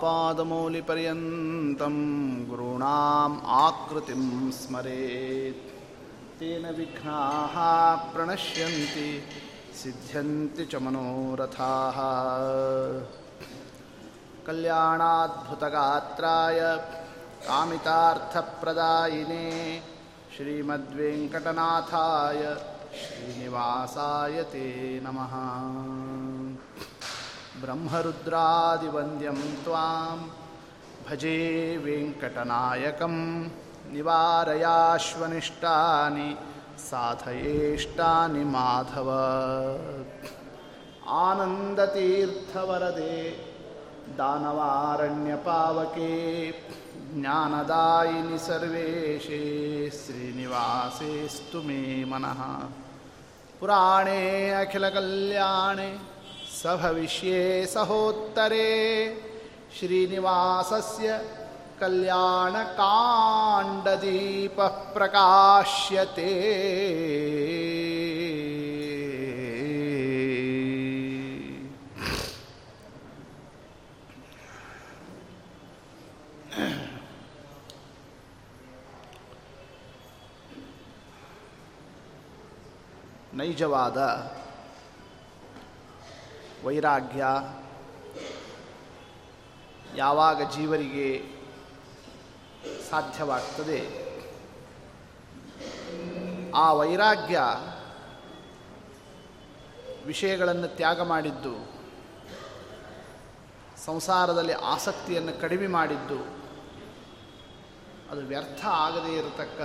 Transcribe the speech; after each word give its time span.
आपादमौलिपर्यन्तं 0.00 1.96
गुरूणाम् 2.48 3.36
आकृतिं 3.62 4.24
स्मरेत् 4.58 5.64
तेन 6.40 6.64
विघ्नाः 6.78 7.56
प्रणश्यन्ति 8.14 9.08
सिद्ध्यन्ति 9.80 10.64
च 10.72 10.74
मनोरथाः 10.84 11.98
कल्याणाद्भुतगात्राय 14.46 16.60
कामितार्थप्रदायिने 17.48 19.44
श्रीमद्वेङ्कटनाथाय 20.36 22.42
श्रीनिवासाय 23.02 24.36
ते 24.52 24.66
नमः 25.04 25.34
ब्रह्मरुद्रादिवन्द्यं 27.62 29.38
त्वां 29.64 30.18
भजे 31.08 31.38
वेङ्कटनायकं 31.84 33.16
निवारयाश्वनिष्टानि 33.94 35.08
साधयेष्टानि 36.88 38.44
माधव 38.54 39.08
आनन्दतीर्थवरदे 41.24 43.18
दानवारण्यपावके 44.18 46.12
ज्ञानदायिनि 47.14 48.38
सर्वेशे 48.48 49.40
श्रीनिवासेस्तु 50.00 51.58
मे 51.68 51.80
मनः 52.10 52.40
पुराणे 53.60 54.20
अखिलकल्याणे 54.62 55.90
सभविष्ये 56.62 57.40
सहोत्तरे 57.74 58.68
श्रीनिवासस्य 59.78 61.18
कल्याणकाण्डदीपः 61.80 62.66
प्रकाश्यते 64.94 66.30
ನೈಜವಾದ 83.38 83.98
ವೈರಾಗ್ಯ 86.65 87.25
ಯಾವಾಗ 89.95 90.51
ಜೀವರಿಗೆ 90.51 91.07
ಸಾಧ್ಯವಾಗ್ತದೆ? 92.89 94.11
ಆ 96.55 96.73
ವೈರಾಗ್ಯ 96.73 97.39
ವಿಷಯಗಳನ್ನು 100.05 100.75
ತ್ಯಾಗ 100.75 101.01
ಮಾಡಿದ್ದು, 101.01 101.53
ಸಂಸಾರದಲ್ಲಿ 103.85 104.53
ಆಸಕ್ತಿಯನ್ನು 104.53 105.41
ಕಡಿಮೆ 105.41 105.67
ಮಾಡಿದ್ದು, 105.67 106.19
ಅದು 108.11 108.21
ವ್ಯರ್ಥ 108.21 108.65
ಆಗದೇ 108.65 109.13
ಇರತಕ್ಕ, 109.17 109.61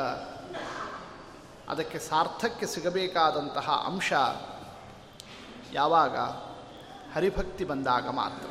ಅದಕ್ಕೆ 1.69 1.99
ಸಾರ್ಥಕ್ಕೆ 1.99 2.67
ಸಿಗಬೇಕಾದಂತಹ 2.67 3.71
ಅಂಶ 3.87 4.13
ಯಾವಾಗ? 5.73 6.17
ಹರಿಭಕ್ತಿ 7.17 7.65
ಬಂದಾಗ 7.65 8.09
ಮಾತ್ರ. 8.09 8.51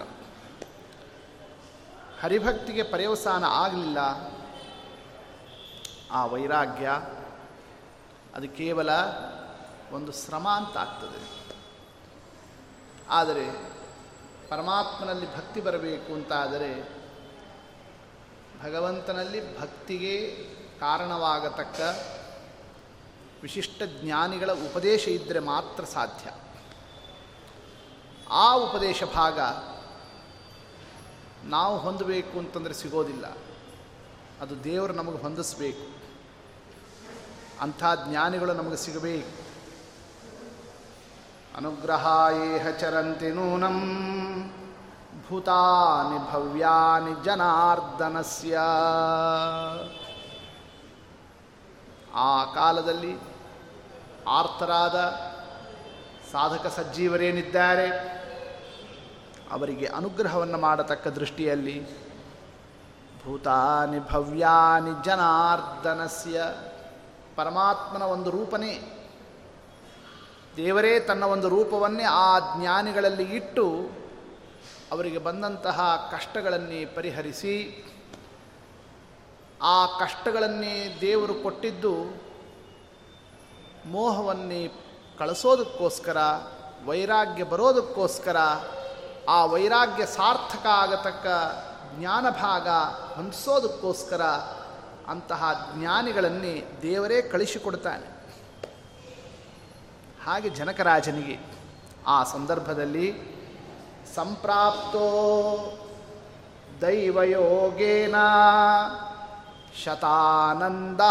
ಹರಿಭಕ್ತಿಗೆ 2.21 2.83
ಪರ್ಯವಸಾನ 2.83 3.43
ಆಗಲಿಲ್ಲ. 3.43 3.97
ಆ 6.11 6.25
ವೈರಾಗ್ಯ, 6.25 6.89
ಅದು 8.35 8.49
ಕೇವಲ 8.49 8.89
ಒಂದು 9.91 10.11
ಶ್ರಮ 10.11 10.49
ಅಂತ 10.49 10.77
ಆಗ್ತದೆ 10.77 11.19
ಆದರೆ 13.09 13.45
ಪರಮಾತ್ಮನಲ್ಲಿ 14.49 15.35
ಭಕ್ತಿ 15.35 15.61
ಬರಬೇಕು 15.61 16.13
ಅಂತಾದರೆ 16.13 16.69
ಭಗವಂತನಲ್ಲಿ 18.63 19.59
ಭಕ್ತಿಗೆ 19.59 20.43
ಕಾರಣವಾಗತಕ್ಕ 20.79 21.79
ವಿಶಿಷ್ಟ 23.41 23.83
ಜ್ಞಾನಿಗಳ 24.01 24.51
ಉಪದೇಶ 24.51 25.07
ಇದ್ದರೆ 25.07 25.39
ಮಾತ್ರ 25.39 25.83
ಸಾಧ್ಯ. 25.83 26.31
ಆ 28.31 28.53
ಉಪದೇಶ 28.53 29.03
ಭಾಗ 29.03 29.39
ನಾವು 31.43 31.77
ಹೊಂದಬೇಕು 31.77 32.39
ಅಂತಂದರೆ 32.39 32.73
ಸಿಗೋದಿಲ್ಲ. 32.73 33.25
ಅದು 34.41 34.63
ದೇವರು 34.63 34.93
ನಮಗೆ 34.93 35.17
ಹೊಂದಿಸಬೇಕು. 35.17 35.95
ಅಂಥ 37.61 37.83
ಜ್ಞಾನಿಗಳು 38.07 38.53
ನಮಗೆ 38.53 38.77
ಸಿಗಬೇಕು. 38.77 39.45
ಅನುಗ್ರಹಾಯೇಹ 41.57 42.69
ಚರಂತಿ 42.69 43.29
ನೂನಂ 43.29 43.81
ಭೂತಾನಿ 45.29 46.31
ಭವ್ಯಾನಿ 46.31 47.23
ಜನಾರ್ದನಸ್ಯ. 47.23 48.57
ಆ 52.13 52.53
ಕಾಲದಲ್ಲಿ 52.53 53.17
ಆರ್ತರಾದ 54.27 54.95
ಸಾಧಕ 56.35 56.67
ಸಜ್ಜೀವರೇನಿದ್ದಾರೆ? 56.67 57.87
ಅವರಿಗೆ 59.51 59.85
ಅನುಗ್ರಹವನ್ನು 59.85 60.57
ಮಾಡತಕ್ಕ 60.57 61.07
ದೃಷ್ಟಿಯಲ್ಲಿ 61.07 61.75
ಭೂತಾನಿ 63.23 63.99
ಭವ್ಯಾನಿ 63.99 65.03
ಜನಾರ್ದನಸ್ಯ 65.05 66.43
ಪರಮಾತ್ಮನ 67.35 68.01
ಒಂದು 68.01 68.29
ರೂಪನೇ. 68.29 68.73
ದೇವರೇ 70.55 70.99
ತನ್ನ 70.99 71.23
ಒಂದು 71.23 71.49
ರೂಪವನ್ನೇ 71.49 72.03
ಆ 72.03 72.39
ಜ್ಞಾನಿಗಳಲ್ಲಿ 72.39 73.23
ಇಟ್ಟು 73.23 73.89
ಅವರಿಗೆ 74.91 75.17
ಬಂದಂತಹ 75.17 76.09
ಕಷ್ಟಗಳನ್ನೇ 76.11 76.85
ಪರಿಹರಿಸಿ, 76.85 77.55
ಆ 79.61 79.85
ಕಷ್ಟಗಳನ್ನೇ 79.85 80.97
ದೇವರು 81.01 81.33
ಕೊಟ್ಟಿದ್ದು 81.33 81.95
ಮೋಹವನ್ನೇ 83.85 84.67
ಕಳಿಸೋದಕ್ಕೋಸ್ಕರ, 85.19 86.17
ವೈರಾಗ್ಯ 86.85 87.43
ಬರೋದಕ್ಕೋಸ್ಕರ, 87.43 88.37
ಆ 89.29 89.45
ವೈರಾಗ್ಯ 89.45 90.05
ಸಾರ್ಥಕ 90.05 90.65
ಆಗತಕ್ಕ 90.65 91.27
ಜ್ಞಾನ 91.99 92.29
ಭಾಗ 92.29 92.67
ಹೊಂದಿಸೋದಕ್ಕೋಸ್ಕರ 93.15 94.21
ಅಂತಹ 95.07 95.71
ಜ್ಞಾನಿಗಳನ್ನೇ 95.77 96.65
ದೇವರೇ 96.81 97.21
ಕಳಿಸಿಕೊಡ್ತಾನೆ. 97.21 98.15
ಹಾಗೆ 100.25 100.49
ಜನಕರಾಜನಿಗೆ 100.49 101.39
ಆ 102.07 102.23
ಸಂದರ್ಭದಲ್ಲಿ 102.23 103.35
ಸಂಪ್ರಾಪ್ತೋ 104.15 105.05
ದೈವಯೋಗೇನ 106.81 108.15
ಶತಾನಂದ 109.83 111.01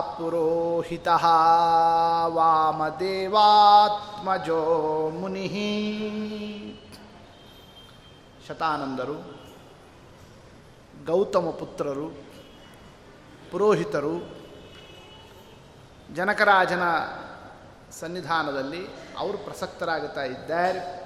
ಪುರೋಹಿತ 0.00 1.08
ವಾಮದೇವಾತ್ಮಜೋ 2.26 3.10
ಮುನಿ. 5.10 5.48
ಶತಾನಂದರು, 8.48 9.40
ಗೌತಮ 11.06 11.50
ಪುತ್ರರು, 11.50 12.10
ಪುರೋಹಿತರು, 13.50 14.36
ಜನಕರಾಜನ 16.14 16.82
ಸನ್ನಿಧಾನದಲ್ಲಿ 18.00 18.86
ಅವರು 19.18 19.38
ಪ್ರಸಕ್ತರಾಗುತ್ತಾ 19.38 20.24
ಇದ್ದಾರೆ. 20.24 21.04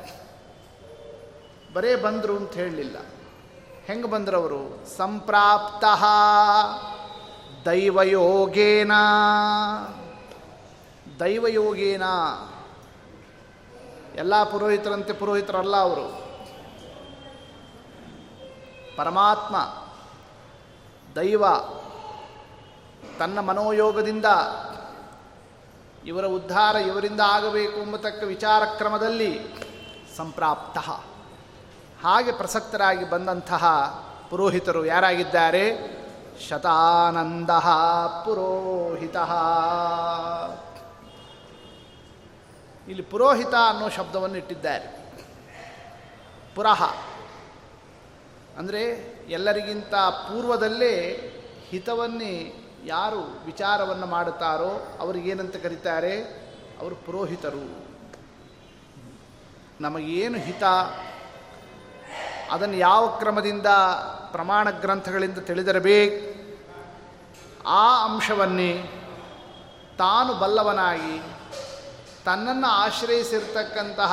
ಬರೇ 1.75 1.97
ಬಂದರು 1.97 2.37
ಅಂತ 2.37 2.53
ಹೇಳಲಿಲ್ಲ. 2.53 2.97
ಹೆಂಗೆ 3.89 4.09
ಬಂದ್ರವರು? 4.09 4.87
ಸಂಪ್ರಾಪ್ತ 4.97 5.85
ದೈವಯೋಗೇನ. 7.69 8.93
ದೈವಯೋಗೇನ. 11.21 12.03
ಎಲ್ಲ 14.15 14.45
ಪುರೋಹಿತರಂತೆ 14.45 15.13
ಪುರೋಹಿತರಲ್ಲ 15.13 15.77
ಅವರು. 15.77 16.23
ಪರಮಾತ್ಮ, 18.97 19.57
ದೈವ, 21.17 21.45
ತನ್ನ 23.19 23.41
ಮನೋಯೋಗದಿಂದ 23.41 24.27
ಇವರ 26.07 26.27
ಉದ್ಧಾರ 26.27 26.77
ಇವರಿಂದ 26.77 27.21
ಆಗಬೇಕು 27.21 27.81
ಎಂಬತಕ್ಕ 27.81 28.25
ವಿಚಾರ 28.25 28.65
ಕ್ರಮದಲ್ಲಿ 28.65 29.41
ಸಂಪ್ರಾಪ್ತ. 30.17 30.79
ಹಾಗೆ 32.03 32.33
ಪ್ರಸಕ್ತರಾಗಿ 32.33 33.11
ಬಂದಂತಹ 33.11 33.67
ಪುರೋಹಿತರು 34.31 34.85
ಯಾರಾಗಿದ್ದಾರೆ? 34.85 35.99
ಶತಾನಂದ 36.49 37.51
ಪುರೋಹಿತ. 38.25 39.17
ಇಲ್ಲಿ 42.89 43.03
ಪುರೋಹಿತ 43.03 43.55
ಅನ್ನೋ 43.69 43.89
ಶಬ್ದವನ್ನು 43.89 44.37
ಇಟ್ಟಿದ್ದಾರೆ. 44.37 45.13
ಪುರಹ. 46.55 46.83
ಅಂದರೆ 48.59 48.85
ಎಲ್ಲರಿಗಿಂತ 49.29 49.95
ಪೂರ್ವದಲ್ಲೇ 49.95 50.95
ಹಿತವನ್ನೇ 51.69 52.65
ಯಾರು 52.85 53.45
ವಿಚಾರವನ್ನು 53.45 54.07
ಮಾಡುತ್ತಾರೋ 54.07 54.89
ಅವರಿಗೇನಂತ 55.01 55.57
ಕರೀತಾರೆ? 55.57 56.23
ಅವರು 56.81 56.95
ಪುರೋಹಿತರು. 56.95 57.89
ನಮಗೇನು 59.81 60.39
ಹಿತ? 60.39 60.63
ಅದನ್ನು 62.51 62.77
ಯಾವ 62.77 63.09
ಕ್ರಮದಿಂದ 63.09 63.67
ಪ್ರಮಾಣ 64.31 64.71
ಗ್ರಂಥಗಳಿಂದ 64.71 65.39
ತಿಳಿದಿರಬೇಕು? 65.39 66.39
ಆ 67.69 68.05
ಅಂಶವನ್ನೇ 68.05 69.03
ತಾನು 69.99 70.35
ಬಲ್ಲವನಾಗಿ 70.35 71.23
ತನ್ನನ್ನು 72.25 72.67
ಆಶ್ರಯಿಸಿರ್ತಕ್ಕಂತಹ 72.67 74.13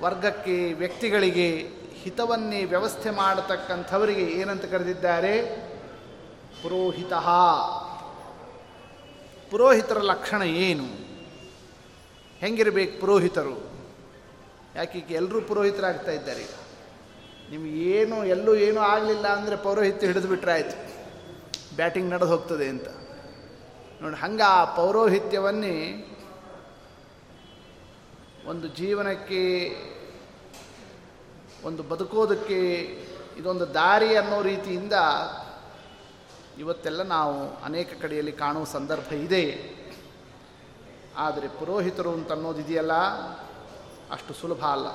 ವರ್ಗಕ್ಕೆ 0.00 0.72
ವ್ಯಕ್ತಿಗಳಿಗೆ 0.72 1.68
ಹಿತವನ್ನೇ 2.02 2.64
ವ್ಯವಸ್ಥೆ 2.64 3.10
ಮಾಡತಕ್ಕಂಥವರಿಗೆ 3.10 4.22
ಏನಂತ 4.22 4.64
ಕರೆದಿದ್ದಾರೆ? 4.64 5.42
ಪುರೋಹಿತ. 6.62 7.12
ಪುರೋಹಿತರ 9.50 9.98
ಲಕ್ಷಣ 9.98 10.42
ಏನು? 10.42 10.84
ಹೆಂಗಿರಬೇಕು 12.38 13.00
ಪುರೋಹಿತರು? 13.00 13.70
ಯಾಕೆ 14.74 14.98
ಎಲ್ಲರೂ 14.98 15.40
ಪುರೋಹಿತರಾಗ್ತಾ 15.40 16.10
ಇದ್ದಾರೆ? 16.10 16.40
ಈಗ 16.40 16.67
ನಿಮಗೇನು, 17.50 18.16
ಎಲ್ಲೂ 18.24 18.54
ಏನೂ 18.54 18.80
ಆಗಲಿಲ್ಲ 18.80 19.26
ಅಂದರೆ 19.26 19.56
ಪೌರೋಹಿತ್ಯ 19.56 20.06
ಹಿಡಿದು 20.06 20.28
ಬಿಟ್ರೆ 20.28 20.52
ಆಯಿತು. 20.52 20.76
ಬ್ಯಾಟಿಂಗ್ 21.76 22.10
ನಡೆದು 22.10 22.30
ಹೋಗ್ತದೆ 22.30 22.68
ಅಂತ. 22.68 22.88
ನೋಡಿ, 24.02 24.16
ಹಂಗೆ 24.16 24.42
ಆ 24.42 24.64
ಪೌರೋಹಿತ್ಯವನ್ನೇ 24.64 25.76
ಒಂದು 28.46 28.68
ಜೀವನಕ್ಕೆ, 28.68 29.42
ಒಂದು 31.64 31.82
ಬದುಕೋದಕ್ಕೆ, 31.82 32.60
ಇದೊಂದು 33.36 33.74
ದಾರಿ 33.74 34.16
ಅನ್ನೋ 34.16 34.42
ರೀತಿಯಿಂದ 34.42 34.92
ಇವತ್ತೆಲ್ಲ 36.58 37.02
ನಾವು 37.02 37.34
ಅನೇಕ 37.64 37.90
ಕಡೆಯಲ್ಲಿ 38.02 38.32
ಕಾಣುವ 38.32 38.64
ಸಂದರ್ಭ 38.64 39.12
ಇದೆ. 39.12 39.44
ಆದರೆ 41.16 41.48
ಪುರೋಹಿತರು 41.48 42.10
ಅಂತ 42.10 42.32
ಅನ್ನೋದಿದೆಯಲ್ಲ, 42.32 42.94
ಅಷ್ಟು 44.10 44.34
ಸುಲಭ 44.34 44.62
ಅಲ್ಲ. 44.64 44.88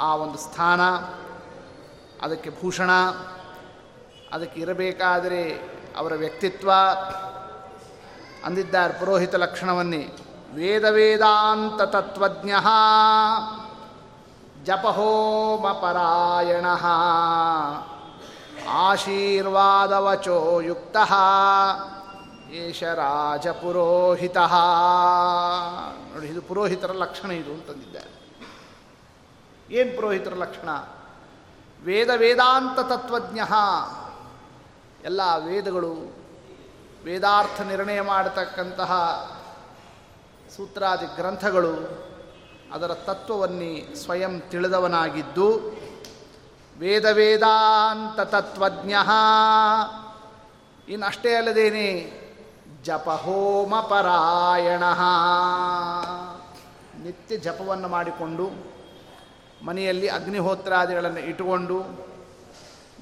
ಆ 0.00 0.14
ಒಂದು 0.14 0.38
ಸ್ಥಾನ, 0.38 0.80
ಅದಕ್ಕೆ 2.22 2.50
ಭೂಷಣ, 2.50 2.90
ಅದಕ್ಕೆ 4.32 4.60
ಇರಬೇಕಾದರೆ 4.60 5.70
ಅವರ 5.96 6.14
ವ್ಯಕ್ತಿತ್ವ, 6.14 6.70
ಅಂದಿದ್ದಾರೆ 8.44 8.92
ಪುರೋಹಿತ 8.92 9.34
ಲಕ್ಷಣವನ್ನೇ. 9.34 10.16
ವೇದ 10.54 10.84
ವೇದಾಂತ 10.84 11.82
ತತ್ವಜ್ಞ, 11.82 12.50
ಜಪಹೋಮಪರಾಯಣ, 14.64 16.66
ಆಶೀರ್ವಾದವಚೋ 18.70 20.60
ಯುಕ್ತ 20.60 20.96
ಏಷ 22.52 22.82
ರಾಜಪುರೋಹಿತ 22.82 24.36
ನೋಡಿ, 26.12 26.26
ಇದು 26.26 26.42
ಪುರೋಹಿತರ 26.42 26.92
ಲಕ್ಷಣ 26.92 27.30
ಇದು 27.30 27.52
ಅಂತಂದಿದ್ದಾರೆ. 27.52 28.19
ಏನು 29.70 29.96
ಪುರೋಹಿತರ 29.96 30.34
ಲಕ್ಷಣ? 30.34 30.68
ವೇದ 31.84 32.10
ವೇದಾಂತ 32.16 32.80
ತತ್ವಜ್ಞ. 32.80 33.40
ಎಲ್ಲ 35.04 35.20
ವೇದಗಳು 35.38 36.16
ವೇದಾರ್ಥ 37.04 37.60
ನಿರ್ಣಯ 37.60 38.00
ಮಾಡತಕ್ಕಂತಹ 38.00 38.92
ಸೂತ್ರಾದಿ 40.56 41.06
ಗ್ರಂಥಗಳು 41.16 42.00
ಅದರ 42.72 42.94
ತತ್ವವನ್ನೇ 42.94 43.94
ಸ್ವಯಂ 43.94 44.40
ತಿಳಿದವನಾಗಿದ್ದು, 44.40 45.58
ವೇದ 46.78 47.04
ವೇದಾಂತ 47.04 48.20
ತತ್ವಜ್ಞ. 48.20 48.94
ಇನ್ನಷ್ಟೇ 50.88 51.34
ಅಲ್ಲದೇನೆ 51.34 52.20
ಜಪಹೋಮ 52.82 53.80
ಪರಾಯಣ. 53.80 54.82
ನಿತ್ಯ 57.02 57.36
ಜಪವನ್ನು 57.36 57.88
ಮಾಡಿಕೊಂಡು 57.88 58.69
ಮನೆಯಲ್ಲಿ 59.64 60.08
ಅಗ್ನಿಹೋತ್ರಾದಿಗಳನ್ನು 60.08 61.20
ಇಟ್ಟುಕೊಂಡು 61.20 61.78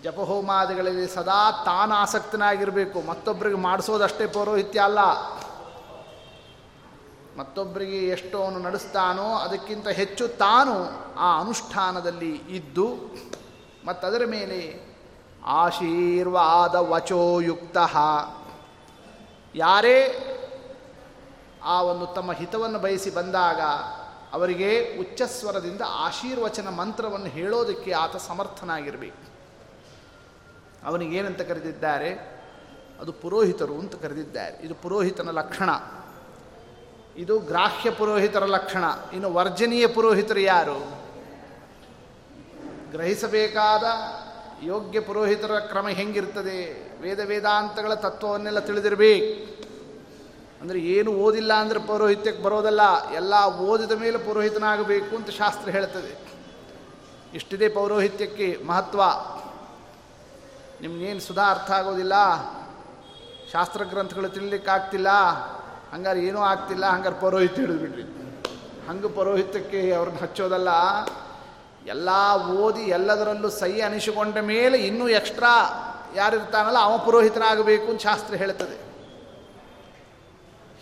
ಜಪಹೋಮಾದಿಗಳಲ್ಲಿ 0.02 1.06
ಸದಾ 1.08 1.62
ತಾನು 1.64 1.94
ಆಸಕ್ತನಾಗಿರಬೇಕು 1.94 3.00
ಮತ್ತೊಬ್ಬರಿಗೆ 3.00 3.56
ಮಾಡಿಸೋದಷ್ಟೇ 3.56 4.26
ಪೌರೋಹಿತ್ಯ 4.26 4.80
ಅಲ್ಲ. 4.80 4.98
ಮತ್ತೊಬ್ಬರಿಗೆ 7.38 7.98
ಎಷ್ಟು 8.08 8.36
ಅವನು 8.42 8.58
ನಡೆಸ್ತಾನೋ 8.58 9.26
ಅದಕ್ಕಿಂತ 9.36 9.88
ಹೆಚ್ಚು 9.88 10.28
ತಾನು 10.28 10.74
ಆ 11.18 11.40
ಅನುಷ್ಠಾನದಲ್ಲಿ 11.40 12.32
ಇದ್ದು, 12.36 12.86
ಮತ್ತದರ 13.86 14.22
ಮೇಲೆ 14.26 14.60
ಆಶೀರ್ವಾದ 15.46 16.74
ವಚೋಯುಕ್ತ. 16.74 17.76
ಯಾರೇ 19.54 19.98
ಆ 21.64 21.82
ಒಂದು 21.82 22.06
ತಮ್ಮ 22.06 22.32
ಹಿತವನ್ನು 22.32 22.78
ಬಯಸಿ 22.78 23.10
ಬಂದಾಗ 23.10 23.60
ಅವರಿಗೆ 24.32 24.96
ಉಚ್ಚಸ್ವರದಿಂದ 24.98 25.80
ಆಶೀರ್ವಚನ 25.86 26.68
ಮಂತ್ರವನ್ನು 26.68 27.26
ಹೇಳೋದಕ್ಕೆ 27.26 27.92
ಆತ 27.92 28.16
ಸಮರ್ಥನಾಗಿರಬೇಕು. 28.16 29.28
ಅವನಿಗೇನಂತ 30.86 31.40
ಕರೆದಿದ್ದಾರೆ? 31.40 32.38
ಅದು 33.00 33.12
ಪುರೋಹಿತರು 33.12 33.78
ಅಂತ 33.78 33.94
ಕರೆದಿದ್ದಾರೆ. 33.94 34.66
ಇದು 34.66 34.74
ಪುರೋಹಿತನ 34.74 35.30
ಲಕ್ಷಣ. 35.30 35.70
ಇದು 37.16 37.38
ಗ್ರಾಹ್ಯ 37.38 37.90
ಪುರೋಹಿತರ 37.90 38.44
ಲಕ್ಷಣ. 38.44 38.84
ಇನ್ನು 39.12 39.32
ವರ್ಜನೀಯ 39.32 39.86
ಪುರೋಹಿತರು 39.86 40.40
ಯಾರು? 40.40 41.08
ಗ್ರಹಿಸಬೇಕಾದ 42.90 43.84
ಯೋಗ್ಯ 44.64 45.00
ಪುರೋಹಿತರ 45.00 45.58
ಕ್ರಮ 45.58 45.88
ಹೆಂಗಿರ್ತದೆ? 45.88 46.88
ವೇದ 47.00 47.20
ವೇದಾಂತಗಳ 47.20 47.94
ತತ್ವವನ್ನೆಲ್ಲ 47.94 48.58
ತಿಳಿದಿರಬೇಕು. 48.58 49.57
ಅಂದರೆ 50.60 50.78
ಏನು 50.94 51.10
ಓದಿಲ್ಲ 51.24 51.52
ಅಂದರೆ 51.62 51.80
ಪೌರೋಹಿತ್ಯಕ್ಕೆ 51.88 52.42
ಬರೋದಲ್ಲ, 52.46 52.82
ಎಲ್ಲ 53.20 53.34
ಓದಿದ 53.70 53.94
ಮೇಲೆ 54.04 54.18
ಪುರೋಹಿತನಾಗಬೇಕು 54.28 55.12
ಅಂತ 55.18 55.30
ಶಾಸ್ತ್ರ 55.40 55.68
ಹೇಳ್ತದೆ. 55.76 56.12
ಇಷ್ಟಿದೆ 57.38 57.66
ಪೌರೋಹಿತ್ಯಕ್ಕೆ 57.76 58.48
ಮಹತ್ವ. 58.70 59.00
ನಿಮ್ಗೇನು 60.82 61.22
ಸುಧಾ 61.28 61.44
ಅರ್ಥ 61.54 61.70
ಆಗೋದಿಲ್ಲ? 61.78 62.16
ಶಾಸ್ತ್ರ 63.52 63.82
ಗ್ರಂಥಗಳು 63.92 64.28
ತಿಳಿಲಿಕ್ಕಾಗ್ತಿಲ್ಲ 64.36 65.10
ಹಂಗಾರೆ 65.92 66.20
ಏನೂ 66.28 66.40
ಆಗ್ತಿಲ್ಲ, 66.52 66.84
ಹಂಗಾರೆ 66.94 67.16
ಪೌರೋಹಿತ್ಯ 67.22 67.62
ಹಿಡಿದ್ಬಿಡ್ರಿ 67.64 68.04
ಹಂಗೆ 68.88 69.08
ಪೌರೋಹಿತ್ಯಕ್ಕೆ 69.16 69.80
ಅವ್ರನ್ನ 69.98 70.20
ಹಚ್ಚೋದಲ್ಲ, 70.24 70.70
ಎಲ್ಲ 71.94 72.10
ಓದಿ 72.62 72.84
ಎಲ್ಲದರಲ್ಲೂ 72.98 73.48
ಸೈ 73.60 73.72
ಅನಿಸಿಕೊಂಡ 73.86 74.36
ಮೇಲೆ 74.52 74.76
ಇನ್ನೂ 74.88 75.06
ಎಕ್ಸ್ಟ್ರಾ 75.20 75.52
ಯಾರಿರ್ತಾನಲ್ಲ, 76.20 76.80
ಅವ 76.88 76.94
ಪುರೋಹಿತನಾಗಬೇಕು 77.06 77.86
ಅಂತ 77.92 78.02
ಶಾಸ್ತ್ರ 78.08 78.34
ಹೇಳ್ತದೆ. 78.42 78.76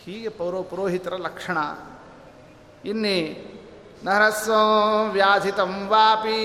ಹೀಗೆ 0.07 0.29
ಪೌರೋ 0.29 0.63
ಪುರೋಹಿತರ 0.63 1.15
ಲಕ್ಷಣ. 1.17 1.59
ಇನ್ನಿ 2.85 3.19
ನರಸ್ವ 4.05 4.53
ವ್ಯಾಧಿತಂ 5.11 5.89
ವಾಪಿ 5.89 6.43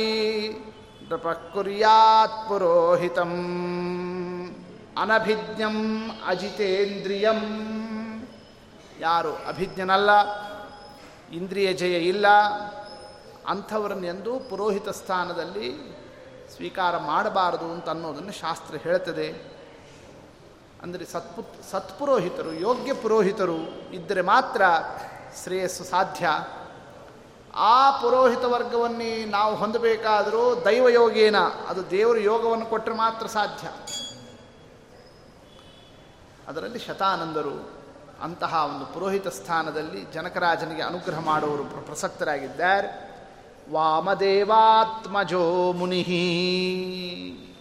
ನೃಪ 1.09 1.27
ಪುರೋಹಿತಂ 2.47 3.33
ಅನಭಿಜ್ಞಂ 4.97 5.77
ಅಜಿತೇಂದ್ರಿಯಂ. 6.27 7.41
ಯಾರು 8.99 9.33
ಅಭಿಜ್ಞನಲ್ಲ, 9.47 10.09
ಇಂದ್ರಿಯ 11.31 11.73
ಜಯ 11.73 11.97
ಇಲ್ಲ 11.99 12.27
ಅಂಥವರನ್ನೆಂದೂ 13.47 14.39
ಪುರೋಹಿತ 14.39 14.89
ಸ್ಥಾನದಲ್ಲಿ 14.89 15.69
ಸ್ವೀಕಾರ 16.55 16.97
ಮಾಡಬಾರದು 16.97 17.67
ಅಂತ 17.73 17.89
ಅನ್ನೋದನ್ನು 17.89 18.31
ಶಾಸ್ತ್ರ 18.31 18.75
ಹೇಳ್ತದೆ. 18.83 19.50
ಅಂದರೆ 20.83 21.05
ಸತ್ಪು 21.05 21.71
ಸತ್ಪುರೋಹಿತರು, 21.71 22.53
ಯೋಗ್ಯ 22.53 22.93
ಪುರೋಹಿತರು 22.93 23.93
ಇದ್ದರೆ 23.93 24.21
ಮಾತ್ರ 24.21 24.61
ಶ್ರೇಯಸ್ಸು 25.43 25.83
ಸಾಧ್ಯ. 25.83 26.27
ಆ 27.53 28.01
ಪುರೋಹಿತ 28.01 28.45
ವರ್ಗವನ್ನೇ 28.45 29.25
ನಾವು 29.25 29.55
ಹೊಂದಬೇಕಾದರೂ 29.55 30.65
ದೈವಯೋಗೇನ, 30.65 31.35
ಅದು 31.67 31.89
ದೇವರು 31.89 32.19
ಯೋಗವನ್ನು 32.19 32.65
ಕೊಟ್ಟರೆ 32.65 32.95
ಮಾತ್ರ 32.95 33.27
ಸಾಧ್ಯ. 33.27 33.67
ಅದರಲ್ಲಿ 36.47 36.79
ಶತಾನಂದರು 36.79 37.81
ಅಂತಹ 38.21 38.71
ಒಂದು 38.75 38.85
ಪುರೋಹಿತ 38.85 39.27
ಸ್ಥಾನದಲ್ಲಿ 39.27 40.11
ಜನಕರಾಜನಿಗೆ 40.11 40.81
ಅನುಗ್ರಹ 40.81 41.19
ಮಾಡುವವರು 41.19 41.63
ಪ್ರಸಕ್ತರಾಗಿದ್ದಾರೆ. 41.63 43.11
ವಾಮದೇವಾತ್ಮಜೋ 43.71 45.71
ಮುನಿ 45.71 46.03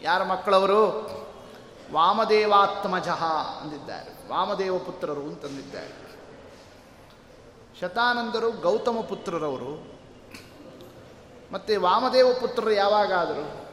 ಯಾರ 0.02 0.24
ಮಕ್ಕಳವರು? 0.24 1.19
ವಾಮದೇವಾತ್ಮಜಃ 1.92 3.24
ಅಂದಿದ್ದಾರೆ. 3.62 4.28
ವಾಮದೇವ 4.28 4.78
ಪುತ್ರರು 4.78 5.20
ಅಂತಂದಿದ್ದಾರೆ. 5.20 6.10
ಶತಾನಂದರು 7.80 8.50
ಗೌತಮ 8.50 9.00
ಪುತ್ರರವರು. 9.08 10.00
ಮತ್ತು 11.52 11.80
ವಾಮದೇವ 11.80 12.32
ಪುತ್ರರು 12.40 12.70
ಯಾವಾಗಾದರು? 12.70 13.70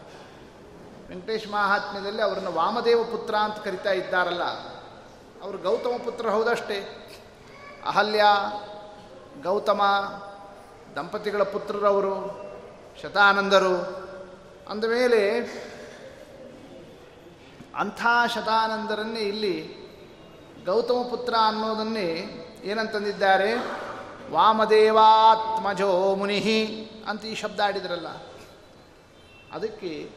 ವೆಂಕಟೇಶ್ 1.09 1.47
ಮಹಾತ್ಮ್ಯದಲ್ಲಿ 1.51 2.21
ಅವರನ್ನು 2.21 2.51
ವಾಮದೇವ 2.51 3.03
ಪುತ್ರ 3.03 3.35
ಅಂತ 3.35 3.55
ಕರಿತಾ 3.55 3.91
ಇದ್ದಾರಲ್ಲ. 3.91 4.43
ಅವರು 5.43 5.57
ಗೌತಮ 5.57 6.03
ಪುತ್ರ 6.05 6.29
ಹೌದಷ್ಟೇ. 6.29 7.09
ಅಹಲ್ಯ, 7.85 8.23
ಗೌತಮ, 9.43 9.81
ದಂಪತಿಗಳ 10.95 11.43
ಪುತ್ರರವರು, 11.43 12.41
ಶತಾನಂದರು. 13.01 14.07
ಅಂದಮೇಲೆ 14.69 15.39
ಅಂಥ 17.77 18.05
ಶತಾನಂದರನ್ನೇ 18.33 19.19
ಇಲ್ಲಿ 19.19 19.87
ಗೌತಮ 20.65 21.07
ಪುತ್ರ 21.09 21.33
ಅನ್ನೋದನ್ನೇ 21.47 22.33
ಏನಂತಂದಿದ್ದಾರೆ? 22.63 23.53
ವಾಮದೇವಾತ್ಮಜೋ 24.31 26.15
ಮುನಿಹಿ 26.15 26.91
ಅಂತ 27.07 27.25
ಈ 27.25 27.35
ಶಬ್ದ 27.35 27.59
ಆಡಿದ್ರಲ್ಲ. 27.59 28.07
ಅದಕ್ಕೆ 29.51 30.09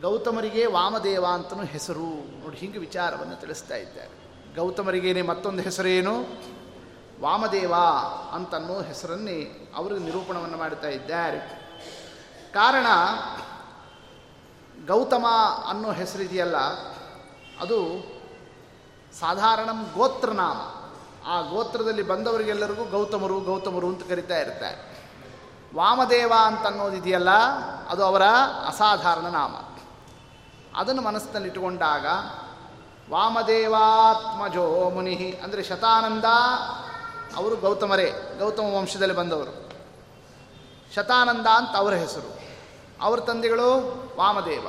ಗೌತಮರಿಗೆ 0.00 0.66
ವಾಮದೇವ 0.66 1.26
ಅಂತನೂ 1.26 1.64
ಹೆಸರು. 1.64 2.40
ನೋಡಿ, 2.40 2.56
ಹಿಂಗೆ 2.56 2.78
ವಿಚಾರವನ್ನು 2.78 3.40
ತಿಳಿಸ್ತಾ 3.40 3.76
ಇದ್ದಾರೆ. 3.76 4.20
ಗೌತಮರಿಗೇನೆ 4.56 5.22
ಮತ್ತೊಂದು 5.22 5.62
ಹೆಸರೇನು? 5.62 6.20
ವಾಮದೇವ 7.20 7.74
ಅಂತನ್ನೋ 8.32 8.82
ಹೆಸರನ್ನೇ 8.82 9.68
ಅವರಿಗೆ 9.74 10.00
ನಿರೂಪಣವನ್ನು 10.00 10.56
ಮಾಡ್ತಾ 10.56 10.88
ಇದ್ದಾರೆ. 10.88 11.38
ಕಾರಣ 12.52 12.86
ಗೌತಮ 14.86 15.26
ಅನ್ನೋ 15.68 15.92
ಹೆಸರಿದೆಯಲ್ಲ, 15.92 16.56
ಅದು 17.60 17.78
ಸಾಧಾರಣ 19.18 19.68
ಗೋತ್ರನಾಮ 19.94 20.58
ಆ 21.26 21.40
ಗೋತ್ರದಲ್ಲಿ 21.40 22.02
ಬಂದವರಿಗೆಲ್ಲರಿಗೂ 22.02 22.84
ಗೌತಮರು 22.84 23.40
ಗೌತಮರು 23.40 23.86
ಅಂತ 23.86 24.08
ಕರಿತಾ 24.08 24.38
ಇರ್ತಾರೆ. 24.38 24.90
ವಾಮದೇವ 25.76 26.32
ಅಂತ 26.44 26.66
ಅನ್ನೋದಿದೆಯಲ್ಲ 26.66 27.30
ಅದು 27.88 28.04
ಅವರ 28.04 28.22
ಅಸಾಧಾರಣ 28.66 29.26
ನಾಮ. 29.26 29.56
ಅದನ್ನು 30.76 31.02
ಮನಸ್ಸಿನಲ್ಲಿಟ್ಟುಕೊಂಡಾಗ 31.02 32.06
ವಾಮದೇವಾತ್ಮಜೋ 33.10 34.90
ಮುನಿ 34.90 35.14
ಅಂದರೆ 35.14 35.62
ಶತಾನಂದ, 35.62 36.24
ಅವರು 37.36 37.56
ಗೌತಮರೇ, 37.56 38.12
ಗೌತಮ 38.38 38.62
ವಂಶದಲ್ಲಿ 38.62 39.14
ಬಂದವರು. 39.14 39.70
ಶತಾನಂದ 40.94 41.46
ಅಂತ 41.46 41.76
ಅವರ 41.76 41.94
ಹೆಸರು. 41.94 42.39
ಅವರ 43.00 43.20
ತಂದೆಗಳು 43.20 43.70
ವಾಮದೇವ. 44.16 44.66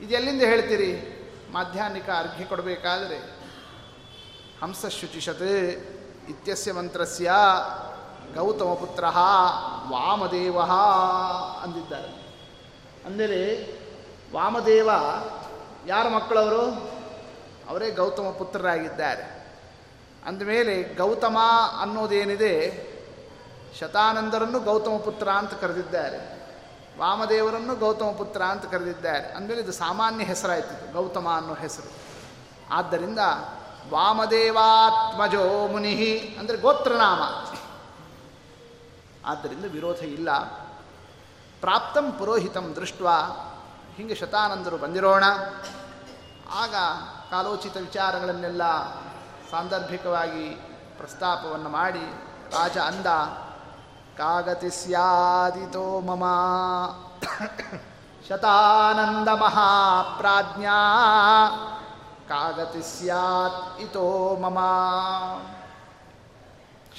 ಇದೆಲ್ಲಿಂದ 0.00 0.42
ಹೇಳ್ತೀರಿ? 0.42 1.14
ಮಾಧ್ಯಾಹ್ನಿಕ 1.52 2.10
ಅರ್ಘ್ಯ 2.10 2.44
ಕೊಡಬೇಕಾದರೆ. 2.44 3.16
ಹಂಸಶುಚಿಷತ್ 4.62 5.42
ಇತ್ಯಸ್ಯ 6.28 6.72
ಮಂತ್ರಸ್ಯ 6.72 7.32
ಗೌತಮ 8.34 8.64
ಪುತ್ರ 8.64 9.04
ವಾಮದೇವ 9.90 10.60
ಅಂದಿದ್ದಾರೆ. 11.62 12.36
ಅಂದರೆ 13.06 13.72
ವಾಮದೇವ 14.34 14.90
ಯಾರ 15.86 16.08
ಮಕ್ಕಳವರು? 16.08 16.90
ಅವರೇ 17.68 17.90
ಗೌತಮ 17.90 18.34
ಪುತ್ರರಾಗಿದ್ದಾರೆ. 18.38 19.56
ಅಂದಮೇಲೆ 20.26 20.94
ಗೌತಮ 20.94 21.38
ಅನ್ನೋದೇನಿದೆ? 21.80 22.88
ಶತಾನಂದರನ್ನು 23.80 24.60
ಗೌತಮ 24.60 24.96
ಪುತ್ರ 25.04 25.28
ಅಂತ 25.28 25.54
ಕರೆದಿದ್ದಾರೆ. 25.54 26.37
ವಾಮದೇವರನ್ನು 26.98 27.74
ಗೌತಮ 27.76 28.14
ಪುತ್ರ 28.18 28.42
ಅಂತ 28.42 28.64
ಕರೆದಿದ್ದಾರೆ. 28.64 29.32
ಅಂದಮೇಲೆ 29.32 29.60
ಇದು 29.60 29.72
ಸಾಮಾನ್ಯ 29.72 30.24
ಹೆಸರಾಯ್ತು 30.24 30.92
ಗೌತಮ 30.92 31.28
ಅನ್ನೋ 31.36 31.54
ಹೆಸರು. 31.54 31.92
ಆದ್ದರಿಂದ 32.70 33.18
ವಾಮದೇವಾತ್ಮಜೋ 33.90 35.68
ಮುನಿ 35.68 36.36
ಅಂದರೆ 36.40 36.56
ಗೋತ್ರನಾಮ. 36.56 37.22
ಆದ್ದರಿಂದ 39.26 39.64
ವಿರೋಧ 39.72 39.96
ಇಲ್ಲ. 39.96 40.44
ಪ್ರಾಪ್ತಂ 41.60 42.12
ಪುರೋಹಿತಂ 42.12 42.72
ದೃಷ್ಟ 42.76 43.02
ಹಿಂಗೆ 43.96 44.14
ಶತಾನಂದರು 44.14 44.78
ಬಂದಿರೋಣ. 44.78 45.24
ಆಗ 46.52 46.74
ಕಾಲೋಚಿತ 47.30 47.76
ವಿಚಾರಗಳನ್ನೆಲ್ಲ 47.76 48.90
ಸಾಂದರ್ಭಿಕವಾಗಿ 49.50 50.48
ಪ್ರಸ್ತಾಪವನ್ನು 50.98 51.68
ಮಾಡಿ 51.68 52.04
ರಾಜ 52.52 52.78
ಅಂದ 52.78 53.06
ಕಾಗತಿ 54.18 54.70
ಸ್ಯಾದಿತೋ 54.70 56.00
ಮಮ 56.00 56.24
ಶತಾನಂದ 58.28 59.28
ಮಹಾಪ್ರಾಜ್ಞಾ 59.28 60.78
ಕಾಗತಿ 62.28 62.82
ಸ್ಯಾತ್ 62.82 63.80
ಇತೋ 63.80 64.36
ಮಮ 64.36 64.58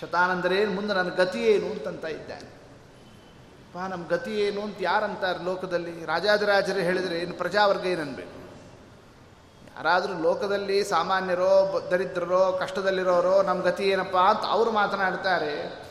ಶತಾನಂದರೇನು 0.01 0.71
ಮುಂದೆ 0.71 0.93
ನನ್ನ 0.93 1.09
ಗತಿ 1.09 1.39
ಏನು 1.39 1.65
ಅಂತಂತ 1.65 2.05
ಇದ್ದಾನೆ. 2.05 2.49
ಪಾ 3.73 3.87
ನಮ್ಮ 3.87 4.07
ಗತಿ 4.07 4.39
ಏನು 4.39 4.61
ಅಂತ 4.61 4.77
ಯಾರಂತಾರೆ 4.81 5.43
ಲೋಕದಲ್ಲಿ? 5.43 6.05
ರಾಜಾದಿರಾಜರೇ 6.05 6.83
ಹೇಳಿದರೆ 6.83 7.19
ಏನು 7.19 7.33
ಪ್ರಜಾವರ್ಗ 7.33 7.85
ಏನನ್ಬೇಕು? 7.85 8.39
ಯಾರಾದರೂ 9.75 10.13
ಲೋಕದಲ್ಲಿ 10.13 10.83
ಸಾಮಾನ್ಯರೋ, 10.83 11.87
ದರಿದ್ರರೋ, 11.91 12.57
ಕಷ್ಟದಲ್ಲಿರೋರೋ, 12.59 13.41
ನಮ್ಮ 13.41 13.63
ಗತಿ 13.63 13.83
ಏನಪ್ಪ 13.83 14.17
ಅಂತ 14.17 14.45
ಅವರು 14.49 14.71
ಮಾತನಾಡ್ತಾರೆ. 14.71 15.88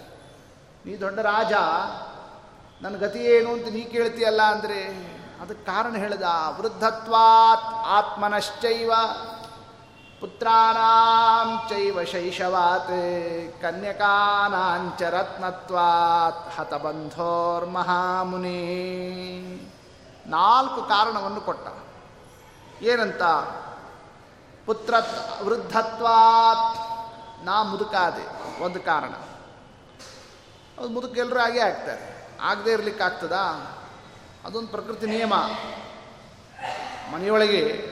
ನೀ 0.88 0.96
ದೊಡ್ಡ 0.96 1.18
ರಾಜ, 1.18 1.52
ನನ್ನ 2.82 2.96
ಗತಿ 2.96 3.18
ಏನು 3.18 3.52
ಅಂತ 3.52 3.68
ನೀ 3.68 3.84
ಕೇಳ್ತೀಯಲ್ಲ 3.84 4.42
ಅಂದರೆ 4.42 4.80
ಅದಕ್ಕೆ 5.40 5.64
ಕಾರಣ 5.64 5.96
ಹೇಳಿದ, 5.96 6.22
ವೃದ್ಧತ್ವಾತ್ 6.58 7.86
ಆತ್ಮನಶ್ಚೈವ, 7.88 8.92
ಪುತ್ರಾನಾಂ 10.20 11.68
ಚೈವ 11.68 12.02
ಶೈಶವಾತ್ 12.02 13.62
ಕನ್ಯಕಾನಾಂಚ 13.62 15.02
ರತ್ನತ್ವಾತ್, 15.02 16.58
ಹತಬಂಧೋರ್ಮಹಾಮುನಿ. 16.58 17.36
ನಾಲ್ಕು 20.26 20.82
ಕಾರಣವನ್ನು 20.82 21.40
ಕೊಟ್ಟ. 21.40 21.68
ಏನಂತ? 22.82 23.22
ಪುತ್ರ 24.66 24.94
ವೃದ್ಧತ್ವಾತ್, 25.42 26.78
ನಾ 27.44 27.62
ಮುದುಕಾದೆ. 27.62 28.26
ಒಂದು 28.64 28.80
ಕಾರಣ. 28.80 29.12
ಅದು 30.78 30.88
ಮುದುಕೆಲ್ಲರೂ 30.88 31.40
ಹಾಗೆ 31.40 31.60
ಆಗ್ತಾರೆ. 31.60 32.28
ಆಗದೆ 32.40 32.72
ಇರಲಿಕ್ಕೆ 32.72 33.04
ಆಗ್ತದಾ? 33.04 33.74
ಅದೊಂದು 34.44 34.68
ಪ್ರಕೃತಿ 34.68 35.06
ನಿಯಮ. 35.06 35.34
ಮನೆಯೊಳಗೆ 37.14 37.86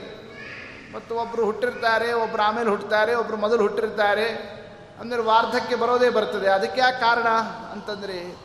ಮತ್ತು 0.93 1.15
ಒಬ್ಬರು 1.15 1.45
ಹುಟ್ಟಿರ್ತಾರೆ 1.45 2.13
ಒಬ್ಬರು 2.13 2.43
ಆಮೇಲೆ 2.43 2.69
ಹುಟ್ಟುತ್ತಾರೆ 2.69 3.15
ಒಬ್ಬರು 3.15 3.37
ಮೊದಲು 3.37 3.61
ಹುಟ್ಟಿರ್ತಾರೆ 3.61 4.57
ಅಂದರೆ 4.99 5.21
ವಾರ್ಧಕ್ಯ 5.21 5.75
ಬರೋದೇ 5.75 6.09
ಬರ್ತದೆ. 6.09 6.49
ಅದಕ್ಕೆ 6.49 6.81
ಯಾಕೆ 6.81 6.99
ಕಾರಣ 6.99 7.27
ಅಂತಂದರೆ, 7.71 8.37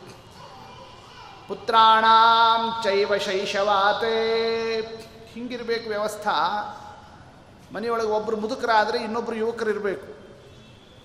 ಪುತ್ರಾಣಾಂ 1.47 2.83
ಚೈವ 2.83 3.17
ಶೈಶವಾತೆ. 3.17 4.79
ಹಿಂಗಿರಬೇಕು 5.33 5.89
ವ್ಯವಸ್ಥಾ. 5.89 6.35
ಮನೆಯೊಳಗೆ 7.73 8.07
ಒಬ್ಬರು 8.07 8.37
ಮುದುಕರಾದರೆ 8.37 8.97
ಇನ್ನೊಬ್ಬರು 8.97 9.35
ಯುವಕರು 9.35 9.69
ಇರಬೇಕು 9.69 10.13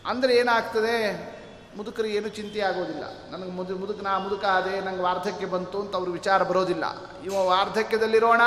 ಅಂದರೆ 0.09 0.35
ಏನಾಗ್ತದೆ? 0.35 1.38
ಮುದುಕರಿಗೆ 1.79 2.15
ಏನು 2.17 2.29
ಚಿಂತೆ 2.29 2.61
ಆಗೋದಿಲ್ಲ. 2.61 3.05
ನನಗೆ 3.31 3.51
ಮುದು, 3.51 3.73
ಮುದುಕ, 3.79 4.01
ನಾ 4.03 4.13
ಮುದುಕ 4.19 4.45
ಆದೆ 4.45 4.75
ನಂಗೆ 4.81 5.03
ವಾರ್ಧಕ್ಯ 5.03 5.47
ಬಂತು 5.47 5.81
ಅಂತ 5.83 5.93
ಅವ್ರ 5.97 6.11
ವಿಚಾರ 6.11 6.43
ಬರೋದಿಲ್ಲ. 6.43 6.85
ಇವ 7.25 7.35
ವಾರ್ಧಕ್ಯದಲ್ಲಿರೋಣ, 7.47 8.43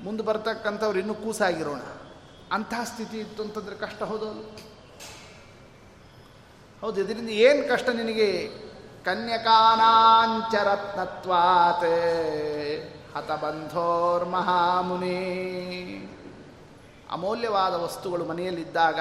ಮುಂದೆ 0.00 0.22
ಬರ್ತಕ್ಕಂಥವ್ರು 0.22 0.98
ಇನ್ನೂ 0.98 1.14
ಕೂಸಾಗಿರೋಣ. 1.14 1.82
ಅಂತಹ 2.52 2.82
ಸ್ಥಿತಿ 2.84 3.16
ಇತ್ತು 3.18 3.40
ಅಂತಂದರೆ 3.42 3.76
ಕಷ್ಟ 3.76 4.02
ಹೌದು 4.02 4.28
ಹೌದು, 6.82 6.96
ಇದರಿಂದ 7.00 7.28
ಏನು 7.28 7.62
ಕಷ್ಟ 7.68 7.88
ನಿನಗೆ? 7.88 8.30
ಹತಬಂಧೋರ್ 13.14 14.24
ಮಹಾಮುನಿ. 14.28 15.20
ಅಮೂಲ್ಯವಾದ 17.10 17.74
ವಸ್ತುಗಳು 17.74 18.24
ಮನೆಯಲ್ಲಿದ್ದಾಗ 18.24 19.00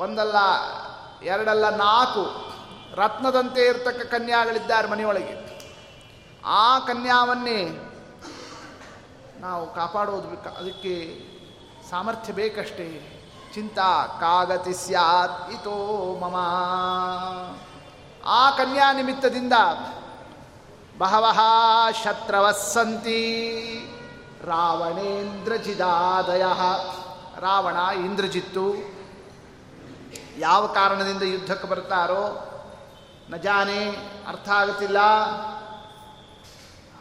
ಒಂದಲ್ಲ, 0.00 0.36
ಎರಡಲ್ಲ, 1.22 1.76
ನಾಲ್ಕು. 1.76 2.54
ರತ್ನದಂತೆ 2.94 3.60
ಇರತಕ್ಕ 3.60 4.02
ಕನ್ಯಾಗಳಿದ್ದಾರೆ 4.02 4.88
ಮನೆಯೊಳಗೆ. 4.88 5.54
ಆ 6.44 6.78
ಕನ್ಯಾವನ್ನೇ 6.78 7.90
ನಾವು 9.40 9.74
ಕಾಪಾಡೋದು 9.74 10.20
ಬೇಕು? 10.20 10.58
ಅದಕ್ಕೆ 10.58 11.22
ಸಾಮರ್ಥ್ಯ 11.90 12.32
ಬೇಕಷ್ಟೇ. 12.32 13.10
ಚಿಂತಾ 13.54 14.16
ಕಾಗತಿ 14.20 14.74
ಸ್ಯಾತ್, 14.74 15.50
ಇತೋ 15.50 16.18
ಮಮ. 16.20 16.36
ಆ 18.26 18.50
ಕನ್ಯಾ 18.50 18.92
ನಿಮಿತ್ತದಿಂದ 18.92 19.52
ಬಹವಃ 20.98 21.38
ಶತ್ರವಸ್ಸಂತಿ 22.04 23.22
ರಾವಣೇಂದ್ರಜಿದಾದಯ 24.46 26.44
ರಾವಣ 27.40 27.76
ಇಂದ್ರಜಿತ್ತು 28.04 28.66
ಯಾವ 30.38 30.66
ಕಾರಣದಿಂದ 30.66 31.22
ಯುದ್ಧಕ್ಕೆ 31.22 31.66
ಬರ್ತಾರೋ 31.66 32.24
ನ 33.30 33.36
ಜಾನೆ, 33.36 33.82
ಅರ್ಥ 34.28 34.48
ಆಗುತ್ತಿಲ್ಲ. 34.50 35.00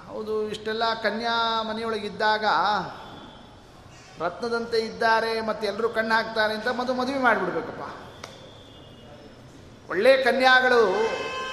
ಹೌದು, 0.10 0.34
ಇಷ್ಟೆಲ್ಲ 0.50 0.84
ಕನ್ಯಾ 0.94 1.64
ಮನೆಯೊಳಗಿದ್ದಾಗ 1.70 2.46
ರತ್ನದಂತೆ 4.22 4.80
ಇದ್ದಾರೆ, 4.80 5.42
ಮತ್ತು 5.42 5.64
ಎಲ್ಲರೂ 5.68 5.90
ಕಣ್ಣು 5.90 6.16
ಹಾಕ್ತಾರೆ 6.16 6.54
ಅಂತ 6.54 6.68
ಮದು 6.68 6.94
ಮದುವೆ 6.94 7.20
ಮಾಡಿಬಿಡ್ಬೇಕಪ್ಪ. 7.20 7.84
ಒಳ್ಳೆ 9.90 10.24
ಕನ್ಯಾಗಳು 10.24 10.82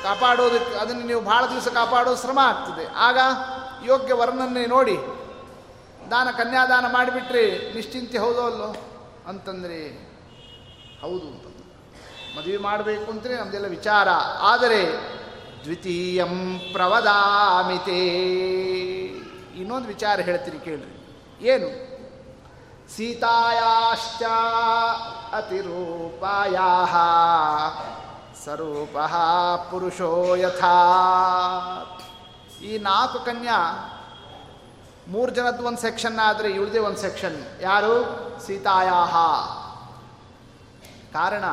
ಕಾಪಾಡೋದಕ್ಕೆ 0.02 0.74
ಅದನ್ನು 0.74 1.06
ನೀವು 1.06 1.20
ಭಾಳ 1.20 1.46
ದಿವಸ 1.46 1.68
ಕಾಪಾಡೋ 1.68 2.14
ಶ್ರಮ 2.16 2.38
ಆಗ್ತದೆ. 2.42 2.84
ಆಗ 2.96 3.18
ಯೋಗ್ಯ 3.84 4.14
ವರ್ಣನ್ನೇ 4.14 4.66
ನೋಡಿ, 4.66 4.96
ದಾನ 6.10 6.28
ಕನ್ಯಾದಾನ 6.36 6.84
ಮಾಡಿಬಿಟ್ರೆ 6.92 7.74
ನಿಶ್ಚಿಂತೆ 7.74 8.18
ಹೌದೋ 8.18 8.42
ಅಲ್ಲೋ? 8.42 8.70
ಅಂತಂದರೆ, 9.28 9.80
ಹೌದು 11.02 11.26
ಅಂತ 11.28 11.46
ಮದುವೆ 12.38 12.56
ಮಾಡಬೇಕು 12.56 13.10
ಅಂತಲೇ 13.10 13.36
ನಮ್ಮದೆಲ್ಲ 13.36 13.66
ವಿಚಾರ. 13.66 14.08
ಆದರೆ 14.42 14.80
ದ್ವಿತೀಯಂ 15.64 16.60
ಪ್ರವದಾಮಿತೇ 16.72 18.02
ಇನ್ನೊಂದು 19.60 19.88
ವಿಚಾರ 19.88 20.20
ಹೇಳ್ತೀನಿ 20.20 20.58
ಕೇಳ್ರಿ. 20.58 20.92
ಏನು? 21.46 21.68
ಸೀತಾಯಾಶ್ಚ 22.96 24.22
ಅತಿರೂಪಾಯಾ 25.32 26.70
ಸ್ವರೂಪ 28.42 28.96
ಪುರುಷೋ 29.70 30.36
ಯಥಾ 30.36 30.74
ಈ 32.62 32.78
ನಾಲ್ಕು 32.78 33.18
ಕನ್ಯಾ 33.24 33.58
ಮೂರು 35.08 35.30
ಜನದ್ದು 35.32 35.62
ಒಂದು 35.62 35.80
ಸೆಕ್ಷನ್ 35.80 36.18
ಆದರೆ 36.18 36.48
ಇವಳದೇ 36.50 36.78
ಒಂದು 36.78 36.96
ಸೆಕ್ಷನ್ 36.96 37.38
ಯಾರು 37.60 37.92
ಸೀತಾಯಾಹ 38.46 39.14
ಕಾರಣ 41.12 41.44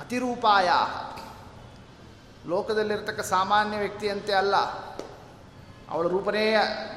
ಅತಿರೂಪಾಯ 0.00 0.68
ಲೋಕದಲ್ಲಿರ್ತಕ್ಕ 2.48 3.20
ಸಾಮಾನ್ಯ 3.20 3.78
ವ್ಯಕ್ತಿಯಂತೆ 3.78 4.32
ಅಲ್ಲ 4.32 4.56
ಅವಳ 5.90 6.06
ರೂಪನೇ 6.08 6.44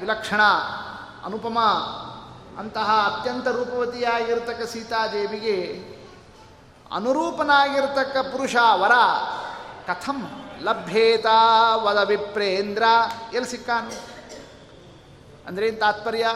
ವಿಲಕ್ಷಣ 0.00 0.42
ಅನುಪಮ 1.24 1.58
ಅಂತಹ 2.58 2.90
ಅತ್ಯಂತ 3.06 3.48
ರೂಪವತಿಯಾಗಿರ್ತಕ್ಕ 3.48 4.62
ಸೀತಾದೇವಿಗೆ 4.62 5.56
ಅನುರೂಪನಾಗಿರ್ತಕ್ಕ 6.94 8.16
ಪುರುಷ 8.16 8.56
ವರ, 8.74 8.92
ಕಥಂ 9.86 10.50
ಲಭ್ಯೇತ 10.60 11.26
ವದ 11.74 11.96
ವಿಪ್ರೇಂದ್ರ, 11.96 12.82
ಎಲ್ಲಿ 13.32 13.50
ಸಿಕ್ಕಾನು? 13.50 14.12
ಅಂದ್ರೆ 15.46 15.68
ಏನು 15.68 15.78
ತಾತ್ಪರ್ಯ? 15.78 16.26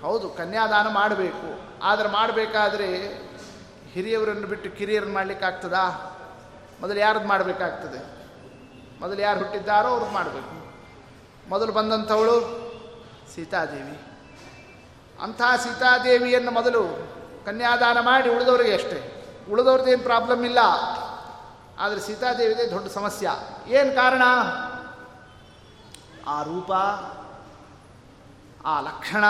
ಹೌದು, 0.00 0.30
ಕನ್ಯಾದಾನ 0.30 0.88
ಮಾಡಬೇಕು. 0.88 1.60
ಆದರೆ 1.82 2.08
ಮಾಡಬೇಕಾದ್ರೆ 2.08 2.88
ಹಿರಿಯವರನ್ನು 3.92 4.46
ಬಿಟ್ಟು 4.46 4.70
ಕಿರಿಯರನ್ನು 4.70 5.14
ಮಾಡಲಿಕ್ಕಾಗ್ತದಾ 5.14 6.14
ಮೊದಲು 6.80 6.98
ಯಾರದ್ದು 6.98 7.28
ಮಾಡಬೇಕಾಗ್ತದೆ? 7.28 8.18
ಮೊದಲು 9.00 9.20
ಯಾರು 9.20 9.38
ಹುಟ್ಟಿದ್ದಾರೋ 9.38 9.88
ಅವ್ರದ್ದು 9.88 10.12
ಮಾಡಬೇಕು. 10.12 10.74
ಮೊದಲು 11.48 11.72
ಬಂದಂಥವಳು 11.72 12.40
ಸೀತಾದೇವಿ. 13.34 14.00
ಅಂಥ 15.22 15.42
ಸೀತಾದೇವಿಯನ್ನು 15.62 16.50
ಮೊದಲು 16.50 17.17
ಕನ್ಯಾದಾನ 17.48 18.00
ಮಾಡಿ 18.00 18.30
ಉಳಿದವರಿಗೆ 18.30 18.74
ಅಷ್ಟೇ. 18.74 19.14
ಉಳಿದವ್ರದ್ದೇನು 19.50 20.02
ಪ್ರಾಬ್ಲಮ್ 20.02 20.44
ಇಲ್ಲ. 20.44 20.58
ಆದರೆ 21.78 22.00
ಸೀತಾದೇವಿದೆ 22.00 22.70
ದೊಡ್ಡ 22.70 22.88
ಸಮಸ್ಯೆ. 22.88 23.28
ಏನು 23.72 23.94
ಕಾರಣ? 23.94 24.22
ಆ 26.26 26.42
ರೂಪ, 26.42 26.72
ಆ 28.66 28.80
ಲಕ್ಷಣ, 28.80 29.24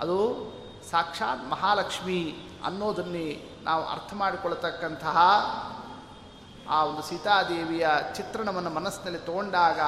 ಅದು 0.00 0.48
ಸಾಕ್ಷಾತ್ 0.90 1.48
ಮಹಾಲಕ್ಷ್ಮಿ 1.48 2.34
ಅನ್ನೋದನ್ನೇ 2.64 3.58
ನಾವು 3.62 3.86
ಅರ್ಥ 3.86 4.14
ಮಾಡಿಕೊಳ್ತಕ್ಕಂತಹ 4.14 5.18
ಆ 6.68 6.84
ಒಂದು 6.84 7.02
ಸೀತಾದೇವಿಯ 7.02 7.88
ಚಿತ್ರಣವನ್ನು 8.16 8.70
ಮನಸ್ಸಿನಲ್ಲಿ 8.70 9.18
ತಗೊಂಡಾಗ 9.18 9.80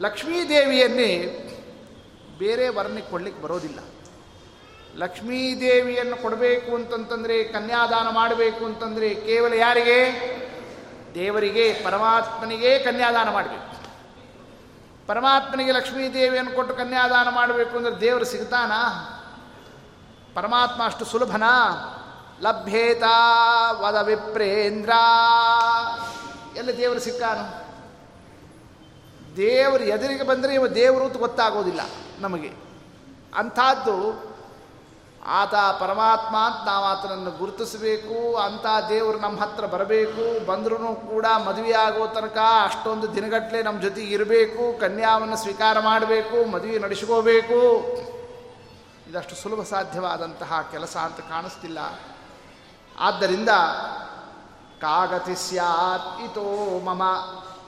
ಲಕ್ಷ್ಮೀದೇವಿಯನ್ನೇ 0.00 1.16
ಬೇರೆ 2.38 2.68
ವರ್ಣಿಕೊಳ್ಳಿಕ್ಕೆ 2.68 3.42
ಬರೋದಿಲ್ಲ. 3.42 3.78
ಲಕ್ಷ್ಮೀದೇವಿಯನ್ನು 4.96 6.16
ಕೊಡಬೇಕು 6.16 6.74
ಅಂತಂತಂದರೆ, 6.74 7.44
ಕನ್ಯಾದಾನ 7.44 8.08
ಮಾಡಬೇಕು 8.08 8.64
ಅಂತಂದರೆ 8.64 9.14
ಕೇವಲ 9.14 9.52
ಯಾರಿಗೆ? 9.52 10.30
ದೇವರಿಗೆ, 11.14 11.80
ಪರಮಾತ್ಮನಿಗೆ 11.84 12.78
ಕನ್ಯಾದಾನ 12.78 13.30
ಮಾಡಬೇಕು. 13.30 13.70
ಪರಮಾತ್ಮನಿಗೆ 15.06 15.72
ಲಕ್ಷ್ಮೀದೇವಿಯನ್ನು 15.72 16.52
ಕೊಟ್ಟು 16.52 16.74
ಕನ್ಯಾದಾನ 16.74 17.28
ಮಾಡಬೇಕು 17.28 17.76
ಅಂದರೆ 17.76 18.00
ದೇವರು 18.00 18.24
ಸಿಗ್ತಾನಾ? 18.24 19.16
ಪರಮಾತ್ಮ 20.34 20.84
ಅಷ್ಟು 20.84 21.04
ಸುಲಭನ? 21.04 21.42
ಲಭ್ಯೇತ 22.40 23.02
ವದ 23.70 23.94
ವಿಪ್ರೇಂದ್ರ. 23.94 24.90
ಎಲ್ಲ 26.56 26.76
ದೇವರು 26.76 27.00
ಸಿಕ್ಕಾನು 27.00 27.70
ದೇವರು 29.36 29.84
ಎದುರಿಗೆ 29.84 30.22
ಬಂದರೆ 30.22 30.54
ಇವ 30.54 30.66
ದೇವರು 30.66 31.04
ಅಂತ 31.04 31.16
ಗೊತ್ತಾಗೋದಿಲ್ಲ 31.16 31.80
ನಮಗೆ. 32.20 32.52
ಅಂಥದ್ದು 33.36 34.29
ಆತ 35.26 35.54
ಪರಮಾತ್ಮ 35.54 36.36
ಅಂತ 36.36 36.66
ನಾವು 36.66 36.84
ಆತನನ್ನು 36.84 37.30
ಗುರುತಿಸಬೇಕು 37.30 38.36
ಅಂಥ 38.36 38.66
ದೇವರು 38.88 39.18
ನಮ್ಮ 39.18 39.40
ಹತ್ರ 39.40 39.66
ಬರಬೇಕು 39.66 40.46
ಬಂದರೂ 40.46 40.94
ಕೂಡ 40.94 41.26
ಮದುವೆ 41.44 41.72
ಆಗೋ 41.72 42.06
ತನಕ 42.06 42.38
ಅಷ್ಟೊಂದು 42.62 43.14
ದಿನಗಟ್ಟಲೆ 43.14 43.62
ನಮ್ಮ 43.62 43.80
ಜೊತೆ 43.80 44.02
ಇರಬೇಕು, 44.02 44.80
ಕನ್ಯಾವನ್ನು 44.80 45.36
ಸ್ವೀಕಾರ 45.36 45.80
ಮಾಡಬೇಕು, 45.80 46.50
ಮದುವೆ 46.50 46.78
ನಡೆಸ್ಕೋಬೇಕು. 46.78 47.82
ಇದಷ್ಟು 49.10 49.34
ಸುಲಭ 49.34 49.62
ಸಾಧ್ಯವಾದಂತಹ 49.62 50.68
ಕೆಲಸ 50.70 50.96
ಅಂತ 50.96 51.20
ಕಾಣಿಸ್ತಿಲ್ಲ. 51.20 51.78
ಆದ್ದರಿಂದ 52.98 53.48
ಕಾಗತಿ 54.80 55.48
ಸ್ಯಾತ್, 55.48 56.22
ಇತೋ 56.22 56.78
ಮಮ. 56.84 57.02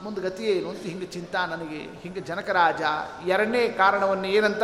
ಮುಂದೆ 0.03 0.21
ಗತಿ 0.21 0.43
ಏನು 0.43 0.69
ಅಂತ 0.69 0.81
ಹಿಂಗೆ 0.81 1.05
ಚಿಂತಾ 1.05 1.45
ನನಗೆ. 1.45 1.99
ಹಿಂಗೆ 2.01 2.19
ಜನಕರಾಜ. 2.19 2.81
ಎರಡನೇ 3.25 3.67
ಕಾರಣವನ್ನು 3.67 4.27
ಏನಂತ 4.27 4.63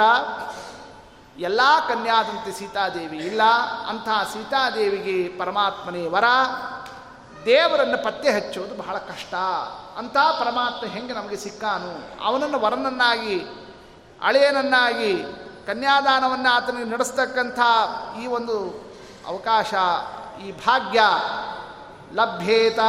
ಎಲ್ಲ 1.40 1.62
ಕನ್ಯಾದಂತೆ 1.88 2.52
ಸೀತಾದೇವಿ 2.52 3.18
ಇಲ್ಲ. 3.18 3.44
ಅಂಥ 3.88 4.10
ಸೀತಾದೇವಿಗೆ 4.34 5.40
ಪರಮಾತ್ಮನೇ 5.40 6.08
ವರ. 6.08 6.24
ದೇವರನ್ನು 7.46 8.04
ಪತ್ತೆ 8.04 8.32
ಹಚ್ಚೋದು 8.32 8.76
ಬಹಳ 8.76 8.98
ಕಷ್ಟ. 8.98 9.34
ಅಂಥ 9.98 10.18
ಪರಮಾತ್ಮ 10.18 10.88
ಹೆಂಗೆ 10.88 11.14
ನಮಗೆ 11.14 11.36
ಸಿಕ್ಕಾನು? 11.36 12.24
ಅವನನ್ನು 12.24 12.60
ವರನನ್ನಾಗಿ 12.60 13.42
ಅಳೆಯನನ್ನಾಗಿ 14.22 15.24
ಕನ್ಯಾದಾನವನ್ನು 15.68 16.50
ಆತನಿಗೆ 16.50 16.90
ನಡೆಸ್ತಕ್ಕಂಥ 16.90 17.60
ಈ 18.22 18.28
ಒಂದು 18.28 18.84
ಅವಕಾಶ, 19.28 19.74
ಈ 20.44 20.52
ಭಾಗ್ಯ 20.52 21.02
ಲಭ್ಯೇತ 22.14 22.80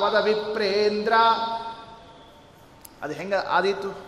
ವದ 0.00 0.14
ವಿಪ್ರೇಂದ್ರ. 0.14 1.12
ಅದು 3.02 3.12
ಹೆಂಗೆ 3.12 3.34
ಆದೀತು? 3.34 4.07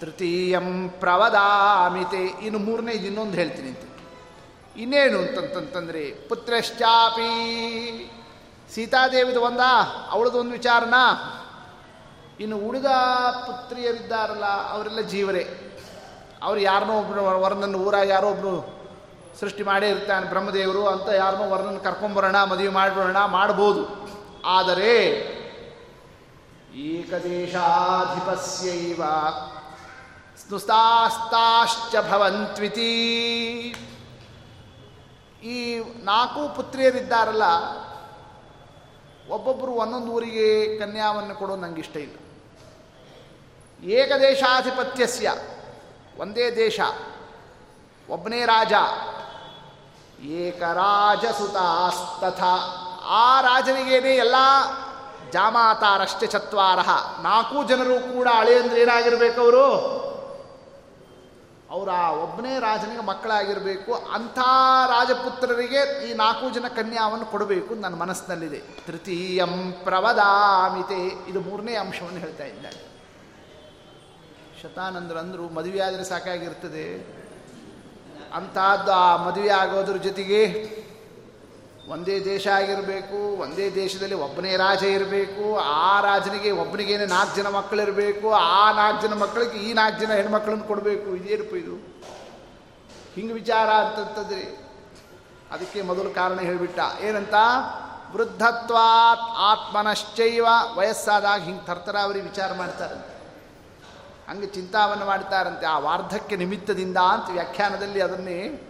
ತೃತೀಯಂ 0.00 0.88
ಪ್ರವದಾಮಿತೆ. 0.88 2.24
ಇನ್ನು 2.24 2.58
ಮೂರನೇದು 2.58 3.06
ಇನ್ನೊಂದು 3.06 3.32
ಹೇಳ್ತೀನಿ 3.32 3.68
ಅಂತ. 3.68 3.80
ಇನ್ನೇನು 4.76 5.18
ಅಂತಂತಂತಂದರೆ, 5.18 6.28
ಪುತ್ರಶ್ಚಾಪಿ. 6.28 7.30
ಸೀತಾದೇವಿದು 8.74 9.40
ಒಂದ? 9.40 9.60
ಅವಳದು 10.10 10.40
ಒಂದು 10.40 10.50
ವಿಚಾರನ? 10.50 10.94
ಇನ್ನು 12.40 12.56
ಉಳಿದ 12.56 12.86
ಪುತ್ರಿಯರಿದ್ದಾರಲ್ಲ, 13.46 14.44
ಅವರೆಲ್ಲ 14.44 15.00
ಜೀವರೇ. 15.00 15.66
ಅವ್ರು 16.42 16.60
ಯಾರನ್ನೋ 16.60 16.98
ಒಬ್ಬರು 16.98 17.40
ವರನನ್ನು 17.40 17.78
ಊರಾಗ 17.78 18.08
ಯಾರೋ 18.08 18.30
ಒಬ್ಬರು 18.30 18.80
ಸೃಷ್ಟಿ 19.40 19.62
ಮಾಡೇ 19.62 19.88
ಇರ್ತಾನೆ 19.88 20.26
ಬ್ರಹ್ಮದೇವರು 20.26 20.86
ಅಂತ 20.86 21.08
ಯಾರನ್ನೋ 21.08 21.50
ವರನನ್ನು 21.50 21.80
ಕರ್ಕೊಂಬರೋಣ, 21.80 22.44
ಮದುವೆ 22.44 22.68
ಮಾಡಿಬಿಡೋಣ, 22.68 23.24
ಮಾಡ್ಬೋದು. 23.24 24.10
ಆದರೆ 24.44 25.24
ಏಕದೇಶಾಧಿಪಸ್ಯೈವ. 26.74 29.02
ಸ್ನುಸ್ತಾಸ್ತಾಶ್ಚ 30.50 31.94
ಭವಂತ್ವಿತಿ. 32.10 32.90
ಈ 35.42 35.82
ನಾಲ್ಕು 36.04 36.56
ಪುತ್ರಿಯರಿದ್ದಾರಲ್ಲ 36.56 37.42
ಒಬ್ಬೊಬ್ಬರು 39.30 39.72
ಒಂದೊಂದು 39.72 40.12
ಊರಿಗೆ 40.12 40.78
ಕನ್ಯಾವನ್ನು 40.78 41.34
ಕೊಡೋ 41.34 41.56
ನಂಗೆ 41.56 41.80
ಇಷ್ಟ 41.80 41.96
ಇಲ್ಲ. 41.96 42.16
ಏಕದೇಶಾಧಿಪತ್ಯಸ್ಯ, 43.90 45.34
ಒಂದೇ 46.18 46.56
ದೇಶ, 46.56 46.80
ಒಬ್ಬನೇ 48.08 48.44
ರಾಜ. 48.44 48.72
ಏಕರಾಜಸುತಾಸ್ತಥ. 50.24 52.42
ಆ 53.04 53.40
ರಾಜನಿಗೇನೆ 53.40 54.08
ಎಲ್ಲ 54.08 54.34
ಜಾಮಾತಾರಷ್ಟೇ 55.32 56.26
ಚತ್ವಾರ. 56.26 56.78
ನಾಲ್ಕು 57.22 57.68
ಜನರು 57.68 58.14
ಕೂಡ 58.14 58.28
ಅಳೆಯಂದ್ರೆ 58.34 58.80
ಏನಾಗಿರ್ಬೇಕು 58.80 59.99
ಅವರು 61.70 61.90
ಆ 61.90 62.10
ಒಬ್ಬನೇ 62.10 62.52
ರಾಜನಿಗೆ 62.58 63.04
ಮಕ್ಕಳಾಗಿರಬೇಕು, 63.06 63.92
ಅಂಥ 63.94 64.38
ರಾಜಪುತ್ರರಿಗೆ 64.92 65.82
ಈ 66.08 66.14
ನಾಲ್ಕು 66.14 66.50
ಜನ 66.50 66.68
ಕನ್ಯಾವನ್ನು 66.76 67.26
ಕೊಡಬೇಕು 67.26 67.74
ನನ್ನ 67.74 67.94
ಮನಸ್ಸಿನಲ್ಲಿದೆ. 67.94 68.60
ತೃತೀಯಂ 68.86 69.54
ಪ್ರವದಾಮಿತೆ. 69.84 71.00
ಇದು 71.30 71.40
ಮೂರನೇ 71.40 71.74
ಅಂಶವನ್ನು 71.76 72.20
ಹೇಳ್ತಾ 72.20 72.44
ಅಂದರು 75.22 75.44
ಮದುವೆ 75.58 75.80
ಆದರೆ 75.80 76.04
ಸಾಕಾಗಿರ್ತದೆ. 76.04 76.86
ಅಂಥದ್ದು 78.34 78.92
ಆ 78.92 79.16
ಮದುವೆ 79.26 79.48
ಆಗೋದ್ರ 79.48 79.96
ಜೊತೆಗೆ 79.96 80.40
ಒಂದೇ 81.90 82.24
ದೇಶ 82.24 82.46
ಆಗಿರಬೇಕು, 82.46 83.42
ಒಂದೇ 83.42 83.70
ದೇಶದಲ್ಲಿ 83.70 84.14
ಒಬ್ಬನೇ 84.14 84.56
ರಾಜ 84.56 84.82
ಇರಬೇಕು, 84.82 85.58
ಆ 85.58 86.00
ರಾಜನಿಗೆ 86.00 86.50
ಒಬ್ಬನಿಗೇನೆ 86.50 87.06
ನಾಲ್ಕು 87.06 87.36
ಜನ 87.36 87.48
ಮಕ್ಕಳಿರಬೇಕು, 87.48 88.32
ಆ 88.32 88.72
ನಾಲ್ಕು 88.72 89.02
ಜನ 89.02 89.14
ಮಕ್ಕಳಿಗೆ 89.14 89.58
ಈ 89.58 89.72
ನಾಲ್ಕು 89.72 90.00
ಜನ 90.00 90.12
ಹೆಣ್ಮಕ್ಳನ್ನು 90.12 90.64
ಕೊಡಬೇಕು. 90.64 91.10
ಇದೇನಪ್ಪ 91.10 91.54
ಇದು? 91.54 91.74
ಹಿಂಗೆ 93.14 93.32
ವಿಚಾರ 93.32 93.68
ಅಂತಂತಂದ್ರೆ 93.68 94.70
ಅದಕ್ಕೆ 95.52 95.82
ಮೊದಲು 95.82 96.10
ಕಾರಣ 96.10 96.40
ಹೇಳಿಬಿಟ್ಟ. 96.40 96.78
ಏನಂತ? 97.00 97.34
ವೃದ್ಧತ್ವಾತ್ 98.12 99.20
ಆತ್ಮನಶ್ಚೈವ 99.38 100.46
ವಯಸ್ಸಾದಾಗ 100.74 101.40
ಹಿಂಗೆ 101.40 101.66
ತರ್ತರಾವರಿ 101.66 102.20
ವಿಚಾರ 102.20 102.52
ಮಾಡ್ತಾರಂತೆ. 102.52 103.20
ಹಂಗೆ 104.30 104.46
ಚಿಂತಾವನ್ನು 104.46 105.06
ಮಾಡ್ತಾರಂತೆ. 105.06 105.66
ಆ 105.66 105.78
ವಾರ್ಧಕ್ಯ 105.78 106.36
ನಿಮಿತ್ತದಿಂದ 106.36 106.96
ಅಂತ 106.96 107.30
ವ್ಯಾಖ್ಯಾನದಲ್ಲಿ 107.30 108.00
ಅದನ್ನೇ 108.00 108.66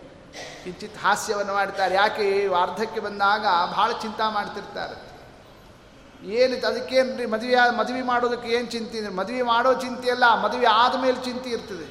ಕಿಂಚಿತ್ 0.64 0.98
ಹಾಸ್ಯವನ್ನು 1.04 1.54
ಮಾಡ್ತಾರೆ. 1.54 1.94
ಯಾಕೆ 1.94 2.46
ವಾರ್ಧಕ್ಕೆ 2.54 3.00
ಬಂದಾಗ 3.00 3.44
ಭಾಳ 3.76 3.88
ಚಿಂತೆ 4.02 4.26
ಮಾಡ್ತಿರ್ತಾರೆ. 4.34 4.96
ಏನು 6.38 6.54
ಅದಕ್ಕೇನು 6.68 7.16
ರೀ 7.18 7.26
ಮದುವೆ 7.34 7.54
ಮದುವೆ 7.80 8.02
ಮಾಡೋದಕ್ಕೆ 8.02 8.48
ಏನು 8.56 8.68
ಚಿಂತೆ? 8.74 8.98
ಅಂದರೆ 8.98 9.14
ಮದುವೆ 9.20 9.42
ಮಾಡೋ 9.42 9.70
ಚಿಂತೆ 9.84 10.08
ಅಲ್ಲ, 10.10 10.26
ಮದುವೆ 10.44 10.66
ಆದಮೇಲೆ 10.66 11.18
ಚಿಂತೆ 11.24 11.50
ಇರ್ತದೆ. 11.56 11.86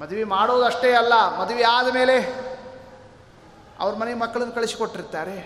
ಮದುವೆ 0.00 0.24
ಮಾಡೋದು 0.24 0.64
ಅಷ್ಟೇ 0.64 0.90
ಅಲ್ಲ, 1.00 1.14
ಮದುವೆ 1.40 1.64
ಆದಮೇಲೆ 1.76 2.16
ಅವ್ರ 3.82 3.92
ಮನೆ 4.00 4.14
ಮಕ್ಕಳನ್ನು 4.14 4.54
ಕಳಿಸಿಕೊಟ್ಟಿರ್ತಾರೆ. 4.54 5.36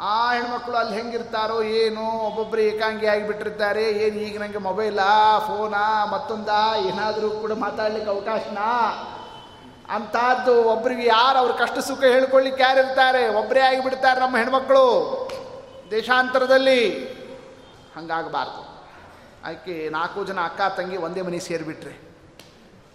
ಆ 0.00 0.14
ಹೆಣ್ಮಕ್ಳು 0.32 0.76
ಅಲ್ಲಿ 0.76 0.94
ಹೆಂಗಿರ್ತಾರೋ 0.94 1.62
ಏನು 1.62 2.04
ಒಬ್ಬೊಬ್ಬರು 2.28 2.60
ಏಕಾಂಗಿ 2.60 3.06
ಆಗಿಬಿಟ್ಟಿರ್ತಾರೆ. 3.06 3.84
ಏನು 4.04 4.16
ಈಗ 4.28 4.40
ನನಗೆ 4.40 4.58
ಮೊಬೈಲಾ 4.58 5.10
ಫೋನಾ 5.46 5.84
ಮತ್ತೊಂದಾ? 6.04 6.60
ಏನಾದರೂ 6.88 7.30
ಕೂಡ 7.42 7.52
ಮಾತಾಡಲಿಕ್ಕೆ 7.52 8.10
ಅವಕಾಶನಾ? 8.10 8.68
ಅಂಥದ್ದು 9.88 10.64
ಒಬ್ರಿಗೆ 10.64 11.06
ಯಾರು 11.06 11.38
ಅವ್ರ 11.38 11.52
ಕಷ್ಟ 11.52 11.78
ಸುಖ 11.78 12.04
ಹೇಳ್ಕೊಳ್ಳಿಕ್ಕೆ 12.04 12.62
ಯಾರಿರ್ತಾರೆ 12.62 13.28
ಒಬ್ಬರೇ 13.28 13.60
ಆಗಿಬಿಡ್ತಾರೆ 13.60 14.20
ನಮ್ಮ 14.20 14.36
ಹೆಣ್ಮಕ್ಳು. 14.36 14.84
ದೇಶಾಂತರದಲ್ಲಿ. 15.90 17.04
ಹಂಗಾಗಬಾರ್ದು. 17.96 18.74
ಅದಕ್ಕೆ 19.44 19.88
ನಾಲ್ಕು 19.88 20.24
ಜನ 20.24 20.40
ಅಕ್ಕ 20.40 20.60
ತಂಗಿ 20.76 20.96
ಒಂದೇ 20.96 21.22
ಮನೆ 21.22 21.38
ಸೇರಿಬಿಟ್ರೆ. 21.38 22.00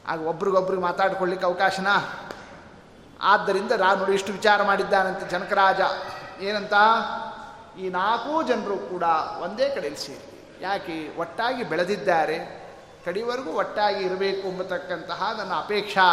ಆಗ 0.08 0.28
ಒಬ್ರಿಗೊಬ್ರಿಗೆ 0.28 0.82
ಮಾತಾಡ್ಕೊಳ್ಳಿಕ್ಕೆ 0.82 1.48
ಅವಕಾಶನ? 1.48 1.88
ಆದ್ದರಿಂದ 3.22 3.72
ನೋಡಿ 3.72 4.14
ಇಷ್ಟು 4.14 4.32
ವಿಚಾರ 4.32 4.64
ಮಾಡಿದ್ದಾನಂತೆ 4.64 5.30
ಜನಕರಾಜ. 5.30 5.82
ಏನಂತ? 6.42 6.74
ಈ 7.80 7.90
ನಾಲ್ಕು 7.90 8.44
ಜನರು 8.44 8.78
ಕೂಡ 8.78 9.04
ಒಂದೇ 9.42 9.70
ಕಡೆಯಲ್ಲಿ 9.70 10.00
ಸೇರಿ. 10.00 10.58
ಯಾಕೆ? 10.62 11.18
ಒಟ್ಟಾಗಿ 11.18 11.64
ಬೆಳೆದಿದ್ದಾರೆ. 11.64 12.60
ಕಡಿವರೆಗೂ 13.06 13.52
ಒಟ್ಟಾಗಿ 13.52 14.06
ಇರಬೇಕು 14.06 14.48
ಎಂಬತಕ್ಕಂತಹ 14.48 15.36
ನನ್ನ 15.38 15.54
ಅಪೇಕ್ಷಾ. 15.54 16.06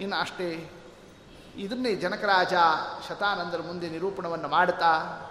ಇನ್ನು 0.00 0.16
ಅಷ್ಟೇ 0.16 0.70
ಇದನ್ನೇ 1.56 1.94
ಜನಕರಾಜ 1.94 2.52
ಶತಾನಂದರ 3.08 3.60
ಮುಂದೆ 3.66 3.88
ನಿರೂಪಣವನ್ನು 3.88 4.48
ಮಾಡ್ತಾ 4.48 5.24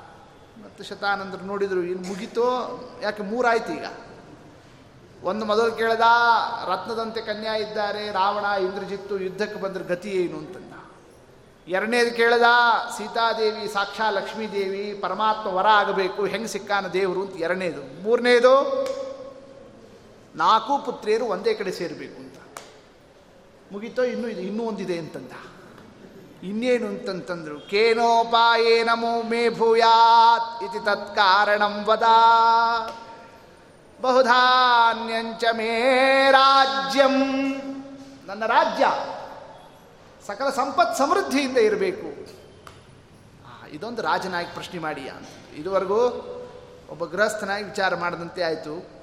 ಮತ್ತು 0.66 0.84
ಶತಾನಂದರು 0.84 1.46
ನೋಡಿದರು 1.46 1.84
ಇನ್ನು 1.84 2.08
ಮುಗಿತೋ, 2.08 2.46
ಯಾಕೆ 3.02 3.24
ಮೂರಾಯ್ತು 3.24 3.74
ಈಗ? 3.74 3.86
ಒಂದು 5.24 5.46
ಮೊದಲು 5.46 5.72
ಕೇಳ್ದ, 5.72 6.02
ರತ್ನದಂತೆ 6.66 7.22
ಕನ್ಯಾ 7.22 7.54
ಇದ್ದಾರೆ, 7.54 8.12
ರಾವಣ, 8.12 8.46
ಇಂದ್ರಜಿತ್ತು 8.62 9.20
ಯುದ್ಧಕ್ಕೆ 9.20 9.60
ಬಂದ್ರೆ 9.60 9.84
ಗತಿ 9.84 10.10
ಏನು 10.10 10.38
ಅಂತಂದ. 10.38 10.74
ಎರಡನೇದು 11.68 12.16
ಕೇಳ್ದ, 12.16 12.44
ಸೀತಾದೇವಿ 12.98 13.68
ಸಾಕ್ಷಾ 13.68 14.10
ಲಕ್ಷ್ಮೀದೇವಿ, 14.10 14.94
ಪರಮಾತ್ಮ 14.94 15.50
ವರ 15.50 15.66
ಆಗಬೇಕು, 15.66 16.26
ಹೆಂಗೆ 16.26 16.48
ಸಿಕ್ಕಾನ 16.48 16.88
ದೇವರು 16.88 17.22
ಅಂತ 17.22 17.36
ಎರಡನೇದು. 17.36 18.04
ಮೂರನೇದು, 18.04 18.86
ನಾಲ್ಕು 20.36 20.86
ಪುತ್ರಿಯರು 20.86 21.26
ಒಂದೇ 21.26 21.54
ಕಡೆ 21.54 21.72
ಸೇರಬೇಕು. 21.72 22.27
ಮುಗಿತೋ, 23.72 24.04
ಇನ್ನೂ 24.04 24.28
ಇದು 24.28 24.42
ಇನ್ನೂ 24.42 24.64
ಒಂದಿದೆ 24.64 24.98
ಅಂತಂದ. 24.98 25.32
ಇನ್ನೇನು 26.44 26.88
ಅಂತಂತಂದ್ರು 26.88 27.60
ಕೇನೋಪಾಯೇ 27.60 28.84
ನಮೋ 28.84 29.22
ಮೇ 29.22 29.50
ಭೂಯಾತ್ 29.50 30.64
ಇತಿ 30.64 30.86
ತತ್ಕಾರಣಂ 30.86 31.84
ವದ. 31.86 32.04
ಬಹುಧಾನ್ಯಂಚ 34.02 35.44
ಮೇ 35.52 36.28
ರಾಜ್ಯಂ. 36.32 37.14
ನನ್ನ 38.28 38.46
ರಾಜ್ಯ 38.46 38.86
ಸಕಲ 40.28 40.50
ಸಂಪತ್ 40.50 40.98
ಸಮೃದ್ಧಿಯಿಂದ 40.98 41.58
ಇರಬೇಕು. 41.58 42.28
ಇದೊಂದು 43.70 44.02
ರಾಜನಾಗಿ 44.02 44.54
ಪ್ರಶ್ನೆ 44.54 44.80
ಮಾಡಿ 44.80 45.10
ಅಂತ. 45.10 45.28
ಇದುವರೆಗೂ 45.56 46.00
ಒಬ್ಬ 46.90 47.06
ಗೃಹಸ್ಥನಾಗಿ 47.06 47.64
ವಿಚಾರ 47.64 47.96
ಮಾಡದಂತೆ 47.96 48.44
ಆಯಿತು. 48.44 48.97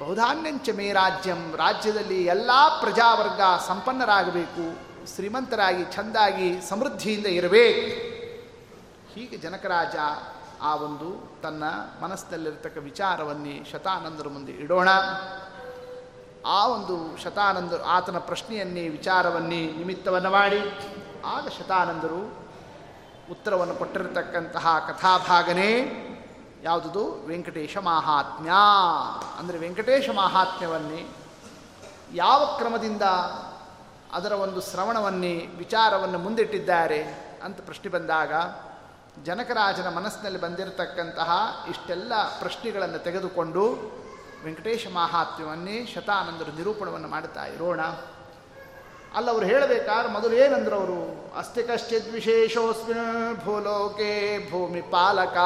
ಬಹುಧಾನ್ಯಂಚ 0.00 0.68
ಮೇ 0.76 0.92
ರಾಜ್ಯಂ. 0.92 1.56
ರಾಜ್ಯದಲ್ಲಿ 1.56 2.24
ಎಲ್ಲ 2.24 2.50
ಪ್ರಜಾವರ್ಗ 2.80 3.40
ಸಂಪನ್ನರಾಗಬೇಕು, 3.66 4.64
ಶ್ರೀಮಂತರಾಗಿ, 5.14 5.84
ಚಂದಾಗಿ, 5.84 6.60
ಸಮೃದ್ಧಿಯಿಂದ 6.68 7.26
ಇರಬೇಕು. 7.26 7.84
ಹೀಗೆ 9.14 9.36
ಜನಕರಾಜ 9.36 9.96
ಆ 10.62 10.74
ಒಂದು 10.74 11.40
ತನ್ನ 11.42 11.64
ಮನಸ್ಸಿನಲ್ಲಿರ್ತಕ್ಕ 12.02 12.78
ವಿಚಾರವನ್ನೇ 12.78 13.64
ಶತಾನಂದರ 13.72 14.28
ಮುಂದೆ 14.28 14.52
ಇಡೋಣ. 14.52 14.88
ಆ 16.46 16.66
ಒಂದು 16.66 17.22
ಶತಾನಂದರು 17.22 17.82
ಆತನ 17.82 18.18
ಪ್ರಶ್ನೆಯನ್ನೇ, 18.18 18.88
ವಿಚಾರವನ್ನೇ 18.88 19.72
ನಿಮಿತ್ತವನ್ನು 19.72 20.30
ಮಾಡಿ. 20.30 20.60
ಆಗ 21.24 21.48
ಶತಾನಂದರು 21.48 22.20
ಉತ್ತರವನ್ನು 23.30 23.74
ಕೊಟ್ಟಿರತಕ್ಕಂತಹ 23.74 24.66
ಕಥಾಭಾಗನೇ 24.88 25.70
ಯಾವುದುದು? 26.62 27.26
ವೆಂಕಟೇಶ 27.26 27.76
ಮಾಹಾತ್ಮ್ಯ. 27.76 28.50
ಅಂದರೆ 29.38 29.58
ವೆಂಕಟೇಶ 29.58 30.10
ಮಾಹಾತ್ಮ್ಯವನ್ನೇ 30.14 31.06
ಯಾವ 32.14 32.46
ಕ್ರಮದಿಂದ 32.58 33.02
ಅದರ 34.12 34.32
ಒಂದು 34.32 34.60
ಶ್ರವಣವನ್ನೇ, 34.60 35.46
ವಿಚಾರವನ್ನು 35.56 36.18
ಮುಂದಿಟ್ಟಿದ್ದಾರೆ 36.18 37.02
ಅಂತ 37.44 37.60
ಪ್ರಶ್ನೆ 37.60 37.90
ಬಂದಾಗ, 37.90 38.32
ಜನಕರಾಜನ 39.24 39.88
ಮನಸ್ಸಿನಲ್ಲಿ 39.88 40.40
ಬಂದಿರತಕ್ಕಂತಹ 40.40 41.30
ಇಷ್ಟೆಲ್ಲ 41.68 42.12
ಪ್ರಶ್ನೆಗಳನ್ನು 42.38 42.98
ತೆಗೆದುಕೊಂಡು 42.98 43.62
ವೆಂಕಟೇಶ 44.44 44.86
ಮಾಹಾತ್ಮ್ಯವನ್ನೇ 44.92 45.86
ಶತಾನಂದರು 45.86 46.56
ನಿರೂಪಣವನ್ನು 46.56 47.08
ಮಾಡುತ್ತಾ 47.08 47.46
ಇರೋಣ. 47.46 47.80
ಅಲ್ಲವರು 49.16 49.46
ಹೇಳಬೇಕಾದ್ರೆ 49.52 50.08
ಮೊದಲು 50.12 50.34
ಏನಂದ್ರು 50.42 50.76
ಅವರು, 50.80 50.98
ಅಸ್ತಿ 51.38 51.62
ಕಶ್ಚಿತ್ 51.62 52.10
ವಿಶೇಷೋಸ್ಮಿನ್ 52.16 53.36
ಭೂಲೋಕೆ 53.44 54.12
ಭೂಮಿ 54.50 54.82
ಪಾಲಕ 54.94 55.36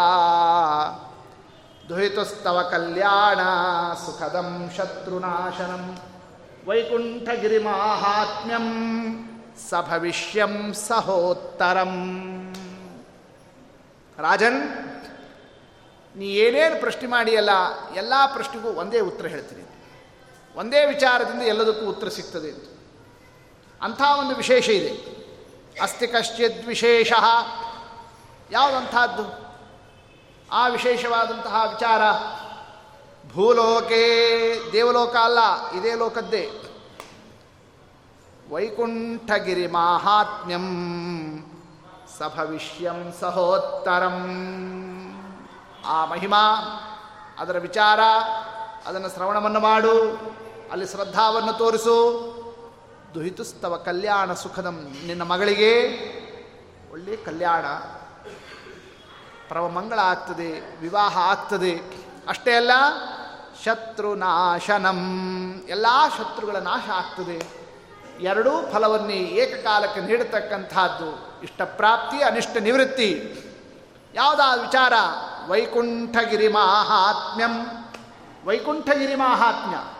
ದುಹಿತುಸ್ತವ 1.88 2.58
ಕಲ್ಯಾಣ 2.70 3.40
ಸುಖದಂ 4.04 4.50
ಶತ್ರುನಾಶನಂ, 4.76 5.84
ವೈಕುಂಠಗಿರಿ 6.68 7.58
ಮಾಹಾತ್ಮ್ಯಂ 7.58 8.68
ಸಭವಿಷ್ಯಂ 9.68 10.54
ಸಹೋತ್ತರಂ. 10.88 11.94
ರಾಜನ್, 14.18 14.60
ನೀ 16.14 16.26
ಏನೇನು 16.44 16.76
ಪ್ರಶ್ನೆ 16.80 17.08
ಮಾಡಿಯಲ್ಲ, 17.08 17.52
ಎಲ್ಲ 17.96 18.12
ಪ್ರಶ್ನೆಗೂ 18.34 18.68
ಒಂದೇ 18.82 19.00
ಉತ್ತರ 19.10 19.26
ಹೇಳ್ತೀನಿ. 19.26 19.64
ಒಂದೇ 20.54 20.80
ವಿಚಾರದಿಂದ 20.86 21.42
ಎಲ್ಲದಕ್ಕೂ 21.54 21.84
ಉತ್ತರ 21.86 22.08
ಸಿಗ್ತದೆ 22.08 22.50
ಅಂತ. 22.54 22.68
ಅಂಥ 23.84 24.02
ಒಂದು 24.18 24.34
ವಿಶೇಷ 24.34 24.68
ಇದೆ. 24.68 25.14
ಅಸ್ತಿ 25.82 26.06
ಕಶ್ಚಿದ್ 26.06 26.66
ವಿಶೇಷ. 26.66 27.12
ಯಾವುದಂಥದ್ದು? 28.50 29.44
ಆ 30.52 30.68
ವಿಶೇಷವಾದಂತಹ 30.68 31.64
ವಿಚಾರ 31.68 32.00
ಭೂಲೋಕೇ 33.32 34.02
ದೇವಲೋಕ 34.72 35.16
ಅಲ್ಲ, 35.16 35.70
ಇದೇ 35.70 35.94
ಲೋಕದ್ದೇ. 35.94 36.50
ವೈಕುಂಠಗಿರಿ 38.50 39.66
ಮಾಹಾತ್ಮ್ಯಂ 39.66 40.64
ಸಭವಿಷ್ಯಂ 42.18 43.14
ಸಹೋತ್ತರಂ. 43.20 44.26
ಆ 45.86 46.04
ಮಹಿಮಾ, 46.04 46.56
ಅದರ 47.38 47.58
ವಿಚಾರ, 47.58 48.00
ಅದನ್ನು 48.86 49.08
ಶ್ರವಣವನ್ನು 49.08 49.60
ಮಾಡು, 49.60 50.00
ಅಲ್ಲಿ 50.72 50.86
ಶ್ರದ್ಧಾವನ್ನು 50.86 51.52
ತೋರಿಸು. 51.52 52.33
ದುಹಿತುಸ್ತವ 53.14 53.76
ಕಲ್ಯಾಣ 53.76 54.32
ಸುಖದಂ 54.32 54.96
ನಿನ್ನ 55.06 55.22
ಮಗಳಿಗೆ. 55.22 55.74
ಒಳ್ಳೆಯ 56.92 57.16
ಕಲ್ಯಾಣ. 57.16 57.64
ಪರಮಂಗಳ 59.48 59.98
ಆಗ್ತದೆ, 59.98 60.80
ವಿವಾಹ 60.80 61.18
ಆಗ್ತದೆ. 61.18 61.80
ಅಷ್ಟೇ 62.28 62.54
ಅಲ್ಲ, 62.54 62.70
ಶತ್ರು 63.64 64.14
ನಾಶನಂ. 64.14 64.98
ಎಲ್ಲ 65.68 65.86
ಶತ್ರುಗಳ 66.18 66.56
ನಾಶ 66.56 66.90
ಆಗ್ತದೆ. 66.90 67.64
ಎರಡೂ 68.20 68.50
ಫಲವನ್ನೇ 68.72 69.14
ಏಕಕಾಲಕ್ಕೆ 69.14 70.00
ನೀಡತಕ್ಕಂಥದ್ದು. 70.00 71.42
ಇಷ್ಟಪ್ರಾಪ್ತಿ, 71.42 72.22
ಅನಿಷ್ಟ 72.22 72.56
ನಿವೃತ್ತಿ. 72.56 73.38
ಯಾವುದಾ 74.14 74.54
ವಿಚಾರ? 74.54 74.92
ವೈಕುಂಠಗಿರಿ 75.48 76.48
ಮಾಹಾತ್ಮ್ಯಂ. 76.48 77.66
ವೈಕುಂಠಗಿರಿ 78.44 79.14
ಮಾಹಾತ್ಮ್ಯ. 79.14 79.93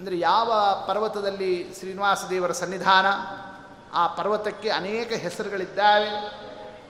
ಅಂದರೆ 0.00 0.18
ಯಾವ 0.18 0.52
ಪರ್ವತದಲ್ಲಿ 0.86 1.74
ಶ್ರೀನಿವಾಸ 1.78 2.24
ದೇವರ 2.30 2.52
ಸನ್ನಿಧಾನ, 2.52 3.06
ಆ 3.92 4.06
ಪರ್ವತಕ್ಕೆ 4.06 4.68
ಅನೇಕ 4.68 5.12
ಹೆಸರುಗಳಿದ್ದಾವೆ. 5.12 6.08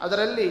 ಅದರಲ್ಲಿ 0.01 0.49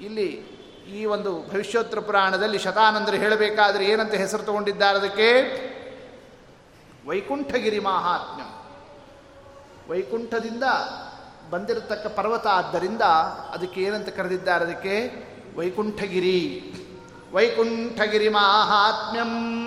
ಇಲ್ಲಿ 0.00 0.58
ಈ 0.94 1.04
ಒಂದು 1.04 1.42
ಭವಿಷ್ಯೋತ್ತರ 1.50 2.00
ಪುರಾಣದಲ್ಲಿ 2.00 2.58
ಶತಾನಂದರು 2.58 3.16
ಹೇಳಬೇಕಾದರೆ 3.16 3.84
ಏನಂತ 3.84 4.14
ಹೆಸರು 4.14 4.42
ತಗೊಂಡಿದ್ದಾರೆ 4.42 4.98
ಅದಕ್ಕೆ? 4.98 5.30
ವೈಕುಂಠಗಿರಿ 7.08 7.78
ಮಹಾತ್ಮ್ಯ. 7.78 8.44
ವೈಕುಂಠದಿಂದ 9.92 10.64
ಬಂದಿರತಕ್ಕ 11.50 12.06
ಪರ್ವತ 12.06 12.46
ಆದ್ದರಿಂದ 12.46 13.02
ಅದಕ್ಕೆ 13.54 13.80
ಏನಂತ 13.82 14.08
ಕರೆದಿದ್ದಾರೆ 14.08 14.64
ಅದಕ್ಕೆ? 14.64 15.10
ವೈಕುಂಠಗಿರಿ. 15.56 16.74
ವೈಕುಂಠಗಿರಿ 17.32 18.28
ಮಾಹಾತ್ಮ್ಯಂ. 18.28 19.58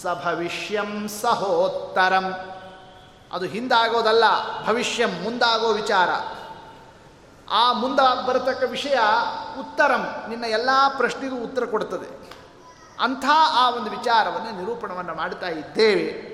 ಸ 0.00 0.06
ಭವಿಷ್ಯಂ 0.24 1.08
ಸಹೋತ್ತರಂ. 1.08 2.34
ಅದು 3.32 3.44
ಹಿಂದಾಗೋದಲ್ಲ, 3.44 4.24
ಭವಿಷ್ಯಂ 4.66 5.10
ಮುಂದಾಗೋ 5.10 5.72
ವಿಚಾರ. 5.72 6.08
ಆ 7.50 7.72
ಮುಂದೆ 7.72 8.26
ಬರತಕ್ಕ 8.26 8.62
ವಿಷಯ 8.70 8.98
ಉತ್ತರಂ, 9.58 10.24
ನಿನ್ನ 10.28 10.44
ಎಲ್ಲ 10.44 10.70
ಪ್ರಶ್ನೆಗೂ 10.96 11.36
ಉತ್ತರ 11.36 11.64
ಕೊಡ್ತದೆ. 11.64 12.32
ಅಂಥ 13.00 13.24
ಆ 13.34 13.70
ಒಂದು 13.70 13.90
ವಿಚಾರವನ್ನು 13.90 14.60
ನಿರೂಪಣವನ್ನು 14.60 15.14
ಮಾಡ್ತಾ 15.14 15.48
ಇದ್ದೇವೆ. 15.48 16.32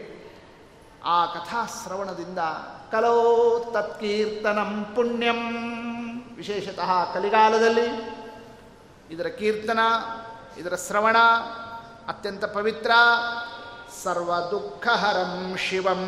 ಆ 1.04 1.26
ಕಥಾಶ್ರವಣದಿಂದ 1.26 2.38
ಕಲೋ 2.92 3.58
ತತ್ಕೀರ್ತನಂ 3.72 4.92
ಪುಣ್ಯಂ. 4.94 5.40
ವಿಶೇಷತಃ 6.36 7.14
ಕಲಿಗಾಲದಲ್ಲಿ 7.14 8.18
ಇದರ 9.10 9.26
ಕೀರ್ತನ, 9.26 9.78
ಇದರ 10.58 10.74
ಶ್ರವಣ, 10.86 11.16
ಅತ್ಯಂತ 12.08 12.44
ಪವಿತ್ರ 12.44 12.90
ಸರ್ವ 14.02 14.30
ದುಃಖಹರಂ 14.50 15.56
ಶಿವಂ. 15.56 16.02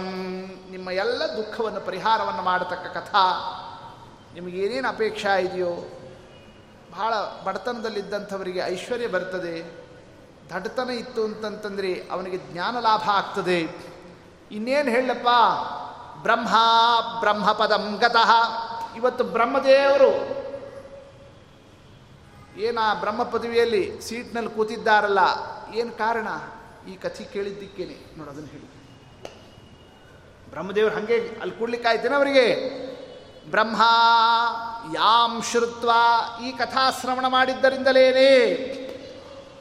ನಿಮ್ಮ 0.71 0.91
ಎಲ್ಲ 0.91 1.23
ದುಃಖವನ್ನು 1.25 1.81
ಪರಿಹಾರವನ್ನು 1.81 2.43
ಮಾಡತಕ್ಕ 2.43 2.87
ಕಥಾ. 2.87 3.25
ನಿಮಗೇನೇನು 4.35 4.89
ಅಪೇಕ್ಷಾ 4.89 5.35
ಇದೆಯೋ, 5.37 5.73
ಬಹಳ 6.91 7.15
ಬಡತನದಲ್ಲಿದ್ದಂಥವರಿಗೆ 7.45 8.59
ಐಶ್ವರ್ಯ 8.59 9.07
ಬರ್ತದೆ. 9.07 9.55
ದಡ್ತನ 10.55 10.91
ಇತ್ತು 10.91 11.25
ಅಂತಂತಂದರೆ 11.25 12.09
ಅವನಿಗೆ 12.11 12.39
ಜ್ಞಾನ 12.39 12.81
ಲಾಭ 12.81 13.03
ಆಗ್ತದೆ. 13.09 13.59
ಇನ್ನೇನು 14.51 14.91
ಹೇಳಪ್ಪ? 14.91 15.29
ಬ್ರಹ್ಮ, 16.23 16.55
ಬ್ರಹ್ಮಪದಂ 17.21 17.97
ಗತಃ. 17.97 18.33
ಇವತ್ತು 18.97 19.25
ಬ್ರಹ್ಮದೇವರು 19.25 20.13
ಏನು 22.61 22.81
ಆ 22.81 22.95
ಬ್ರಹ್ಮ 22.95 23.23
ಪದವಿಯಲ್ಲಿ 23.23 24.01
ಸೀಟ್ನಲ್ಲಿ 24.03 24.51
ಕೂತಿದ್ದಾರಲ್ಲ, 24.51 25.19
ಏನು 25.75 25.93
ಕಾರಣ? 25.93 26.29
ಈ 26.89 26.97
ಕಥೆ 26.97 27.25
ಕೇಳಿದ್ದಕ್ಕೇನೆ. 27.25 28.19
ನೋಡಿ, 28.19 28.31
ಅದನ್ನು 28.31 28.49
ಹೇಳಿ. 28.49 28.81
ಬ್ರಹ್ಮದೇವರು 30.51 30.95
ಹಂಗೆ 30.95 31.17
ಅಲ್ಲಿ 31.41 31.59
ಕೂಡ್ಲಿಕ್ಕಾಯ್ತೇನೆ 31.59 32.15
ಅವರಿಗೆ? 32.15 32.81
ಬ್ರಹ್ಮ 33.51 33.83
ಯಾಂ 34.95 35.43
ಶ್ರುತ್ವ 35.43 35.91
ಈ 36.45 36.53
ಕಥಾಶ್ರವಣ 36.53 37.27
ಮಾಡಿದ್ದರಿಂದಲೇನೆ 37.27 38.31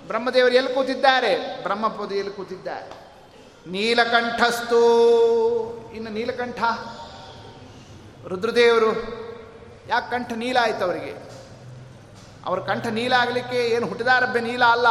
ಬ್ರಹ್ಮದೇವರು 0.08 0.53
ಎಲ್ಲಿ 0.53 0.73
ಕೂತಿದ್ದಾರೆ? 0.73 1.63
ಬ್ರಹ್ಮಪದಿಯಲ್ಲಿ 1.63 2.34
ಕೂತಿದ್ದಾರೆ? 2.34 2.99
ನೀಲಕಂಠಸ್ತು 3.71 4.82
ಇನ್ನು 5.95 6.10
ನೀಲಕಂಠ? 6.10 6.62
ರುದ್ರದೇವರು? 8.27 9.19
ಯಾಕೆ 9.88 10.12
ಕಂಠ 10.12 10.32
ನೀಲ 10.34 10.58
ಆಯ್ತು 10.62 10.86
ಅವರಿಗೆ? 10.86 11.29
ಅವ್ರ 12.45 12.60
ಕಂಠ 12.60 12.88
ನೀಲ 12.88 13.13
ಆಗಲಿಕ್ಕೆ 13.13 13.55
ಏನು 13.55 13.88
ಹುಟ್ಟಿದಾರಬ್ಬೆ 13.88 14.39
ನೀಲ 14.39 14.63
ಅಲ್ಲ. 14.63 14.88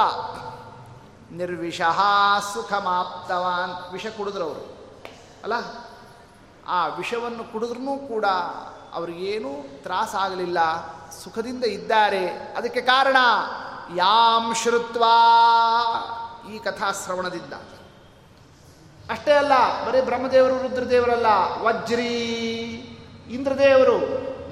ನಿರ್ವಿಷಃ 1.31 2.01
ಸುಖಮಾಪ್ತವಾನ್. 2.55 3.93
ವಿಷ 3.93 4.07
ಕುಡಿದ್ರು 4.07 4.45
ಅವರು. 4.45 4.79
ಅಲ್ಲ? 5.45 5.53
ಆ 6.69 6.87
ವಿಷವನ್ನು 6.87 7.53
ಕುಡಿದ್ರೂ 7.53 8.09
ಕೂಡ 8.09 8.25
ಅವ್ರಿಗೇನೂ 8.95 9.83
ತ್ರಾಸಾಗಲಿಲ್ಲ. 9.83 10.59
ಸುಖದಿಂದ 11.11 11.65
ಇದ್ದಾರೆ. 11.65 12.27
ಅದಕ್ಕೆ 12.29 12.81
ಕಾರಣ 12.81 13.17
ಯಾಂ 13.97 14.55
ಶ್ರುತ್ವಾ. 14.55 15.15
ಈ 16.55 16.59
ಕಥಾ 16.59 16.93
ಶ್ರವಣದಿಂದ 16.93 17.53
ಅಷ್ಟೇ 19.11 19.33
ಅಲ್ಲ, 19.33 19.85
ಬರೀ 19.87 20.01
ಬ್ರಹ್ಮದೇವರು, 20.01 20.63
ರುದ್ರದೇವರಲ್ಲ. 20.63 21.27
ವಜ್ರೀ. 21.63 22.05
ಇಂದ್ರದೇವರು 23.31 23.99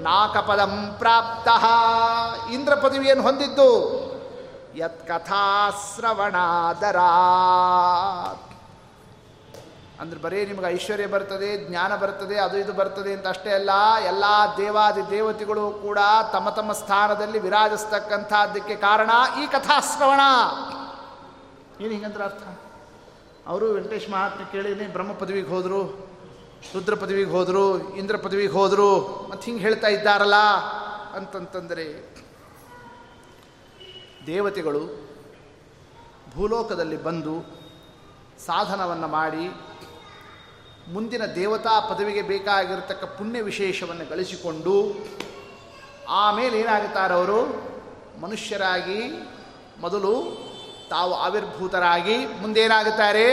ನಾಕಪದಂ 0.03 0.95
ಪ್ರಾಪ್ತ. 0.97 1.47
ಇಂದ್ರ 2.51 2.75
ಪದವಿಯನ್ನು 2.75 3.23
ಹೊಂದಿದ್ದು? 3.23 3.97
ಯತ್ 4.77 5.07
ಕಥಾಶ್ರವಣಾದರ 5.07 6.97
ಅಂದ್ರೆ 9.99 10.19
ಬರೀ 10.21 10.45
ನಿಮಗೆ 10.45 10.67
ಐಶ್ವರ್ಯ 10.73 11.07
ಬರ್ತದೆ, 11.07 11.69
ಜ್ಞಾನ 11.69 11.95
ಬರ್ತದೆ, 11.95 12.39
ಅದು 12.39 12.57
ಇದು 12.57 12.73
ಬರ್ತದೆ 12.73 13.13
ಅಂತ 13.13 13.27
ಅಷ್ಟೇ 13.27 13.51
ಅಲ್ಲ, 13.51 13.69
ಎಲ್ಲ 14.07 14.23
ದೇವಾದಿ 14.57 15.09
ದೇವತೆಗಳು 15.09 15.71
ಕೂಡ 15.71 15.97
ತಮ್ಮ 16.31 16.49
ತಮ್ಮ 16.49 16.71
ಸ್ಥಾನದಲ್ಲಿ 16.71 17.39
ವಿರಾಜಿಸ್ತಕ್ಕಂಥದ್ದಕ್ಕೆ 17.39 18.75
ಕಾರಣ 18.75 19.09
ಈ 19.43 19.47
ಕಥಾಶ್ರವಣ. 19.47 20.19
ಏನು 21.81 21.93
ಹಿಂಗಂದ್ರೆ 21.93 22.23
ಅರ್ಥ? 22.23 22.43
ಅವರು 23.47 23.73
ವೆಂಕಟೇಶ್ 23.73 24.09
ಮಹಾತ್ಮ 24.09 24.43
ಕೇಳಿದ್ರೆ 24.51 24.87
ಬ್ರಹ್ಮ 24.87 25.13
ಪದವಿಗೆ 25.13 25.47
ಹೋದರು, 25.47 25.81
ರುದ್ರ 26.75 26.95
ಪದವಿಗೆ 26.95 27.31
ಹೋದರು, 27.31 27.93
ಇಂದ್ರ 27.93 28.17
ಪದವಿಗೆ 28.17 28.53
ಹೋದರು, 28.53 28.89
ಮತ್ತು 29.29 29.43
ಹಿಂಗೆ 29.45 29.61
ಹೇಳ್ತಾ 29.61 29.87
ಇದ್ದಾರಲ್ಲ 29.87 30.35
ಅಂತಂತಂದರೆ 31.15 32.16
ದೇವತೆಗಳು 34.27 34.81
ಭೂಲೋಕದಲ್ಲಿ 36.35 37.03
ಬಂದು 37.03 37.35
ಸಾಧನವನ್ನು 38.45 39.07
ಮಾಡಿ 39.07 39.45
ಮುಂದಿನ 40.93 41.25
ದೇವತಾ 41.25 41.79
ಪದವಿಗೆ 41.79 42.21
ಬೇಕಾಗಿರತಕ್ಕ 42.21 43.05
ಪುಣ್ಯ 43.05 43.41
ವಿಶೇಷವನ್ನು 43.41 44.09
ಗಳಿಸಿಕೊಂಡು 44.09 44.93
ಆಮೇಲೆ 46.09 46.59
ಏನಾಗುತ್ತಾರವರು 46.59 47.45
ಮನುಷ್ಯರಾಗಿ 48.21 48.99
ಮೊದಲು 49.79 50.13
ತಾವು 50.89 51.13
ಆವಿರ್ಭೂತರಾಗಿ 51.13 52.25
ಮುಂದೇನಾಗುತ್ತಾರೆ? 52.25 53.25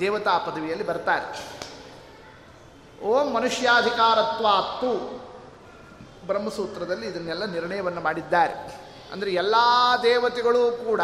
ದೇವತಾ 0.00 0.38
ಪದವಿಯಲ್ಲಿ 0.38 0.86
ಬರ್ತಾರೆ. 0.86 1.58
ಓಂ 3.02 3.30
ಮನುಷ್ಯಾಧಿಕಾರತ್ವಾತ್ತು 3.30 4.90
ಬ್ರಹ್ಮಸೂತ್ರದಲ್ಲಿ 6.26 7.06
ಇದನ್ನೆಲ್ಲ 7.06 7.44
ನಿರ್ಣಯವನ್ನು 7.44 8.00
ಮಾಡಿದ್ದಾರೆ. 8.00 8.87
ಅಂದರೆ 9.12 9.30
ಎಲ್ಲ 9.30 9.54
ದೇವತೆಗಳು 10.02 10.84
ಕೂಡ 10.84 11.00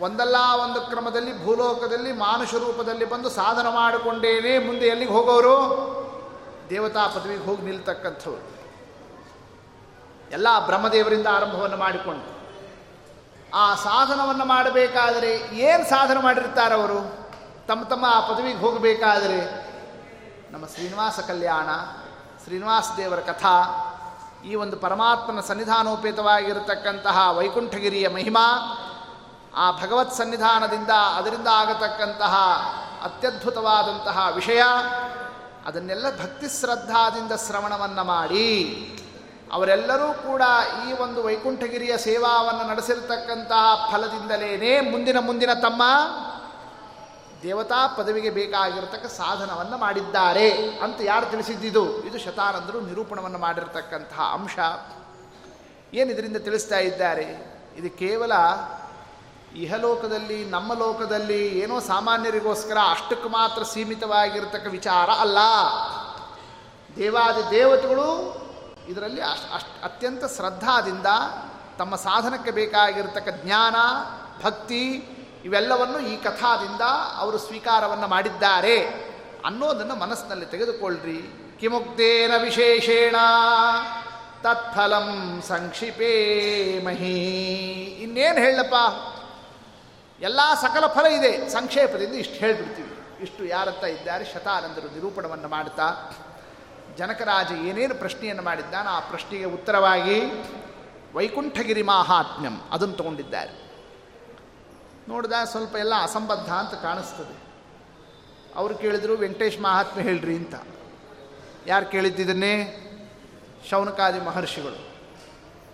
ಒಂದಲ್ಲ 0.00 0.36
ಒಂದು 0.62 0.80
ಕ್ರಮದಲ್ಲಿ 0.80 1.44
ಭೂಲೋಕದಲ್ಲಿ 1.44 2.12
ಮಾನುಷ 2.12 2.54
ರೂಪದಲ್ಲಿ 2.54 3.04
ಬಂದು 3.04 3.30
ಸಾಧನ 3.30 3.68
ಮಾಡಿಕೊಂಡೇನೆ 3.68 4.58
ಮುಂದೆ 4.58 4.86
ಎಲ್ಲಿಗೆ 4.86 5.12
ಹೋಗೋರು? 5.12 5.56
ದೇವತಾ 6.70 7.06
ಪದವಿಗೆ 7.06 7.44
ಹೋಗಿ 7.44 7.62
ನಿಲ್ತಕ್ಕಂಥವ್ರು. 7.62 8.56
ಎಲ್ಲ 10.32 10.66
ಬ್ರಹ್ಮದೇವರಿಂದ 10.66 11.26
ಆರಂಭವನ್ನು 11.26 11.76
ಮಾಡಿಕೊಂಡು. 11.76 12.36
ಆ 13.54 13.74
ಸಾಧನವನ್ನು 13.74 14.44
ಮಾಡಬೇಕಾದರೆ 14.44 15.36
ಏನು 15.52 15.90
ಸಾಧನ 15.90 16.18
ಮಾಡಿರ್ತಾರೆ 16.18 16.74
ಅವರು? 16.74 17.28
ತಮ್ಮ 17.68 17.84
ತಮ್ಮ 17.84 18.06
ಆ 18.08 18.20
ಪದವಿಗೆ 18.20 18.58
ಹೋಗಬೇಕಾದರೆ 18.58 19.66
ನಮ್ಮ 20.52 20.66
ಶ್ರೀನಿವಾಸ 20.66 21.20
ಕಲ್ಯಾಣ, 21.20 21.68
ಶ್ರೀನಿವಾಸ 22.44 22.84
ದೇವರ 22.96 23.20
ಕಥಾ 23.20 23.52
ಈ 24.44 24.54
ಒಂದು 24.54 24.76
ಪರಮಾತ್ಮನ 24.76 25.40
ಸನ್ನಿಧಾನೋಪೇತವಾಗಿರತಕ್ಕಂತಹ 25.40 27.38
ವೈಕುಂಠಗಿರಿಯ 27.38 28.08
ಮಹಿಮಾ, 28.08 28.46
ಆ 29.54 29.70
ಭಗವತ್ 29.70 30.12
ಸನ್ನಿಧಾನದಿಂದ 30.12 30.90
ಅದರಿಂದ 30.90 31.46
ಆಗತಕ್ಕಂತಹ 31.52 32.34
ಅತ್ಯದ್ಭುತವಾದಂತಹ 33.04 34.28
ವಿಷಯ, 34.34 34.62
ಅದನ್ನೆಲ್ಲ 35.66 36.10
ಭಕ್ತಿ 36.10 36.60
ಶ್ರದ್ಧಾದಿಂದ 36.60 37.32
ಶ್ರವಣವನ್ನು 37.46 38.04
ಮಾಡಿ, 38.04 38.48
ಅವರೆಲ್ಲರೂ 39.52 40.12
ಕೂಡ 40.12 40.42
ಈ 40.88 40.92
ಒಂದು 40.92 41.22
ವೈಕುಂಠಗಿರಿಯ 41.22 41.96
ಸೇವಾವನ್ನು 41.96 42.68
ನಡೆಸಿರ್ತಕ್ಕಂತಹ 42.68 43.88
ಫಲದಿಂದಲೇ 43.92 44.80
ಮುಂದಿನ 44.80 45.18
ಮುಂದಿನ 45.20 45.52
ತಮ್ಮ 45.52 45.82
ದೇವತಾ 47.46 47.86
ಪದವಿಗೆ 47.86 48.30
ಬೇಕಾಗಿರತಕ್ಕ 48.30 49.06
ಸಾಧನವನ್ನು 49.06 49.78
ಮಾಡಿದ್ದಾರೆ 49.78 50.78
ಅಂತ 50.78 50.98
ಯಾರು 51.00 51.26
ತಿಳಿಸಿದ್ದಿದು? 51.26 52.04
ಇದು 52.04 52.18
ಶತಾನಂದರು 52.18 52.80
ನಿರೂಪಣವನ್ನು 52.80 53.38
ಮಾಡಿರತಕ್ಕಂತಹ 53.38 54.20
ಅಂಶ. 54.20 54.56
ಏನು 55.94 56.38
ತಿಳಿಸ್ತಾ 56.44 56.78
ಇದ್ದಾರೆ? 56.78 57.26
ಇದು 57.76 57.98
ಕೇವಲ 57.98 58.32
ಇಹಲೋಕದಲ್ಲಿ, 59.54 60.44
ನಮ್ಮ 60.44 60.74
ಲೋಕದಲ್ಲಿ 60.74 61.58
ಏನೋ 61.58 61.80
ಸಾಮಾನ್ಯರಿಗೋಸ್ಕರ 61.80 62.78
ಅಷ್ಟಕ್ಕೆ 62.90 63.28
ಮಾತ್ರ 63.28 63.62
ಸೀಮಿತವಾಗಿರತಕ್ಕ 63.62 64.66
ವಿಚಾರ 64.66 65.10
ಅಲ್ಲ. 65.10 65.38
ದೇವಾದಿ 66.96 67.50
ದೇವತೆಗಳು 67.50 68.08
ಇದರಲ್ಲಿ 68.88 69.20
ಅತ್ಯಂತ 69.84 70.24
ಶ್ರದ್ಧಾದಿಂದ 70.36 71.06
ತಮ್ಮ 71.78 71.96
ಸಾಧನಕ್ಕೆ 71.96 72.50
ಬೇಕಾಗಿರತಕ್ಕ 72.50 73.28
ಜ್ಞಾನ, 73.44 73.76
ಭಕ್ತಿ 74.44 74.82
ಇವೆಲ್ಲವನ್ನು 75.46 75.98
ಈ 75.98 76.16
ಕಥಾದಿಂದ 76.16 76.80
ಅವರು 77.16 77.38
ಸ್ವೀಕಾರವನ್ನು 77.38 78.08
ಮಾಡಿದ್ದಾರೆ 78.08 78.78
ಅನ್ನೋದನ್ನು 79.44 79.94
ಮನಸ್ಸಿನಲ್ಲಿ 79.94 80.46
ತೆಗೆದುಕೊಳ್ಳ್ರಿ. 80.46 81.18
ಕಿಮುಕ್ತೇನ 81.60 82.30
ವಿಶೇಷೇಣ, 82.42 83.16
ತತ್ಫಲಂ 84.42 85.42
ಸಂಕ್ಷಿಪೇ 85.48 86.12
ಮಹಿ. 86.84 87.18
ಇನ್ನೇನು 87.84 88.38
ಹೇಳಪ್ಪ? 88.38 88.74
ಎಲ್ಲ 90.22 90.40
ಸಕಲ 90.60 90.86
ಫಲ 90.86 91.06
ಇದೆ. 91.06 91.48
ಸಂಕ್ಷೇಪದಿಂದ 91.48 92.14
ಇಷ್ಟು 92.14 92.34
ಹೇಳಿಬಿಡ್ತೀವಿ. 92.34 93.22
ಇಷ್ಟು 93.22 93.44
ಯಾರತ್ತ 93.44 93.84
ಇದ್ದಾರೆ, 93.84 94.24
ಶತಾನಂದರು 94.24 94.94
ನಿರೂಪಣವನ್ನು 94.94 95.48
ಮಾಡ್ತಾ. 95.48 96.10
ಜನಕರಾಜ 96.98 97.52
ಏನೇನು 97.52 97.94
ಪ್ರಶ್ನೆಯನ್ನು 97.94 98.42
ಮಾಡಿದ್ದಾನೆ 98.42 98.88
ಆ 98.88 99.00
ಪ್ರಶ್ನೆಗೆ 99.00 99.44
ಉತ್ತರವಾಗಿ 99.44 100.22
ವೈಕುಂಠಗಿರಿ 101.14 101.82
ಮಾಹಾತ್ಮ್ಯಂ 101.82 102.60
ಅದನ್ನು 102.72 102.94
ತಗೊಂಡಿದ್ದಾರೆ. 102.94 103.65
ನೋಡಿದ 105.08 105.32
ಸ್ವಲ್ಪ 105.52 105.74
ಎಲ್ಲ 105.76 105.94
ಅಸಂಬದ್ಧ 106.02 106.50
ಅಂತ 106.62 106.74
ಕಾಣಿಸ್ತದೆ. 106.86 107.36
ಅವರು 108.56 108.74
ಕೇಳಿದರು, 108.82 109.14
ವೆಂಕಟೇಶ್ 109.16 109.58
ಮಹಾತ್ಮೆ 109.60 110.02
ಹೇಳ್ರಿ 110.02 110.34
ಅಂತ. 110.36 110.54
ಯಾರು 111.66 111.86
ಕೇಳಿದ್ದಿದ್ದನ್ನೇ 111.86 112.54
ಶೌನಕಾದಿ 113.70 114.20
ಮಹರ್ಷಿಗಳು. 114.20 114.80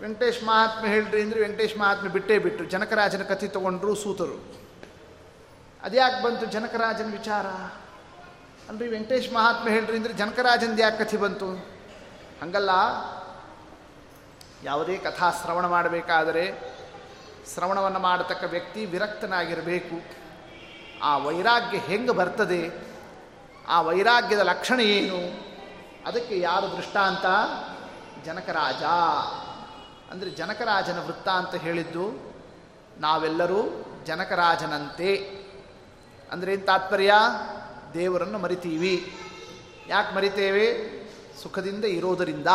ವೆಂಕಟೇಶ್ 0.02 0.40
ಮಹಾತ್ಮೆ 0.44 0.88
ಹೇಳ್ರಿ 0.88 1.20
ಅಂದರೆ 1.22 1.40
ವೆಂಕಟೇಶ್ 1.40 1.76
ಮಹಾತ್ಮೆ 1.78 2.08
ಬಿಟ್ಟೇ 2.08 2.36
ಬಿಟ್ಟರು 2.38 2.66
ಜನಕರಾಜನ 2.68 3.22
ಕಥೆ 3.22 3.48
ತಗೊಂಡ್ರು 3.48 3.94
ಸೂತರು. 3.94 4.38
ಅದ್ಯಾಕೆ 5.82 6.18
ಬಂತು 6.24 6.44
ಜನಕರಾಜನ 6.46 7.08
ವಿಚಾರ? 7.10 7.46
ಅಂದ್ರೆ 8.68 8.86
ವೆಂಕಟೇಶ್ 8.88 9.28
ಮಹಾತ್ಮೆ 9.32 9.70
ಹೇಳ್ರಿ 9.70 9.96
ಅಂದರೆ 9.96 10.12
ಜನಕರಾಜಂದು 10.12 10.80
ಯಾಕೆ 10.82 10.98
ಕಥೆ 11.04 11.16
ಬಂತು? 11.16 11.48
ಹಂಗಲ್ಲ, 12.42 12.72
ಯಾವುದೇ 14.64 14.96
ಕಥಾ 14.98 15.28
ಶ್ರವಣ 15.42 15.66
ಮಾಡಬೇಕಾದರೆ 15.66 16.44
ಶ್ರವಣವನ್ನು 17.54 17.98
ಮಾಡತಕ್ಕ 17.98 18.44
ವ್ಯಕ್ತಿ 18.44 18.86
ವಿರಕ್ತನಾಗಿರಬೇಕು. 18.86 19.96
ಆ 21.02 21.18
ವೈರಾಗ್ಯ 21.18 21.78
ಹೆಂಗೆ 21.78 22.10
ಬರ್ತದೆ? 22.10 22.62
ಆ 23.68 23.80
ವೈರಾಗ್ಯದ 23.80 24.38
ಲಕ್ಷಣ 24.38 24.80
ಏನು? 24.80 25.20
ಅದಕ್ಕೆ 26.06 26.40
ಯಾರು 26.40 26.76
ದೃಷ್ಟಾಂತ? 26.76 27.26
ಜನಕರಾಜ. 28.24 28.82
ಅಂದರೆ 30.10 30.30
ಜನಕರಾಜನ 30.30 30.98
ವೃತ್ತ 31.04 31.28
ಅಂತ 31.28 31.54
ಹೇಳಿದ್ದು, 31.54 32.04
ನಾವೆಲ್ಲರೂ 32.98 33.60
ಜನಕರಾಜನಂತೆ. 34.06 35.10
ಅಂದರೆ 36.32 36.52
ಏನು 36.52 36.66
ತಾತ್ಪರ್ಯ? 36.66 37.12
ದೇವರನ್ನು 37.94 38.38
ಮರಿತೀವಿ. 38.38 38.94
ಯಾಕೆ 39.88 40.14
ಮರಿತೇವೆ? 40.14 40.66
ಸುಖದಿಂದ 41.42 41.84
ಇರೋದರಿಂದ. 41.84 42.50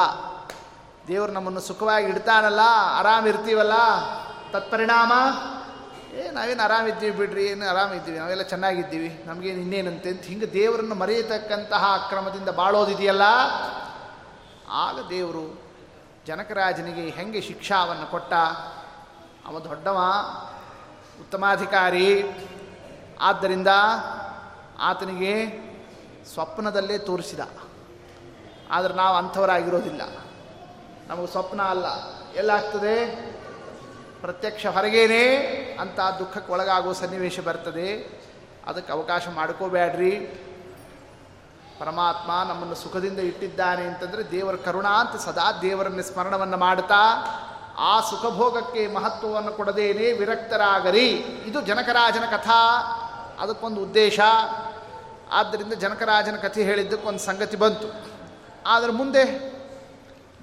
ದೇವರು 1.08 1.32
ನಮ್ಮನ್ನು 1.32 1.62
ಸುಖವಾಗಿ 1.62 2.08
ಇಡ್ತಾನಲ್ಲ, 2.08 2.63
ಆರಾಮಿರ್ತೀವಲ್ಲ? 3.00 3.76
ತತ್ಪರಿಣಾಮ? 4.51 5.12
ಏ, 6.15 6.31
ನಾವೇನು 6.31 6.63
ಆರಾಮಿದ್ದೀವಿ 6.63 7.17
ಬಿಡ್ರಿ, 7.17 7.45
ಏನು 7.45 7.69
ಆರಾಮಿದ್ದೀವಿ, 7.69 8.19
ನಾವೆಲ್ಲ 8.19 8.41
ಚೆನ್ನಾಗಿದ್ದೀವಿ. 8.41 9.23
ನಮಗೇನು 9.25 9.60
ಇನ್ನೇನಂತೆ 9.60 10.10
ಅಂತ 10.10 10.21
ಹಿಂಗೆ 10.21 10.53
ದೇವರನ್ನು 10.53 10.95
ಮರೆಯತಕ್ಕಂತಹ 10.95 12.03
ಅಕ್ರಮದಿಂದ 12.03 12.49
ಬಾಳೋದಿದೆಯಲ್ಲ? 12.49 13.21
ಆಗ 14.69 15.07
ದೇವರು 15.10 15.62
ಜನಕರಾಜನಿಗೆ 16.27 17.10
ಹೆಂಗೆ 17.10 17.41
ಶಿಕ್ಷಾವನ್ನು 17.41 18.12
ಕೊಟ್ಟ? 18.12 18.33
ಅವ 19.45 19.60
ದೊಡ್ಡವ, 19.60 19.97
ಉತ್ತಮಾಧಿಕಾರಿ. 21.19 22.23
ಆದ್ದರಿಂದ 23.21 23.67
ಆತನಿಗೆ 24.79 25.67
ಸ್ವಪ್ನದಲ್ಲೇ 26.33 26.97
ತೋರಿಸಿದ. 26.97 27.39
ಆದರೆ 28.71 28.93
ನಾವು 28.93 29.15
ಅಂಥವರಾಗಿರೋದಿಲ್ಲ. 29.15 30.01
ನಮಗೆ 31.07 31.27
ಸ್ವಪ್ನ 31.27 31.62
ಅಲ್ಲ. 31.62 31.86
ಎಲ್ಲಾಗ್ತದೆ? 32.36 33.27
ಪ್ರತ್ಯಕ್ಷ 34.21 34.65
ಹೊರಗೇನೆ 34.65 35.36
ಅಂತ 35.80 35.99
ದುಃಖಕ್ಕೆ 35.99 36.51
ಒಳಗಾಗುವ 36.51 36.93
ಸನ್ನಿವೇಶ 36.93 37.39
ಬರ್ತದೆ. 37.39 38.21
ಅದಕ್ಕೆ 38.67 38.93
ಅವಕಾಶ 38.93 39.27
ಮಾಡ್ಕೋಬೇಡ್ರಿ 39.36 40.43
ಪರಮಾತ್ಮ 41.80 42.49
ನಮ್ಮನ್ನು 42.49 42.75
ಸುಖದಿಂದ 42.75 43.19
ಇಟ್ಟಿದ್ದಾನೆ 43.19 43.84
ಅಂತಂದರೆ 43.84 44.32
ದೇವರ 44.32 44.56
ಕರುಣಾ 44.56 44.89
ಅಂತ 44.89 45.21
ಸದಾ 45.21 45.51
ದೇವರನ್ನ 45.51 46.01
ಸ್ಮರಣವನ್ನು 46.01 46.58
ಮಾಡ್ತಾ, 46.58 47.25
ಆ 47.77 47.99
ಸುಖಭೋಗಕ್ಕೆ 47.99 48.88
ಮಹತ್ವವನ್ನು 48.88 49.51
ಕೊಡದೇನೆ 49.51 50.12
ವಿರಕ್ತರಾಗರಿ. 50.12 51.10
ಇದು 51.45 51.62
ಜನಕರಾಜನ 51.62 52.23
ಕಥಾ. 52.32 52.93
ಅದಕ್ಕೊಂದು 53.39 53.82
ಉದ್ದೇಶ. 53.82 54.19
ಆದ್ದರಿಂದ 55.32 55.73
ಜನಕರಾಜನ 55.73 56.36
ಕಥೆ 56.36 56.63
ಹೇಳಿದ್ದಕ್ಕೊಂದು 56.63 57.19
ಸಂಗತಿ 57.19 57.58
ಬಂತು. 57.58 58.06
ಆದರೆ 58.65 58.91
ಮುಂದೆ 58.91 59.53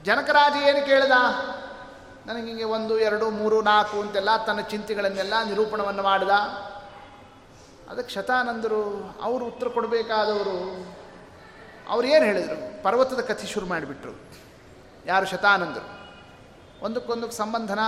ಜನಕರಾಜ 0.04 0.52
ಏನು 0.68 0.86
ಕೇಳಿದ? 0.86 1.12
ನನಗೆ 2.26 2.46
ಹಿಂಗೆ 2.46 2.64
ಒಂದು, 2.64 2.98
ಎರಡು, 2.98 3.30
ಮೂರು, 3.30 3.62
ನಾಲ್ಕು 3.62 4.00
ಅಂತೆಲ್ಲ 4.00 4.44
ತನ್ನ 4.44 4.60
ಚಿಂತೆಗಳನ್ನೆಲ್ಲ 4.60 5.34
ನಿರೂಪಣವನ್ನು 5.48 6.02
ಮಾಡಿದ. 6.02 6.28
ಅದಕ್ಕೆ 7.90 8.14
ಶತಾನಂದರು 8.14 9.14
ಅವರು 9.22 9.44
ಉತ್ತರ 9.44 9.68
ಕೊಡಬೇಕಾದವರು, 9.68 10.86
ಅವ್ರು 11.88 12.08
ಏನು 12.08 12.24
ಹೇಳಿದರು? 12.24 12.82
ಪರ್ವತದ 12.82 13.20
ಕಥೆ 13.20 13.46
ಶುರು 13.46 13.66
ಮಾಡಿಬಿಟ್ರು. 13.66 14.12
ಯಾರು? 15.06 15.26
ಶತಾನಂದರು. 15.26 16.04
ಒಂದಕ್ಕೊಂದಕ್ಕೆ 16.84 17.36
ಸಂಬಂಧನ, 17.36 17.78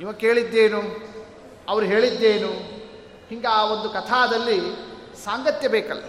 ಇವ 0.00 0.12
ಕೇಳಿದ್ದೇನು? 0.12 0.82
ಅವ್ರು 1.68 1.86
ಹೇಳಿದ್ದೇನು? 1.86 2.48
ಹಿಂಗೆ 3.28 3.46
ಆ 3.46 3.64
ಒಂದು 3.64 3.90
ಕಥಾದಲ್ಲಿ 3.90 4.60
ಸಾಂಗತ್ಯ 5.24 5.68
ಬೇಕಲ್ಲ. 5.68 6.02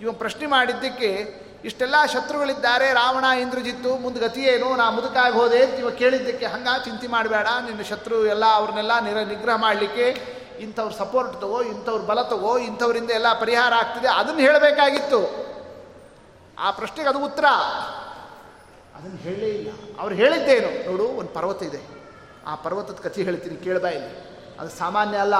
ಇವ 0.00 0.12
ಪ್ರಶ್ನೆ 0.12 0.46
ಮಾಡಿದ್ದಕ್ಕೆ 0.46 1.38
ಇಷ್ಟೆಲ್ಲ 1.64 1.94
ಶತ್ರುಗಳಿದ್ದಾರೆ, 2.06 2.92
ರಾವಣ, 2.92 3.24
ಇಂದ್ರಜಿತ್ತು, 3.24 3.96
ಮುಂದೆ 3.96 4.20
ಗತಿಯೇನು 4.20 4.76
ನಾ 4.76 4.90
ಮುದುಕಾಗಿ 4.90 5.34
ಹೋದೆ 5.34 5.64
ಅಂತ 5.64 5.74
ಇವ 5.74 5.90
ಕೇಳಿದ್ದಕ್ಕೆ 5.90 6.46
ಹಂಗ 6.46 6.68
ಚಿಂತೆ 6.84 7.06
ಮಾಡಬೇಡ, 7.06 7.46
ನಿನ್ನ 7.64 7.82
ಶತ್ರು 7.82 8.26
ಎಲ್ಲ 8.26 8.44
ಅವ್ರನ್ನೆಲ್ಲ 8.52 9.00
ನಿರ, 9.00 9.18
ನಿಗ್ರಹ 9.18 9.56
ಮಾಡಲಿಕ್ಕೆ 9.56 10.38
ಇಂಥವ್ರ 10.60 10.92
ಸಪೋರ್ಟ್ 10.98 11.40
ತಗೋ, 11.40 11.62
ಇಂಥವ್ರ 11.62 12.00
ಬಲ 12.00 12.22
ತಗೋ, 12.22 12.58
ಇಂಥವ್ರಿಂದ 12.58 13.10
ಎಲ್ಲ 13.10 13.40
ಪರಿಹಾರ 13.40 13.74
ಆಗ್ತದೆ 13.74 14.08
ಅದನ್ನು 14.08 14.40
ಹೇಳಬೇಕಾಗಿತ್ತು. 14.40 15.48
ಆ 16.58 16.70
ಪ್ರಶ್ನೆಗೆ 16.70 17.08
ಅದು 17.08 17.24
ಉತ್ತರ. 17.24 17.44
ಅದನ್ನು 18.96 19.16
ಹೇಳಲೇ 19.16 19.46
ಇಲ್ಲ. 19.46 19.72
ಅವ್ರು 20.00 20.14
ಹೇಳಿದ್ದೇನು, 20.14 20.90
ನೋಡು, 20.90 21.04
ಒಂದು 21.04 21.28
ಪರ್ವತ 21.28 21.62
ಇದೆ. 21.62 21.80
ಆ 22.46 22.54
ಪರ್ವತದ 22.54 22.98
ಕಥೆ 23.02 23.22
ಹೇಳ್ತೀನಿ, 23.22 23.56
ಕೇಳಬಾ 23.56 23.88
ಅದು 24.60 24.68
ಸಾಮಾನ್ಯ 24.68 25.18
ಅಲ್ಲ. 25.18 25.36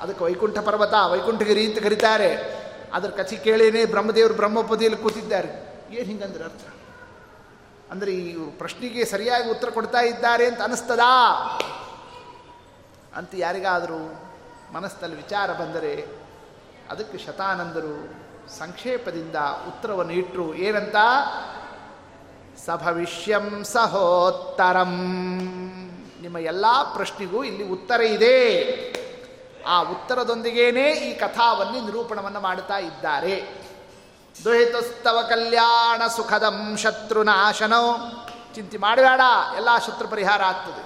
ಅದಕ್ಕೆ 0.00 0.24
ವೈಕುಂಠ 0.24 0.58
ಪರ್ವತ, 0.58 0.94
ವೈಕುಂಠಗಿರಿ 1.10 1.66
ಅಂತ 1.66 1.78
ಕರೀತಾರೆ. 1.78 2.59
ಅದ್ರ 2.92 3.10
ಕಥೆ 3.10 3.36
ಕೇಳೇನೆ 3.36 3.84
ಬ್ರಹ್ಮದೇವರು 3.84 4.34
ಬ್ರಹ್ಮಪದಿಯಲ್ಲಿ 4.34 5.02
ಕೂತಿದ್ದಾರೆ. 5.02 5.48
ಏನು 5.90 6.04
ಹಿಂಗಂದ್ರೆ 6.04 6.44
ಅರ್ಥ? 6.44 6.66
ಅಂದರೆ 7.90 8.12
ಈ 8.12 8.50
ಪ್ರಶ್ನೆಗೆ 8.50 9.04
ಸರಿಯಾಗಿ 9.04 9.50
ಉತ್ತರ 9.50 9.70
ಕೊಡ್ತಾ 9.70 10.00
ಇದ್ದಾರೆ 10.00 10.46
ಅಂತ 10.46 10.62
ಅನಿಸ್ತದಾ? 10.62 11.34
ಅಂತ 13.16 13.30
ಯಾರಿಗಾದರೂ 13.34 14.24
ಮನಸ್ಸಿನಲ್ಲಿ 14.72 15.16
ವಿಚಾರ 15.16 15.52
ಬಂದರೆ 15.52 16.06
ಅದಕ್ಕೆ 16.90 17.18
ಶತಾನಂದರು 17.18 18.14
ಸಂಕ್ಷೇಪದಿಂದ 18.58 19.36
ಉತ್ತರವನ್ನು 19.68 20.12
ಇಟ್ಟರು 20.12 20.54
ಏನಂತ? 20.54 20.96
ಸಭವಿಷ್ಯಂ 22.64 23.64
ಸಹೋತ್ತರಂ. 23.64 24.96
ನಿಮ್ಮ 26.22 26.38
ಎಲ್ಲ 26.38 26.64
ಪ್ರಶ್ನೆಗೂ 26.94 27.44
ಇಲ್ಲಿ 27.44 27.68
ಉತ್ತರ 27.68 28.00
ಇದೆ. 28.00 28.60
ಆ 29.70 29.76
ಉತ್ತರದೊಂದಿಗೇನೆ 29.92 30.86
ಈ 31.08 31.10
ಕಥಾವನ್ನು 31.18 31.78
ನಿರೂಪಣವನ್ನು 31.86 32.40
ಮಾಡುತ್ತಾ 32.40 32.78
ಇದ್ದಾರೆ. 32.78 33.34
ದುಹಿತಸ್ತವ 34.44 35.18
ಕಲ್ಯಾಣ 35.28 36.02
ಸುಖದಂ 36.16 36.58
ಶತ್ರುನಾಶನೋ 36.76 37.82
ಚಿಂತೆ 38.54 38.78
ಮಾಡಬೇಡ, 38.78 39.20
ಎಲ್ಲ 39.56 39.70
ಶತ್ರು 39.86 40.08
ಪರಿಹಾರ 40.08 40.42
ಆಗ್ತದೆ. 40.42 40.82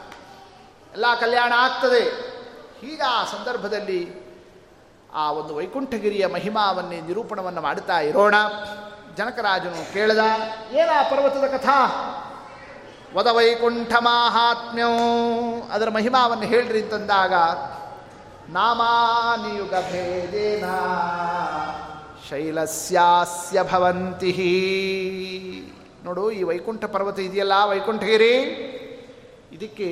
ಎಲ್ಲ 0.92 1.06
ಕಲ್ಯಾಣ 1.20 1.52
ಆಗ್ತದೆ. 1.56 2.02
ಈಗ 2.92 3.02
ಆ 3.08 3.24
ಸಂದರ್ಭದಲ್ಲಿ 3.24 4.00
ಆ 5.14 5.24
ಒಂದು 5.30 5.52
ವೈಕುಂಠಗಿರಿಯ 5.56 6.26
ಮಹಿಮಾವನ್ನೇ 6.26 6.98
ನಿರೂಪಣವನ್ನು 7.00 7.60
ಮಾಡುತ್ತಾ 7.60 7.98
ಇರೋಣ. 8.00 8.34
ಜನಕರಾಜನು 9.16 9.92
ಕೇಳಿದ, 9.92 10.22
ಏನ 10.72 10.90
ಪರ್ವತದ 11.10 11.46
ಕಥಾ? 11.46 11.78
ವದ 13.14 13.26
ವೈಕುಂಠ 13.26 13.92
ಮಾಹಾತ್ಮ್ಯೋ. 13.98 14.92
ಅದರ 15.72 15.88
ಮಹಿಮಾವನ್ನು 15.90 16.44
ಹೇಳ್ರಿ 16.44 16.80
ಅಂತಂದಾಗ 16.82 17.34
ನಾಮಾನಿಯುಗ 18.48 19.70
ಭೇದೇನ 19.70 20.64
ಶೈಲಸ್ಯಾಸ್ಯ 22.28 23.62
ಭವಂತಿ 23.62 24.32
ನೋಡು, 26.04 26.30
ಈ 26.30 26.42
ವೈಕುಂಠ 26.42 26.84
ಪರ್ವತ 26.84 27.18
ಇದೆಯಲ್ಲ, 27.18 27.52
ವೈಕುಂಠಗಿರಿ? 27.64 28.34
ಇದಕ್ಕೆ 29.52 29.88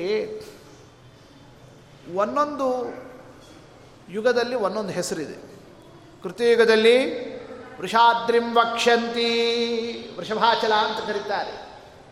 ಒಂದೊಂದು 2.15 2.93
ಯುಗದಲ್ಲಿ 4.09 4.55
ಒಂದೊಂದು 4.55 4.89
ಹೆಸರಿದೆ. 4.89 5.53
ಕೃತಿಯುಗದಲ್ಲಿ 6.23 7.29
ವೃಷಾದ್ರಿಂ 7.79 8.55
ವಕ್ಷಂತಿ 8.55 9.31
ವೃಷಭಾಚಲ 10.17 10.73
ಅಂತ 10.73 11.09
ಕರೀತಾರೆ. 11.09 11.67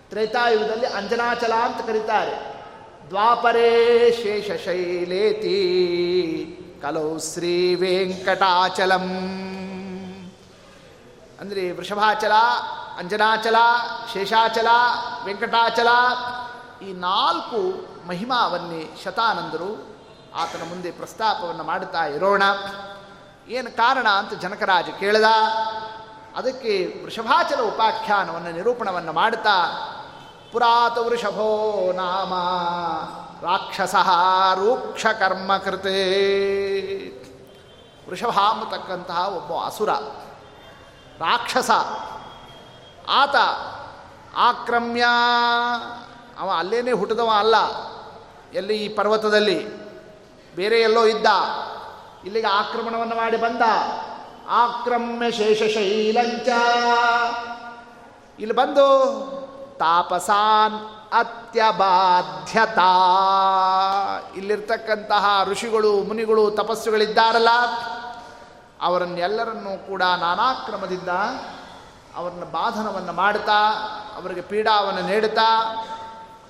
ತ್ರೇತಾಯುಗದಲ್ಲಿ 0.09 0.85
ಅಂಜನಾಚಲ 0.85 1.53
ಅಂತ 1.53 1.87
ಕರೀತಾರೆ. 1.87 2.60
ದ್ವಾಪರೇ 3.11 4.11
ಶೇಷಶೈಲೇತಿ. 4.23 5.57
ಕಲೌ 6.81 7.17
ಶ್ರೀ 7.17 7.75
ವೆಂಕಟಾಚಲಂ. 7.75 9.07
ಅಂದರೆ 11.39 11.71
ವೃಷಭಾಚಲ, 11.71 12.31
ಅಂಜನಾಚಲ, 12.97 13.55
ಶೇಷಾಚಲ, 14.13 14.67
ವೆಂಕಟಾಚಲ, 15.25 15.87
ಈ 16.85 16.93
ನಾಲ್ಕು 16.93 17.87
ಮಹಿಮಾವನ್ನೇ 18.07 18.97
ಶತಾನಂದರು. 19.03 19.99
ಆತನ 20.35 20.61
ಮುಂದೆ 20.69 20.91
ಪ್ರಸ್ತಾಪವನ್ನು 20.91 21.63
ಮಾಡುತ್ತಾ 21.63 22.05
ಇರೋಣ. 22.05 22.43
ಏನು 23.47 23.77
ಕಾರಣ 23.77 24.07
ಅಂತ 24.07 24.33
ಜನಕರಾಜ 24.33 24.85
ಕೇಳಿದ. 24.99 25.23
ಅದಕ್ಕೆ 26.35 27.01
ವೃಷಭಾಚಲ 27.03 27.61
ಉಪಾಖ್ಯಾನವನ್ನು 27.61 28.51
ನಿರೂಪಣವನ್ನು 28.51 29.13
ಮಾಡುತ್ತಾ 29.13 29.57
ಪುರಾತ 30.51 30.97
ವೃಷಭೋ 30.97 31.91
ನಾಮ. 31.91 32.33
ರಾಕ್ಷಸ 33.47 33.95
ಕೃತೆ. 35.57 35.97
ವೃಷಭ 38.09 38.39
ಅಂಬತಕ್ಕಂತಹ 38.39 39.27
ಒಬ್ಬ 39.35 39.65
ಅಸುರ, 39.65 39.89
ರಾಕ್ಷಸ, 41.19 41.71
ಆತ 43.09 43.35
ಆಕ್ರಮ್ಯ. 44.35 45.05
ಅವ 46.39 46.49
ಅಲ್ಲೇನೇ 46.57 46.91
ಹುಟ್ಟಿದವ 46.91 47.29
ಅಲ್ಲ, 47.39 47.55
ಎಲ್ಲಿ 48.53 48.77
ಈ 48.77 48.87
ಪರ್ವತದಲ್ಲಿ, 48.89 49.59
ಬೇರೆ 50.55 50.81
ಎಲ್ಲೋ 50.81 51.05
ಇದ್ದ, 51.05 51.25
ಇಲ್ಲಿಗೆ 52.25 52.47
ಆಕ್ರಮಣವನ್ನು 52.47 53.15
ಮಾಡಿ 53.15 53.37
ಬಂದ. 53.37 53.61
ಆಕ್ರಮ್ಯ 54.49 55.31
ಶೇಷಶೈಲಂಚ. 55.31 56.47
ಇಲ್ಲಿ 58.39 58.55
ಬಂದು 58.55 58.85
ತಾಪಸಾನ್ 59.81 60.75
ಅತ್ಯಬಾಧ್ಯತಾ. 61.13 62.91
ಇಲ್ಲಿರ್ತಕ್ಕಂತಹ 64.35 65.25
ಋಷಿಗಳು, 65.45 65.91
ಮುನಿಗಳು, 66.03 66.51
ತಪಸ್ಸುಗಳಿದ್ದಾರಲ್ಲ, 66.51 67.51
ಅವರನ್ನೆಲ್ಲರನ್ನೂ 68.81 69.73
ಕೂಡ 69.87 70.01
ನಾನಾ 70.01 70.53
ಕ್ರಮದಿಂದ 70.53 71.09
ಅವರನ್ನ 72.15 72.43
ಬಾಧನವನ್ನು 72.51 73.13
ಮಾಡ್ತಾ, 73.13 73.59
ಅವರಿಗೆ 74.17 74.41
ಪೀಡಾವನ್ನು 74.41 75.01
ನೀಡುತ್ತಾ, 75.01 75.49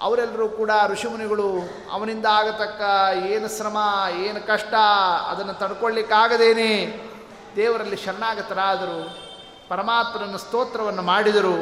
ಅವರೆಲ್ಲರೂ 0.01 0.49
ಕೂಡ 0.49 0.71
ಋಷಿಮುನಿಗಳು, 0.87 1.49
ಅವನಿಂದ 1.91 2.25
ಆಗತಕ್ಕ 2.25 2.81
ಏನು 3.25 3.47
ಶ್ರಮ, 3.57 3.77
ಏನು 4.15 4.47
ಕಷ್ಟ, 4.47 4.73
ಅದನ್ನು 5.29 5.53
ತಡ್ಕೊಳ್ಳಿಕ್ಕಾಗದೇನೆ 5.53 6.71
ದೇವರಲ್ಲಿ 7.55 7.95
ಶರಣಾಗತರಾದರು, 7.95 8.99
ಪರಮಾತ್ಮನನ್ನು 9.69 10.37
ಸ್ತೋತ್ರವನ್ನು 10.37 11.01
ಮಾಡಿದರು. 11.01 11.57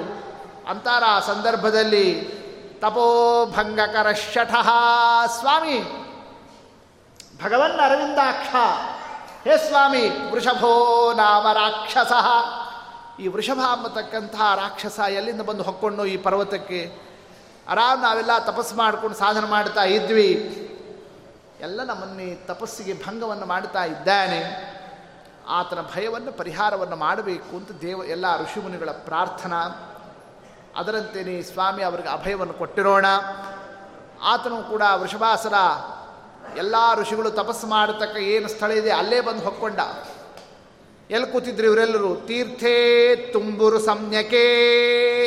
ಅಂತಾರ 0.70 1.04
ಆ 1.08 1.20
ಸಂದರ್ಭದಲ್ಲಿ 1.20 2.22
ತಪೋಭಂಗಕರ 2.80 4.12
ಶಠಃ 4.12 4.70
ಸ್ವಾಮಿ, 5.40 5.80
ಭಗವನ್ 7.44 7.80
ಅರವಿಂದಾಕ್ಷ, 7.80 8.56
ಹೇ 9.48 9.58
ಸ್ವಾಮಿ, 9.58 10.32
ವೃಷಭೋ 10.32 11.14
ನಾಮ 11.14 11.48
ರಾಕ್ಷಸ. 11.54 12.12
ಈ 13.22 13.28
ವೃಷಭ 13.28 13.60
ಅಂಬತಕ್ಕಂತಹ 13.72 14.56
ರಾಕ್ಷಸ 14.56 15.00
ಎಲ್ಲಿಂದ 15.10 15.42
ಬಂದು 15.42 15.64
ಹೊಕ್ಕೊಂಡು 15.64 16.06
ಈ 16.06 16.18
ಪರ್ವತಕ್ಕೆ? 16.18 16.98
ಆರಾಮ್ 17.70 18.02
ನಾವೆಲ್ಲ 18.02 18.38
ತಪಸ್ಸು 18.38 18.76
ಮಾಡ್ಕೊಂಡು 18.76 19.18
ಸಾಧನೆ 19.18 19.48
ಮಾಡ್ತಾ 19.48 19.84
ಇದ್ವಿ. 19.84 20.30
ಎಲ್ಲ 21.60 21.84
ನಮ್ಮನ್ನೇ 21.84 22.36
ತಪಸ್ಸಿಗೆ 22.46 22.94
ಭಂಗವನ್ನು 22.94 23.46
ಮಾಡ್ತಾ 23.46 23.86
ಇದ್ದಾನೆ. 23.86 24.70
ಆತನ 25.48 25.82
ಭಯವನ್ನು, 25.96 26.32
ಪರಿಹಾರವನ್ನು 26.32 26.96
ಮಾಡಬೇಕು 26.96 27.58
ಅಂತ 27.58 27.72
ದೇವ, 27.72 28.04
ಎಲ್ಲ 28.04 28.42
ಋಷಿಮುನಿಗಳ 28.42 28.90
ಪ್ರಾರ್ಥನಾ. 28.92 29.89
ಅದರಂತೆಯೇ 30.76 31.42
ಸ್ವಾಮಿ 31.42 31.84
ಅವರಿಗೆ 31.84 32.10
ಅಭಯವನ್ನು 32.10 32.54
ಕೊಟ್ಟಿರೋಣ. 32.54 33.06
ಆತನು 34.22 34.70
ಕೂಡ 34.70 34.82
ವೃಷಭಾಸರ 34.96 35.54
ಎಲ್ಲ 36.58 36.76
ಋಷಿಗಳು 36.96 37.32
ತಪಸ್ಸು 37.32 37.68
ಮಾಡತಕ್ಕ 37.68 38.18
ಏನು 38.18 38.48
ಸ್ಥಳ 38.48 38.72
ಇದೆ 38.72 38.92
ಅಲ್ಲೇ 38.92 39.22
ಬಂದು 39.22 39.44
ಹೊಕ್ಕೊಂಡ. 39.44 39.80
ಎಲ್ಲಿ 41.12 41.32
ಕೂತಿದ್ರು 41.32 41.66
ಇವರೆಲ್ಲರೂ? 41.66 42.16
ತೀರ್ಥೇ 42.16 43.16
ತುಂಬುರು 43.34 43.80
ಸಮ್ಯಕೆ. 43.80 44.44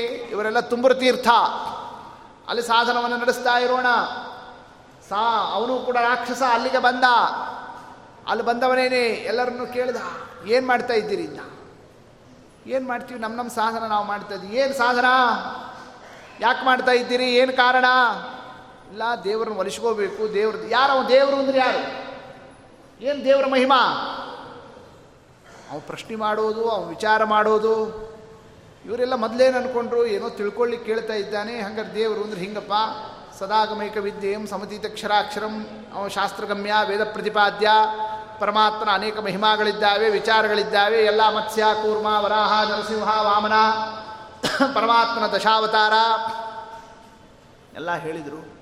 ಇವರೆಲ್ಲ 0.06 0.60
ತುಂಬುರು 0.60 0.94
ತೀರ್ಥ. 0.94 1.28
ಅಲ್ಲಿ 2.48 2.62
ಸಾಧನವನ್ನು 2.62 3.16
ನಡೆಸ್ತಾ 3.16 3.58
ಇರೋಣ. 3.58 3.86
ಸಾ, 5.08 5.50
ಅವನು 5.54 5.78
ಕೂಡ 5.78 5.96
ರಾಕ್ಷಸ 5.96 6.42
ಅಲ್ಲಿಗೆ 6.50 6.78
ಬಂದ. 6.78 7.04
ಅಲ್ಲಿ 8.28 8.44
ಬಂದವನೇನೆ 8.44 8.98
ಎಲ್ಲರನ್ನು 8.98 9.72
ಕೇಳಿದ, 9.72 9.96
ಏನು 10.46 10.66
ಮಾಡ್ತಾ 10.66 10.94
ಇದ್ದೀರಿ 10.94 11.22
ಇನ್ನ 11.22 11.40
ಏನು 12.66 12.88
ಮಾಡ್ತೀವಿ? 12.88 13.20
ನಮ್ಮ 13.20 13.36
ನಮ್ಮ 13.36 13.50
ಸಾಧನ 13.50 13.86
ನಾವು 13.86 14.06
ಮಾಡ್ತಾ 14.06 14.34
ಇದ್ದೀವಿ. 14.34 14.56
ಏನು 14.56 14.74
ಸಾಧನ? 14.74 15.04
ಯಾಕೆ 16.40 16.64
ಮಾಡ್ತಾ 16.64 16.92
ಇದ್ದೀರಿ? 16.92 17.34
ಏನು 17.34 17.52
ಕಾರಣ? 17.52 17.84
ಇಲ್ಲ, 18.90 19.02
ದೇವರನ್ನು 19.24 19.58
ಒಲಿಸ್ಕೋಬೇಕು. 19.58 20.34
ದೇವ್ರ, 20.34 20.56
ಯಾರು 20.68 21.08
ದೇವರು 21.08 21.36
ಅಂದ್ರೆ 21.36 21.58
ಯಾರು? 21.58 22.12
ಏನು 23.00 23.24
ದೇವರ 23.24 23.46
ಮಹಿಮಾ? 23.46 24.08
ಅವನು 25.70 25.80
ಪ್ರಶ್ನೆ 25.80 26.16
ಮಾಡೋದು 26.16 26.68
ಅವನು 26.70 26.88
ವಿಚಾರ 26.88 27.24
ಮಾಡೋದು. 27.24 28.02
ಇವರೆಲ್ಲ 28.84 29.14
ಮೊದಲೇನು 29.14 29.58
ಅನ್ಕೊಂಡ್ರು, 29.58 30.06
ಏನೋ 30.06 30.28
ತಿಳ್ಕೊಳ್ಳಿಕ್ಕೆ 30.28 30.94
ಕೇಳ್ತಾ 30.94 31.14
ಇದ್ದಾನೆ. 31.14 31.60
ಹಂಗಾರೆ 31.60 31.94
ದೇವರು 31.94 32.24
ಅಂದ್ರೆ 32.24 32.40
ಹಿಂಗಪ್ಪ? 32.40 32.72
ಸದಾಗಮೈಕ 33.38 33.96
ವಿದ್ಯೆಯಂ 33.96 34.46
ಸಮತೀತಕ್ಷರಾಕ್ಷರಂ 34.46 35.86
ಅವ 35.94 36.08
ಶಾಸ್ತ್ರಗಮ್ಯ 36.08 36.72
ವೇದ 36.84 37.04
ಪ್ರತಿಪಾದ್ಯ 37.04 37.70
ಪರಮಾತ್ಮನ 38.42 38.88
ಅನೇಕ 38.92 39.18
ಮಹಿಮಾಗಳಿದ್ದಾವೆ, 39.18 40.10
ವಿಚಾರಗಳಿದ್ದಾವೆ. 40.10 40.96
ಎಲ್ಲ 40.96 41.36
ಮತ್ಸ್ಯ, 41.36 41.62
ಕೂರ್ಮ, 41.62 42.06
ವರಾಹ, 42.06 42.70
ನರಸಿಂಹ, 42.70 43.20
ವಾಮನ, 43.20 43.52
ಪರಮಾತ್ಮನ 44.74 45.26
ದಶಾವತಾರ. 45.26 45.92
ಎಲ್ಲ 47.74 47.94
ಹೇಳಿದರು. 47.94 48.52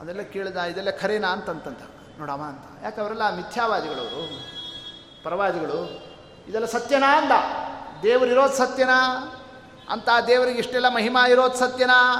ಅದೆಲ್ಲ 0.00 0.22
ಕೇಳಿದ, 0.22 0.56
ಇದೆಲ್ಲ 0.56 0.90
ಖರೇನಾ 0.90 1.28
ಅಂತಂತಂತ. 1.28 1.78
ನೋಡಮ್ಮ 2.18 2.44
ಅಂತ. 2.44 2.84
ಯಾಕೆ 2.84 3.00
ಅವರೆಲ್ಲ 3.00 3.36
ಮಿಥ್ಯಾವಾದಿಗಳವರು? 3.36 4.40
ಪರವಾದಿಗಳು. 5.24 5.84
ಇದೆಲ್ಲ 6.48 6.66
ಸತ್ಯನಾ 6.66 7.18
ಅಂದ. 7.18 7.32
ದೇವರಿರೋದು 8.02 8.54
ಸತ್ಯನಾ? 8.54 9.32
ಅಂತ 9.90 10.08
ದೇವರಿಗೆ 10.26 10.58
ಇಷ್ಟೆಲ್ಲ 10.58 10.88
ಮಹಿಮಾ 10.88 11.28
ಇರೋದು 11.28 11.54
ಸತ್ಯನಾ? 11.54 12.14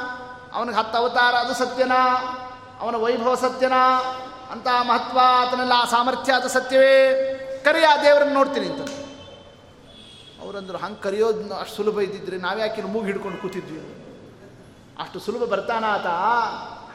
ಅವನಿಗೆ 0.52 0.76
ಹತ್ತು 0.76 0.98
ಅವತಾರ, 0.98 1.34
ಅದು 1.34 1.54
ಸತ್ಯನಾ? 1.54 2.16
ಅವನ 2.80 2.96
ವೈಭವ 2.96 3.34
ಸತ್ಯನಾ? 3.34 4.02
ಅಂತ 4.52 4.68
ಮಹತ್ವ 4.80 5.20
ಆತನೆಲ್ಲ 5.22 5.72
ಆ 5.76 5.84
ಸಾಮರ್ಥ್ಯ, 5.84 6.32
ಅದು 6.32 6.48
ಸತ್ಯವೇ. 6.48 6.94
ಕರಿ 7.64 7.84
ಆ 7.84 8.02
ದೇವರನ್ನು 8.02 8.34
ನೋಡ್ತೀನಿ 8.34 8.66
ಅಂತ. 8.66 8.90
ಅವರಂದ್ರು 10.42 10.78
ಹಂಗೆ 10.78 11.02
ಕರೆಯೋದು 11.02 11.54
ಅಷ್ಟು 11.54 11.76
ಸುಲಭ 11.76 12.00
ಇದ್ದಿದ್ರೆ 12.00 12.36
ನಾವ್ಯಾಕೆ 12.38 12.82
ಮೂಗು 12.82 13.06
ಹಿಡ್ಕೊಂಡು 13.06 13.38
ಕೂತಿದ್ವಿ. 13.38 14.02
ಅಷ್ಟು 15.00 15.20
ಸುಲಭ 15.20 15.48
ಬರ್ತಾನ 15.48 15.84
ಆತ. 15.84 16.06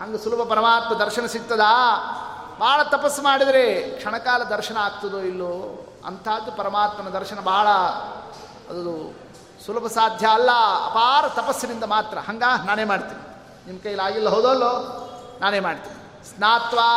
ಹಂಗೆ 0.02 0.18
ಸುಲಭ 0.18 0.48
ಪರಮಾತ್ಮ 0.48 0.96
ದರ್ಶನ 0.96 1.26
ಸಿಗ್ತದಾ? 1.26 1.74
ಭಾಳ 2.60 2.84
ತಪಸ್ಸು 2.84 3.22
ಮಾಡಿದರೆ 3.22 3.90
ಕ್ಷಣಕಾಲ 3.90 4.44
ದರ್ಶನ 4.44 4.78
ಆಗ್ತದೋ 4.78 5.20
ಇಲ್ಲೋ 5.20 5.84
ಅಂಥದ್ದು 6.06 6.52
ಪರಮಾತ್ಮನ 6.52 7.10
ದರ್ಶನ 7.10 7.40
ಭಾಳ 7.40 7.68
ಅದು 8.70 9.16
ಸುಲಭ 9.66 9.88
ಸಾಧ್ಯ 9.88 10.28
ಅಲ್ಲ. 10.28 10.52
ಅಪಾರ 10.86 11.28
ತಪಸ್ಸಿನಿಂದ 11.28 11.84
ಮಾತ್ರ. 11.84 12.18
ಹಂಗ? 12.18 12.44
ನಾನೇ 12.66 12.84
ಮಾಡ್ತೀನಿ. 12.84 13.22
ನಿಮ್ಮ 13.66 13.82
ಕೈಲಾಗಿಲ್ಲ, 13.82 14.30
ಹೌದಲ್ಲೋ? 14.30 15.04
ನಾನೇ 15.42 15.60
ಮಾಡ್ತೀನಿ. 15.60 15.97
ಸ್ನಾತ್ವಾ 16.38 16.90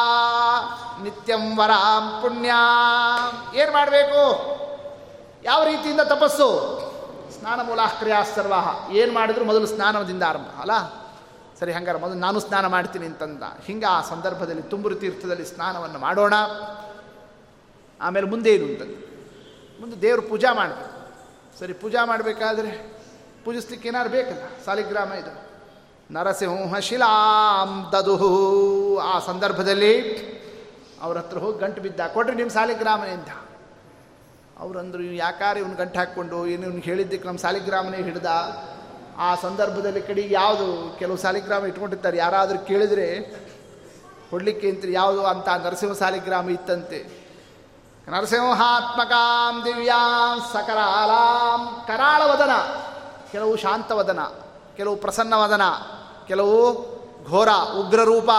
ನಿತ್ಯಂ 1.03 1.59
ವರಾಂ 1.59 2.22
ಪುಣ್ಯ. 2.22 2.53
ಏನು 3.61 3.72
ಮಾಡಬೇಕು? 3.72 4.20
ಯಾವ 5.45 5.64
ರೀತಿಯಿಂದ 5.64 6.01
ತಪಸ್ಸು? 6.01 6.80
ಸ್ನಾನ 7.38 7.62
ಮೂಲ 7.62 7.80
ಕ್ರಿಯಾ 7.99 8.22
ಸರ್ವಾಹ. 8.22 8.91
ಏನು 8.93 9.12
ಮಾಡಿದ್ರು? 9.12 9.45
ಮೊದಲು 9.45 9.66
ಸ್ನಾನದಿಂದ 9.66 10.22
ಆರಂಭ. 10.22 10.47
ಅಲ್ಲ? 10.61 10.72
ಸರಿ, 11.61 11.72
ಹಂಗಾರೆ 11.72 11.99
ಮೊದಲು 11.99 12.18
ನಾನು 12.18 12.41
ಸ್ನಾನ 12.41 12.66
ಮಾಡ್ತೀನಿ 12.66 13.07
ಅಂತಂದ. 13.07 13.43
ಹಿಂಗೆ 13.64 13.86
ಆ 13.86 14.01
ಸಂದರ್ಭದಲ್ಲಿ 14.01 14.62
ತುಂಬುರು 14.62 14.95
ತೀರ್ಥದಲ್ಲಿ 14.95 15.45
ಸ್ನಾನವನ್ನು 15.45 15.99
ಮಾಡೋಣ. 15.99 16.34
ಆಮೇಲೆ 18.01 18.26
ಮುಂದೆ 18.26 18.55
ಏನು 18.55 18.64
ಅಂತಂದು 18.64 19.11
ಮುಂದೆ 19.80 20.03
ದೇವರು 20.03 20.22
ಪೂಜಾ 20.22 20.53
ಮಾಡಬೇಕು. 20.53 21.01
ಸರಿ, 21.59 21.72
ಪೂಜಾ 21.72 22.05
ಮಾಡಬೇಕಾದ್ರೆ 22.05 23.01
ಪೂಜಿಸ್ಲಿಕ್ಕೆ 23.45 23.88
ಏನಾರು 23.88 24.09
ಬೇಕಲ್ಲ? 24.09 24.64
ಸಾಲಿಗ್ರಾಮ 24.64 25.12
ಇದು. 25.12 25.50
ನರಸಿಂಹ 26.11 26.79
ಶಿಲಾಂ 26.79 27.91
ದದುಹು. 27.93 28.31
ಆ 28.99 29.19
ಸಂದರ್ಭದಲ್ಲಿ 29.19 29.95
ಅವ್ರ 31.03 31.19
ಹತ್ರ 31.19 31.39
ಹೋಗಿ 31.39 31.59
ಗಂಟು 31.59 31.83
ಬಿದ್ದ, 31.83 32.01
ಕೊಡ್ರಿ 32.15 32.37
ನಿಮ್ಮ 32.37 32.51
ಸಾಲಿಗ್ರಾಮನೇ 32.51 33.11
ಅಂತ 33.11 33.29
ಅವರಂದ್ರು 34.59 35.03
ಯಾಕಾರೆ 35.03 35.61
ಇವ್ನು 35.61 35.77
ಗಂಟು 35.77 35.99
ಹಾಕ್ಕೊಂಡು, 35.99 36.47
ಏನು 36.47 36.63
ಇವ್ನು 36.67 36.81
ಹೇಳಿದ್ದಕ್ಕೆ 36.81 37.29
ನಮ್ಮ 37.29 37.39
ಸಾಲಿಗ್ರಾಮನೇ 37.39 37.97
ಹಿಡ್ದ? 37.97 38.27
ಆ 39.19 39.35
ಸಂದರ್ಭದಲ್ಲಿ 39.35 40.03
ಕಡೆಗೆ 40.03 40.35
ಯಾವುದು 40.35 40.99
ಕೆಲವು 40.99 41.17
ಸಾಲಿಗ್ರಾಮ 41.17 41.67
ಇಟ್ಕೊಂಡಿರ್ತಾರೆ, 41.67 42.17
ಯಾರಾದರೂ 42.17 42.59
ಕೇಳಿದರೆ, 42.59 43.07
ಕೊಡಲಿಕ್ಕೆ 44.31 44.71
ಅಂತ 44.71 44.85
ಯಾವುದು 44.89 45.27
ಅಂತ 45.27 45.49
ನರಸಿಂಹ 45.49 45.93
ಸಾಲಿಗ್ರಾಮ 45.93 46.51
ಇತ್ತಂತೆ. 46.51 47.01
ನರಸಿಂಹಾತ್ಮಕಾಂ 48.09 49.65
ದಿವ್ಯಾಂ 49.65 50.39
ಸಕರಾಲಾಂ 50.53 51.85
ಕರಾಳವದನ. 51.87 52.55
ಕೆಲವು 53.33 53.57
ಶಾಂತವದನ, 53.57 54.21
ಕೆಲವು 54.77 54.97
ಪ್ರಸನ್ನವದನ. 54.97 55.63
ಕೆಲವು 56.31 56.57
ಘೋರ, 57.24 57.49
ಉಗ್ರರೂಪ, 57.81 58.31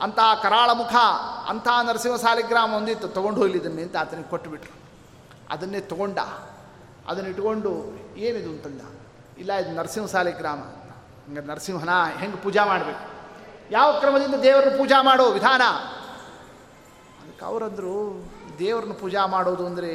ಅಂತಹ 0.00 0.40
ಕರಾಳ 0.42 0.70
ಮುಖ 0.72 0.94
ಅಂಥ 1.48 1.68
ನರಸಿಂಹ 1.82 2.16
ಸಾಲಿಗ್ರಾಮ 2.16 2.74
ಒಂದಿತ್ತು, 2.74 3.08
ತೊಗೊಂಡು 3.08 3.40
ಹೋಗ್ಲಿ 3.40 3.82
ಅಂತ 3.82 3.96
ಆತನಿಗೆ 3.96 4.28
ಕೊಟ್ಟುಬಿಟ್ರು. 4.28 4.74
ಅದನ್ನೇ 5.50 5.80
ತೊಗೊಂಡ. 5.80 6.18
ಅದನ್ನು 7.08 7.30
ಇಟ್ಕೊಂಡು 7.30 7.70
ಏನಿದು 8.16 8.48
ಅಂತಂದ? 8.48 8.80
ಇಲ್ಲ, 9.38 9.52
ಇದು 9.52 9.70
ನರಸಿಂಹ 9.74 10.06
ಸಾಲಿಗ್ರಾಮ 10.06 10.58
ಹಂಗೆ 10.58 11.40
ನರಸಿಂಹನ 11.40 11.88
ಹೆಂಗೆ 12.18 12.36
ಪೂಜಾ 12.36 12.64
ಮಾಡಬೇಕು? 12.64 13.04
ಯಾವ 13.70 13.98
ಕ್ರಮದಿಂದ 13.98 14.34
ದೇವರನ್ನು 14.34 14.78
ಪೂಜಾ 14.78 15.02
ಮಾಡೋ 15.02 15.30
ವಿಧಾನ? 15.30 15.62
ಅದಕ್ಕೆ 17.22 17.44
ಅವರಂದರು, 17.44 18.24
ದೇವ್ರನ್ನ 18.58 18.92
ಪೂಜಾ 18.92 19.26
ಮಾಡೋದು 19.26 19.66
ಅಂದರೆ 19.66 19.92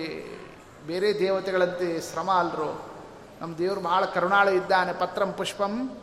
ಬೇರೆ 0.88 1.20
ದೇವತೆಗಳಂತೆ 1.20 2.02
ಶ್ರಮ 2.02 2.32
ಅಲ್ರು. 2.32 2.82
ನಮ್ಮ 3.42 3.58
ದೇವರು 3.58 3.80
ಭಾಳ 3.80 4.06
ಕರುಣಾಳ 4.06 4.48
ಇದ್ದಾನೆ, 4.48 4.94
ಪತ್ರಂ 4.94 5.34
ಪುಷ್ಪಂ 5.34 5.98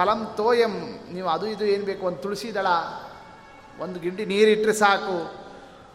ಫಲಂ 0.00 0.20
ತೋಯಂ, 0.36 0.74
ನೀವು 1.12 1.28
ಅದು 1.28 1.46
ಇದು 1.46 1.64
ಏನು 1.64 1.84
ಬೇಕು 1.84 2.06
ಒಂದು 2.06 2.18
ತುಳಸಿ 2.18 2.54
ದಳ, 2.54 2.66
ಒಂದು 3.78 4.00
ಗಿಂಡಿ 4.00 4.24
ನೀರಿಟ್ಟರೆ 4.26 4.72
ಸಾಕು. 4.72 5.16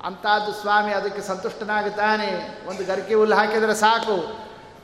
ಅಂಥದ್ದು 0.06 0.52
ಸ್ವಾಮಿ 0.54 0.92
ಅದಕ್ಕೆ 0.94 1.22
ಸಂತುಷ್ಟನಾಗುತ್ತಾನೆ 1.22 2.30
ಒಂದು 2.68 2.86
ಗರಿಕೆ 2.86 3.14
ಹುಲ್ಲು 3.14 3.36
ಹಾಕಿದರೆ 3.36 3.76
ಸಾಕು. 3.76 4.18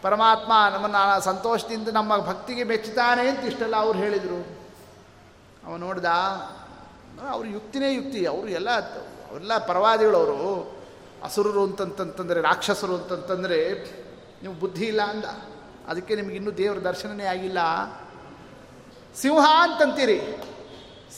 ಪರಮಾತ್ಮ 0.01 0.51
ನಮ್ಮನ್ನು 0.73 1.21
ಸಂತೋಷದಿಂದ 1.21 1.87
ನಮ್ಮ 1.87 2.17
ಭಕ್ತಿಗೆ 2.17 2.63
ಮೆಚ್ಚುತ್ತಾನೆ 2.63 3.29
ಅಂತ 3.29 3.39
ಇಷ್ಟೆಲ್ಲ 3.39 3.75
ಅವ್ರು 3.75 3.99
ಹೇಳಿದರು. 3.99 4.39
ಅವ 5.67 5.77
ನೋಡ್ದ, 5.77 6.05
ಅವ್ರ 7.29 7.45
ಯುಕ್ತಿನೇ 7.47 7.93
ಯುಕ್ತಿ. 7.93 8.25
ಅವರು 8.25 8.47
ಎಲ್ಲ, 8.49 8.69
ಅವರೆಲ್ಲ 9.29 9.57
ಪರವಾದಿಗಳು 9.57 10.17
ಅವರು. 10.17 10.75
ಅಸುರರು 11.23 11.63
ಅಂತಂತಂತಂದರೆ, 11.63 12.41
ರಾಕ್ಷಸರು 12.41 12.95
ಅಂತಂತಂದರೆ, 12.95 13.59
ನೀವು 14.41 14.53
ಬುದ್ಧಿ 14.53 14.85
ಇಲ್ಲ 14.85 15.01
ಅಂದ. 15.01 15.25
ಅದಕ್ಕೆ 15.87 16.15
ನಿಮಗಿನ್ನೂ 16.15 16.51
ದೇವರ 16.51 16.77
ದರ್ಶನನೇ 16.77 17.25
ಆಗಿಲ್ಲ. 17.25 17.59
ಸಿಂಹ 19.19 19.45
ಅಂತಂತೀರಿ. 19.63 20.17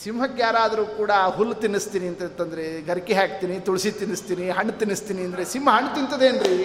ಸಿಂಹಕ್ಕೆ 0.02 0.42
ಯಾರಾದರೂ 0.42 0.84
ಕೂಡ 1.00 1.12
ಹುಲ್ಲು 1.36 1.56
ತಿನ್ನಿಸ್ತೀನಿ 1.64 2.08
ಅಂತಂತಂದರೆ 2.12 2.64
ಗರಿಕೆ 2.88 3.14
ಹಾಕ್ತೀನಿ, 3.14 3.56
ತುಳಸಿ 3.68 3.92
ತಿನ್ನಿಸ್ತೀನಿ, 4.00 4.46
ಹಣ್ಣು 4.58 4.74
ತಿನ್ನಿಸ್ತೀನಿ 4.80 5.22
ಅಂದರೆ 5.28 5.44
ಸಿಂಹ 5.54 5.68
ಹಣ್ಣು 5.78 5.92
ತಿಂತದೇನ್ರಿ? 5.96 6.58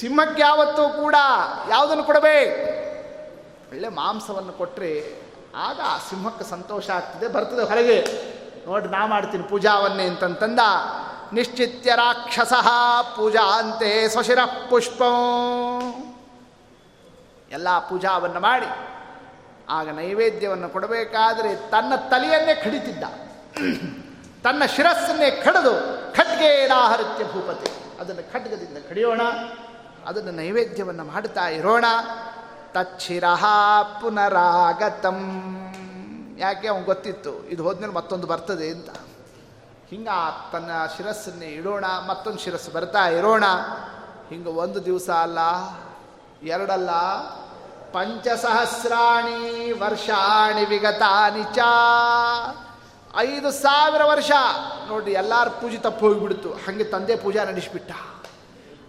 ಸಿಂಹಕ್ಕೆ 0.00 0.42
ಯಾವತ್ತೂ 0.42 0.84
ಕೂಡ 1.02 1.16
ಯಾವುದನ್ನು 1.70 2.04
ಕೊಡಬೇಕು? 2.10 2.56
ಒಳ್ಳೆ 3.72 3.88
ಮಾಂಸವನ್ನು 4.00 4.52
ಕೊಟ್ಟರೆ 4.60 4.92
ಆಗ 5.66 5.78
ಆ 5.92 5.96
ಸಿಂಹಕ್ಕೆ 6.08 6.44
ಸಂತೋಷ 6.54 6.86
ಆಗ್ತದೆ, 6.98 7.26
ಬರ್ತದೆ 7.36 7.62
ಹೊರಗೆ. 7.70 7.98
ನೋಡಿ 8.66 8.88
ನಾ 8.96 9.02
ಮಾಡ್ತೀನಿ 9.12 9.44
ಪೂಜಾವನ್ನೇ 9.52 10.04
ಅಂತಂತಂದ, 10.12 10.62
ನಿಶ್ಚಿತ್ಯ 11.36 11.90
ರಾಕ್ಷಸ 11.96 12.54
ಪೂಜಾ 13.16 13.44
ಅಂತೆ 13.60 13.90
ಸ್ವಶಿರ 14.14 14.40
ಪುಷ್ಪ. 14.70 15.00
ಎಲ್ಲ 17.56 17.68
ಪೂಜಾವನ್ನು 17.90 18.40
ಮಾಡಿ 18.40 18.70
ಆಗ 19.70 19.88
ನೈವೇದ್ಯವನ್ನು 19.88 20.68
ಕೊಡಬೇಕಾದರೆ 20.68 21.70
ತನ್ನ 21.70 21.92
ತಲೆಯನ್ನೇ 21.96 22.54
ಕಡಿತಿದ್ದ. 22.54 23.04
ತನ್ನ 24.42 24.64
ಶಿರಸ್ಸನ್ನೇ 24.64 25.30
ಕಡಿದು 25.30 25.72
ಖಡ್ಗೇನಾಹರತ್ಯ 26.14 27.24
ಭೂಪತಿ. 27.24 27.70
ಅದನ್ನು 28.00 28.32
ಖಡ್ಗದಿಂದ 28.32 28.78
ಕಡಿಯೋಣ, 28.88 29.20
ಅದನ್ನು 30.06 30.30
ನೈವೇದ್ಯವನ್ನು 30.30 31.04
ಮಾಡುತ್ತಾ 31.04 31.48
ಇರೋಣ. 31.48 31.84
ತಚ್ಚಿರ 32.72 33.24
ಪುನರಾಗತಂ. 34.00 35.18
ಯಾಕೆ 36.38 36.68
ಅವನು 36.68 36.84
ಗೊತ್ತಿತ್ತು? 36.84 37.48
ಇದು 37.48 37.62
ಹೋದ್ಮೇಲೆ 37.62 37.92
ಮತ್ತೊಂದು 37.92 38.26
ಬರ್ತದೆ 38.26 38.68
ಅಂತ. 38.68 38.90
ಹಿಂಗೆ 39.88 40.52
ತನ್ನ 40.52 40.70
ಶಿರಸ್ಸನ್ನೇ 40.96 41.46
ಇಡೋಣ, 41.46 41.84
ಮತ್ತೊಂದು 42.06 42.38
ಶಿರಸ್ಸು 42.38 42.70
ಬರ್ತಾ 42.72 43.08
ಇರೋಣ. 43.08 43.44
ಹಿಂಗೆ 44.28 44.48
ಒಂದು 44.48 44.84
ದಿವಸ 44.84 45.10
ಅಲ್ಲ, 45.10 45.38
ಎರಡಲ್ಲ 46.42 46.90
ಪಂಚಸಹಸ್ರಾಣಿ 47.92 49.72
ವರ್ಷಾಣಿ 49.72 50.64
ವಿಗತಾನಿ 50.64 51.42
ಚ. 51.42 51.58
ಐದು 53.16 53.50
ಸಾವಿರ 53.50 54.02
ವರ್ಷ. 54.04 54.30
ನೋಡಿ 54.88 55.12
ಎಲ್ಲರ 55.12 55.48
ಪೂಜೆ 55.48 55.76
ತಪ್ಪು 55.76 56.08
ಹೋಗಿಬಿಡ್ತು. 56.08 56.52
ಹಾಗೆ 56.52 56.84
ತಂದೆ 56.84 57.16
ಪೂಜಾ 57.16 57.44
ನಡೆಸಿಬಿಟ್ಟ. 57.44 57.92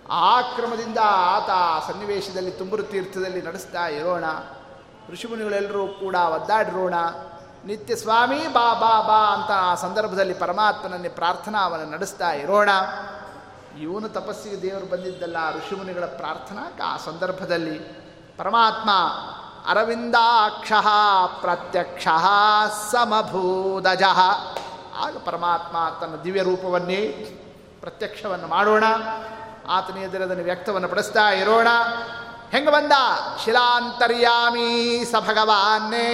ಆ 0.10 0.42
ಕ್ರಮದಿಂದ 0.42 0.98
ಆತ 1.04 1.92
ಸನ್ನಿವೇಶದಲ್ಲಿ 1.92 2.52
ತುಂಬರು 2.52 2.84
ತೀರ್ಥದಲ್ಲಿ 2.84 3.42
ನಡೆಸ್ತಾ 3.42 3.88
ಇರೋಣ. 3.88 4.24
ಋಷಿಮುನಿಗಳೆಲ್ಲರೂ 5.10 5.88
ಕೂಡ 5.88 6.16
ಒದ್ದಾಡಿರೋಣ. 6.16 6.94
ನಿತ್ಯ 7.66 7.96
ಸ್ವಾಮಿ 7.96 8.48
ಬಾ 8.48 8.74
ಬಾ 8.74 9.02
ಬಾ 9.02 9.34
ಅಂತ 9.34 9.52
ಆ 9.52 9.76
ಸಂದರ್ಭದಲ್ಲಿ 9.76 10.34
ಪರಮಾತ್ಮನನ್ನೇ 10.34 11.10
ಅವನ 11.62 11.94
ನಡೆಸ್ತಾ 11.94 12.32
ಇರೋಣ. 12.32 12.70
ಇವನು 13.82 14.10
ತಪಸ್ಸಿಗೆ 14.10 14.62
ದೇವರು 14.62 14.86
ಬಂದಿದ್ದಲ್ಲ, 14.86 15.58
ಋಷಿಮುನಿಗಳ 15.58 16.06
ಪ್ರಾರ್ಥನಾ 16.06 16.78
ಆ 16.84 16.98
ಸಂದರ್ಭದಲ್ಲಿ. 16.98 18.01
ಪರಮಾತ್ಮ 18.42 18.90
ಅರವಿಂದಾಕ್ಷ 19.70 20.72
ಪ್ರತ್ಯಕ್ಷ 21.42 22.08
ಸಮಭೂದಜ. 22.92 24.04
ಆಗ 24.98 25.18
ಪರಮಾತ್ಮ 25.26 25.78
ತನ್ನ 26.02 26.16
ದಿವ್ಯ 26.16 26.42
ರೂಪವನ್ನೇ 26.42 27.02
ಪ್ರತ್ಯಕ್ಷವನ್ನು 27.82 28.48
ಮಾಡೋಣ. 28.48 28.84
ಆತನ 29.70 29.98
ಎದುರದನ್ನು 29.98 30.44
ವ್ಯಕ್ತವನ್ನು 30.44 30.88
ಪಡಿಸ್ತಾ 30.88 31.30
ಇರೋಣ. 31.30 31.68
ಹೆಂಗೆ 32.52 32.72
ಬಂದ? 32.72 32.92
ಶಿಲಾಂತರ್ಯಾಮಿ 33.46 35.06
ಸ 35.12 35.16
ಭಗವಾನೇ 35.20 36.08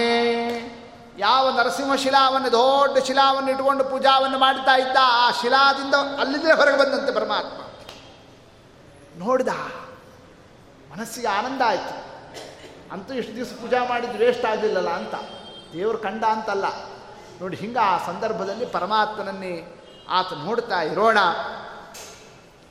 ಯಾವ 1.18 1.50
ನರಸಿಂಹ 1.50 1.94
ಶಿಲಾವನ್ನು, 1.94 2.52
ದೊಡ್ಡ 2.52 2.98
ಶಿಲಾವನ್ನು 3.04 3.50
ಇಟ್ಕೊಂಡು 3.50 3.84
ಪೂಜಾವನ್ನು 3.84 4.38
ಮಾಡ್ತಾ 4.38 4.76
ಇದ್ದ 4.76 4.96
ಆ 5.02 5.30
ಶಿಲಾದಿಂದ 5.30 5.94
ಅಲ್ಲಿಂದಲೇ 5.94 6.52
ಹೊರಗೆ 6.52 6.78
ಬಂದಂತೆ 6.78 7.14
ಪರಮಾತ್ಮ. 7.14 7.62
ನೋಡಿದ, 9.24 9.48
ಮನಸ್ಸಿಗೆ 10.92 11.26
ಆನಂದ 11.26 11.62
ಆಯಿತು. 11.66 12.07
ಅಂತೂ 12.92 13.14
ಇಷ್ಟು 13.14 13.36
ದಿವಸ 13.36 13.48
ಪೂಜಾ 13.60 13.84
ಮಾಡಿದ್ದು 13.88 14.18
ವೇಸ್ಟ್ 14.18 14.44
ಆಗಲಿಲ್ಲಲ್ಲ 14.44 14.90
ಅಂತ. 14.90 15.14
ದೇವರು 15.72 15.98
ಕಂಡ 15.98 16.24
ಅಂತಲ್ಲ. 16.24 16.64
ನೋಡಿ, 17.40 17.56
ಹಿಂಗೆ 17.56 17.78
ಆ 17.78 18.06
ಸಂದರ್ಭದಲ್ಲಿ 18.06 18.66
ಪರಮಾತ್ಮನನ್ನೇ 18.66 19.84
ಆತ 20.08 20.32
ನೋಡ್ತಾ 20.32 20.82
ಇರೋಣ. 20.82 21.18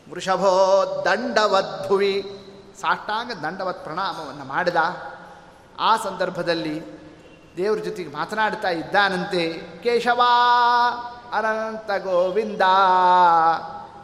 ವೃಷಭೋ 0.10 1.06
ದಂಡವದ್ಭುವಿ 1.06 2.40
ಸಾಷ್ಟಾಂಗ 2.82 3.32
ದಂಡವತ್ 3.32 3.84
ಪ್ರಣಾಮವನ್ನು 3.84 4.46
ಮಾಡಿದ. 4.46 4.76
ಆ 5.80 5.98
ಸಂದರ್ಭದಲ್ಲಿ 5.98 6.98
ದೇವ್ರ 7.58 7.80
ಜೊತೆಗೆ 7.80 8.14
ಮಾತನಾಡ್ತಾ 8.14 8.70
ಇದ್ದಾನಂತೆ. 8.70 9.54
ಕೇಶವ 9.84 10.22
ಅನಂತ 11.34 12.04
ಗೋವಿಂದ. 12.04 12.62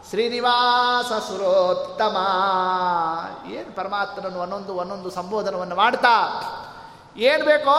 ಶ್ರೀನಿವಾಸ 0.10 1.12
ಸುರೋತ್ತಮ. 1.28 2.18
ಏನು 3.51 3.76
ಪರಮಾತ್ಮನನ್ನು 3.76 4.39
ಒಂದೊಂದು 4.39 4.76
ಒಂದೊಂದು 4.76 5.10
ಸಂಬೋಧನವನ್ನು 5.10 5.76
ಮಾಡ್ತಾ? 5.76 6.16
ಏನು 7.18 7.45
ಬೇಕೋ? 7.45 7.78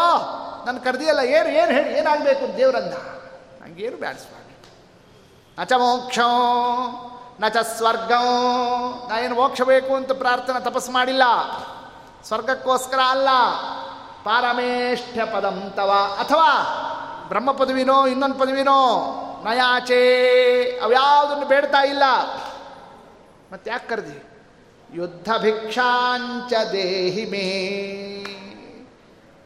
ನನ್ನ 0.66 0.78
ಕರೆದಿಯಲ್ಲ, 0.78 1.20
ಏನು 1.20 1.48
ಏನು 1.48 1.72
ಹೇಳಿ, 1.72 1.98
ಏನಾಗಬೇಕು 1.98 2.56
ದೇವರಂದ? 2.56 2.92
ನನಗೇನು 3.62 3.96
ಬ್ಯಾಡಿಸ್ಬಾರ್ದು 3.96 4.44
ನಚ 5.60 5.72
ಮೋಕ್ಷ 5.72 6.18
ನಚ 7.40 7.56
ಸ್ವರ್ಗಂ, 7.76 8.26
ನಾ 9.08 9.18
ಏನು 9.20 9.34
ಮೋಕ್ಷ 9.34 9.60
ಬೇಕು 9.62 9.94
ಅಂತ 9.94 10.12
ಪ್ರಾರ್ಥನೆ 10.12 10.64
ತಪಸ್ಸು 10.64 10.92
ಮಾಡಿಲ್ಲ. 10.92 11.22
ಸ್ವರ್ಗಕ್ಕೋಸ್ಕರ 12.24 12.98
ಅಲ್ಲ, 13.08 13.28
ಪಾರಮೇಷ್ಠ 14.24 15.18
ಪದಂ 15.34 15.72
ತವ. 15.76 15.90
ಅಥವಾ 16.18 16.50
ಬ್ರಹ್ಮ 17.28 17.52
ಪದವಿನೋ, 17.52 18.06
ಇನ್ನೊಂದು 18.06 18.34
ಪದವಿನೋ 18.34 18.78
ನಯಾಚೇ. 19.44 20.80
ಅವ್ಯಾವುದನ್ನು 20.82 21.46
ಬೇಡ್ತಾ 21.46 21.84
ಇಲ್ಲ. 21.84 22.02
ಮತ್ತೆ 23.52 23.70
ಯಾಕೆ 23.70 23.88
ಕರೆದಿ? 23.88 24.22
ಯುದ್ಧ 24.94 25.28
ಭಿಕ್ಷಾಂಚ 25.38 26.52
ದೇಹಿ 26.72 27.24
ಮೇ. 27.24 27.40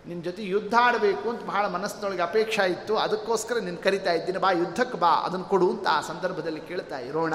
ನಿನ್ನ 0.07 0.23
ಜೊತೆ 0.23 0.43
ಯುದ್ಧ 0.43 0.75
ಆಡಬೇಕು 0.81 1.31
ಅಂತ 1.31 1.43
ಬಹಳ 1.43 1.67
ಮನಸ್ಸಿನೊಳಗೆ 1.67 2.23
ಅಪೇಕ್ಷೆ 2.23 2.71
ಇತ್ತು. 2.71 2.99
ಅದಕ್ಕೋಸ್ಕರ 2.99 3.59
ನಿನ್ನ 3.59 3.79
ಕರಿತಾ 3.83 4.13
ಇದ್ದೀನಿ. 4.13 4.39
ಬಾ, 4.39 4.51
ಯುದ್ಧಕ್ಕೆ 4.51 4.99
ಬಾ. 4.99 5.09
ಅದನ್ನು 5.09 5.45
ಕೊಡು 5.45 5.71
ಅಂತ 5.71 5.87
ಆ 5.91 6.01
ಸಂದರ್ಭದಲ್ಲಿ 6.01 6.61
ಕೇಳ್ತಾ 6.61 6.99
ಇರೋಣ. 6.99 7.35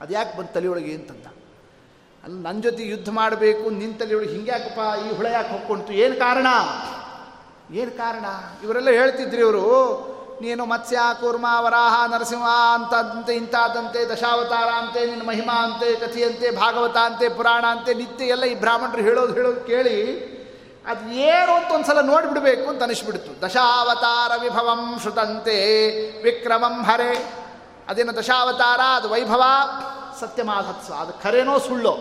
ಅದು 0.00 0.12
ಯಾಕೆ 0.12 0.38
ಬಂದು 0.38 0.52
ತಲೆಯೊಳಗೆ 0.52 0.94
ಅಂತಂದ? 0.94 1.26
ಅಲ್ಲಿ 2.24 2.42
ನನ್ನ 2.42 2.60
ಜೊತೆ 2.60 2.82
ಯುದ್ಧ 2.82 3.08
ಮಾಡಬೇಕು 3.08 3.70
ನಿನ್ನ 3.70 3.98
ತಲೆಯೊಳಗೆ 3.98 4.32
ಹಿಂಗ್ಯಾಕಪ್ಪ 4.32 5.06
ಈ 5.06 5.16
ಹುಳ 5.16 5.26
ಯಾಕೆ 5.26 5.48
ಹೊಕ್ಕೊಂತು 5.48 5.92
ಏನು 5.92 6.16
ಕಾರಣ? 6.16 6.46
ಏನು 7.74 7.90
ಕಾರಣ? 7.90 8.24
ಇವರೆಲ್ಲ 8.64 8.90
ಹೇಳ್ತಿದ್ರಿ 8.90 9.40
ಇವರು. 9.40 10.15
ನೀನು 10.40 10.66
ಮತ್ಸ್ಯ, 10.66 10.98
ಕೂರ್ಮ, 11.20 11.46
ವರಾಹ, 11.60 12.14
ನರಸಿಂಹ 12.14 12.48
ಅಂತಂತೆ, 12.74 13.34
ಇಂಥದಂತೆ, 13.34 14.08
ದಶಾವತಾರ 14.08 14.68
ಅಂತೆ, 14.68 15.06
ನಿನ್ನ 15.06 15.28
ಮಹಿಮಾ 15.28 15.64
ಅಂತೆ 15.64 15.96
ಕಥೆಯಂತೆ 15.96 16.50
ಭಾಗವತ 16.50 16.96
ಅಂತೆ, 16.96 17.28
ಪುರಾಣ 17.28 17.64
ಅಂತೆ, 17.70 17.94
ನಿತ್ಯ 17.94 18.24
ಎಲ್ಲ 18.24 18.44
ಈ 18.44 18.54
ಬ್ರಾಹ್ಮಣರು 18.54 19.02
ಹೇಳೋದು 19.02 19.32
ಹೇಳೋದು 19.32 19.60
ಕೇಳಿ 19.60 20.36
ಅದು 20.86 21.10
ಏನು 21.10 21.52
ಅಂತ 21.52 21.72
ಒಂದ್ಸಲ 21.72 22.00
ನೋಡಿಬಿಡ್ಬೇಕು 22.00 22.70
ಅಂತ 22.70 22.82
ಅನಿಸ್ಬಿಡ್ತು. 22.82 23.46
ದಶಾವತಾರ 23.46 24.32
ವಿಭವಂ 24.42 24.98
ಶ್ರುತಂತೆ, 25.00 25.56
ವಿಕ್ರಮಂ 26.22 26.82
ಹರೆ. 26.82 27.44
ಅದೇನು 27.88 28.16
ದಶಾವತಾರ, 28.16 28.80
ಅದು 28.80 29.10
ವೈಭವ, 29.10 29.42
ಸತ್ಯಮಾಧತ್ಸ. 30.20 30.90
ಅದು 30.90 31.22
ಖರೇನೋ 31.22 31.58
ಸುಳ್ಳೋ, 31.58 31.96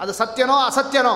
ಅದು 0.00 0.12
ಸತ್ಯನೋ 0.12 0.54
ಅಸತ್ಯನೋ, 0.54 1.14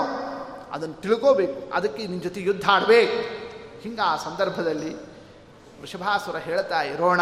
ಅದನ್ನು 0.73 0.95
ತಿಳ್ಕೋಬೇಕು. 0.95 1.73
ಅದಕ್ಕೆ 1.75 2.07
ನಿನ್ನ 2.07 2.23
ಜೊತೆ 2.23 2.41
ಯುದ್ಧ 2.41 2.69
ಆಡಬೇಕು. 2.71 3.45
ಹಿಂಗೆ 3.83 4.01
ಆ 4.01 4.17
ಸಂದರ್ಭದಲ್ಲಿ 4.17 5.14
ವೃಷಭಾಸುರ 5.85 6.37
ಹೇಳ್ತಾ, 6.37 6.83
ಇರೋಣ, 6.83 7.21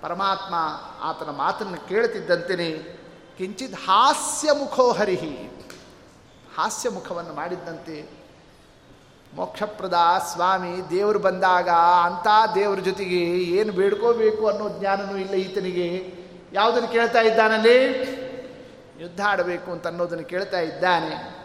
ಪರಮಾತ್ಮ 0.00 0.54
ಆತನ 1.02 1.30
ಮಾತನ್ನು 1.30 1.88
ಕೇಳ್ತಿದ್ದಂತೆಯೇ 1.88 2.98
ಕಿಂಚಿತ್ 3.38 3.74
ಹಾಸ್ಯ 3.74 4.52
ಮುಖೋ 4.52 4.92
ಹರಿಹಿ. 4.92 5.68
ಹಾಸ್ಯ 6.56 6.88
ಮುಖವನ್ನು 6.88 7.32
ಮಾಡಿದ್ದಂತೆ. 7.34 8.10
ಮೋಕ್ಷಪ್ರದ 9.34 9.94
ಸ್ವಾಮಿ, 10.32 10.90
ದೇವರು 10.90 11.18
ಬಂದಾಗ 11.18 11.68
ಅಂಥ 12.04 12.26
ದೇವ್ರ 12.54 12.78
ಜೊತೆಗೆ 12.78 13.18
ಏನು 13.42 13.72
ಬೇಡ್ಕೋಬೇಕು 13.72 14.48
ಅನ್ನೋ 14.48 14.68
ಜ್ಞಾನನೂ 14.68 15.16
ಇಲ್ಲ 15.16 15.34
ಈತನಿಗೆ. 15.34 16.14
ಯಾವುದನ್ನು 16.52 16.88
ಕೇಳ್ತಾ 16.88 17.20
ಇದ್ದಾನಲ್ಲಿ? 17.20 17.84
ಯುದ್ಧ 19.00 19.20
ಆಡಬೇಕು 19.26 19.72
ಅಂತ 19.72 19.86
ಅನ್ನೋದನ್ನು 19.86 20.24
ಕೇಳ್ತಾ 20.24 20.60
ಇದ್ದಾನೆ. 20.60 21.42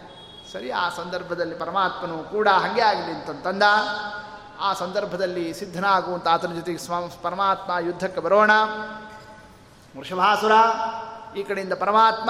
ಸರಿ, 0.53 0.71
ಆ 0.71 0.89
ಸಂದರ್ಭದಲ್ಲಿ 0.89 1.55
ಪರಮಾತ್ಮನು 1.55 2.23
ಕೂಡ 2.23 2.47
ಹಾಗೆ 2.47 2.82
ಆಗಲಿ 2.82 3.11
ಆ 4.59 4.73
ಸಂದರ್ಭದಲ್ಲಿ 4.73 5.53
ಸಿದ್ಧನಾಗುವಂತ 5.53 6.27
ಆತನ 6.27 6.53
ಜೊತೆಗೆ 6.53 6.77
ಸ್ವ 6.77 6.93
ಪರಮಾತ್ಮ 7.23 7.71
ಯುದ್ಧಕ್ಕೆ 7.85 8.21
ಬರೋಣ. 8.21 8.51
ವೃಷಭಾಸುರ, 9.97 10.51
ಈ 11.37 11.43
ಕಡೆಯಿಂದ 11.43 11.73
ಪರಮಾತ್ಮ, 11.73 12.29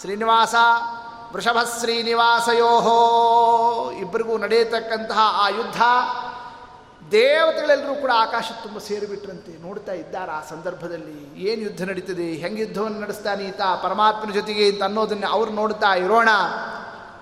ಶ್ರೀನಿವಾಸ 0.00 0.54
ವೃಷಭ 1.32 1.56
ಶ್ರೀನಿವಾಸಯೋಹೋ 1.80 2.98
ಇಬ್ಬರಿಗೂ 3.90 4.38
ನಡೆಯತಕ್ಕಂತಹ 4.38 5.18
ಆ 5.18 5.48
ಯುದ್ಧ 5.48 5.82
ದೇವತೆಗಳೆಲ್ಲರೂ 7.10 7.94
ಕೂಡ 7.94 8.10
ಆಕಾಶ 8.14 8.44
ತುಂಬ 8.62 8.78
ಸೇರಿಬಿಟ್ರಂತೆ 8.78 9.62
ನೋಡ್ತಾ 9.62 9.92
ಇದ್ದಾರೆ 9.92 10.32
ಆ 10.32 10.40
ಸಂದರ್ಭದಲ್ಲಿ. 10.40 11.40
ಏನು 11.40 11.62
ಯುದ್ಧ 11.62 11.84
ನಡೀತದೆ? 11.84 12.32
ಹೆಂಗೆ 12.32 12.62
ಯುದ್ಧವನ್ನು 12.62 13.00
ನಡೆಸ್ತಾನೆ 13.00 13.44
ಈತ 13.44 13.60
ಪರಮಾತ್ಮನ 13.82 14.32
ಜೊತೆಗೆ 14.32 14.70
ಅಂತ 14.70 14.82
ಅನ್ನೋದನ್ನು 14.82 15.26
ಅವ್ರು 15.26 15.52
ನೋಡ್ತಾ 15.52 15.94
ಇರೋಣ. 15.94 16.28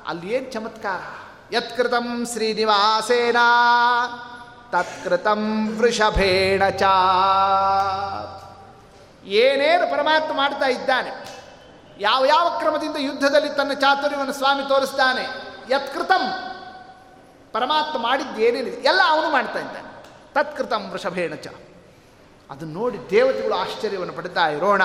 ಅಲ್ಲಿ 0.07 0.33
ಏನು 0.33 0.53
ಚಮತ್ಕಾರ? 0.53 1.26
ಯತ್ಕೃತಂ 1.53 2.27
ಶ್ರೀನಿವಾಸೇನ 2.33 3.37
ತತ್ಕೃತಂ 4.71 5.43
ವೃಷಭೇಣ 5.79 6.63
ಚ 6.69 6.83
ಏನೇನು 9.25 9.87
ಪರಮಾತ್ಮ 9.91 10.33
ಮಾಡ್ತಾ 10.37 10.67
ಇದ್ದಾನೆ 10.67 11.13
ಯಾವ 11.99 12.25
ಯಾವ 12.25 12.59
ಕ್ರಮದಿಂದ 12.59 12.97
ಯುದ್ಧದಲ್ಲಿ 12.99 13.49
ತನ್ನ 13.49 13.73
ಚಾತುರ್ಯವನ್ನು 13.73 14.33
ಸ್ವಾಮಿ 14.33 14.63
ತೋರಿಸ್ತಾನೆ, 14.69 15.23
ಯತ್ಕೃತಂ, 15.75 16.25
ಪರಮಾತ್ಮ 17.53 17.99
ಮಾಡಿದ್ದೇನೇನಿದೆ 17.99 18.77
ಎಲ್ಲ 18.77 19.01
ಅವನು 19.09 19.31
ಮಾಡ್ತಾ 19.31 19.59
ಇದ್ದಾನೆ, 19.59 19.89
ತತ್ಕೃತಂ 20.35 20.83
ವೃಷಭೇಣ 20.91 21.35
ಚ 21.35 21.49
ಅದನ್ನು 22.51 22.75
ನೋಡಿ 22.81 22.99
ದೇವತೆಗಳು 23.11 23.55
ಆಶ್ಚರ್ಯವನ್ನು 23.55 24.13
ಪಡ್ತಾ, 24.13 24.49
ಇರೋಣ, 24.49 24.83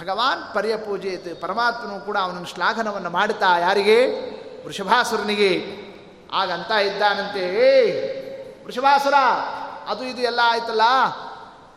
ಭಗವಾನ್ 0.00 0.54
ಪರ್ಯಪೂಜೆ 0.54 1.34
ಪರಮಾತ್ಮನು 1.40 2.00
ಕೂಡ 2.06 2.16
ಅವನನ್ನು 2.22 2.50
ಶ್ಲಾಘನವನ್ನು 2.54 3.10
ಮಾಡುತ್ತಾ 3.10 3.58
ಯಾರಿಗೆ? 3.58 4.00
ವೃಷಭಾಸುರನಿಗೆ 4.66 5.50
ಆಗಂತ 6.32 6.70
ಇದ್ದಾನಂತೆ 6.70 7.42
ಏ 7.66 7.70
ವೃಷಭಾಸುರ, 8.64 9.14
ಅದು 9.86 10.04
ಇದು 10.04 10.20
ಎಲ್ಲ 10.20 10.40
ಆಯ್ತಲ್ಲ, 10.44 10.84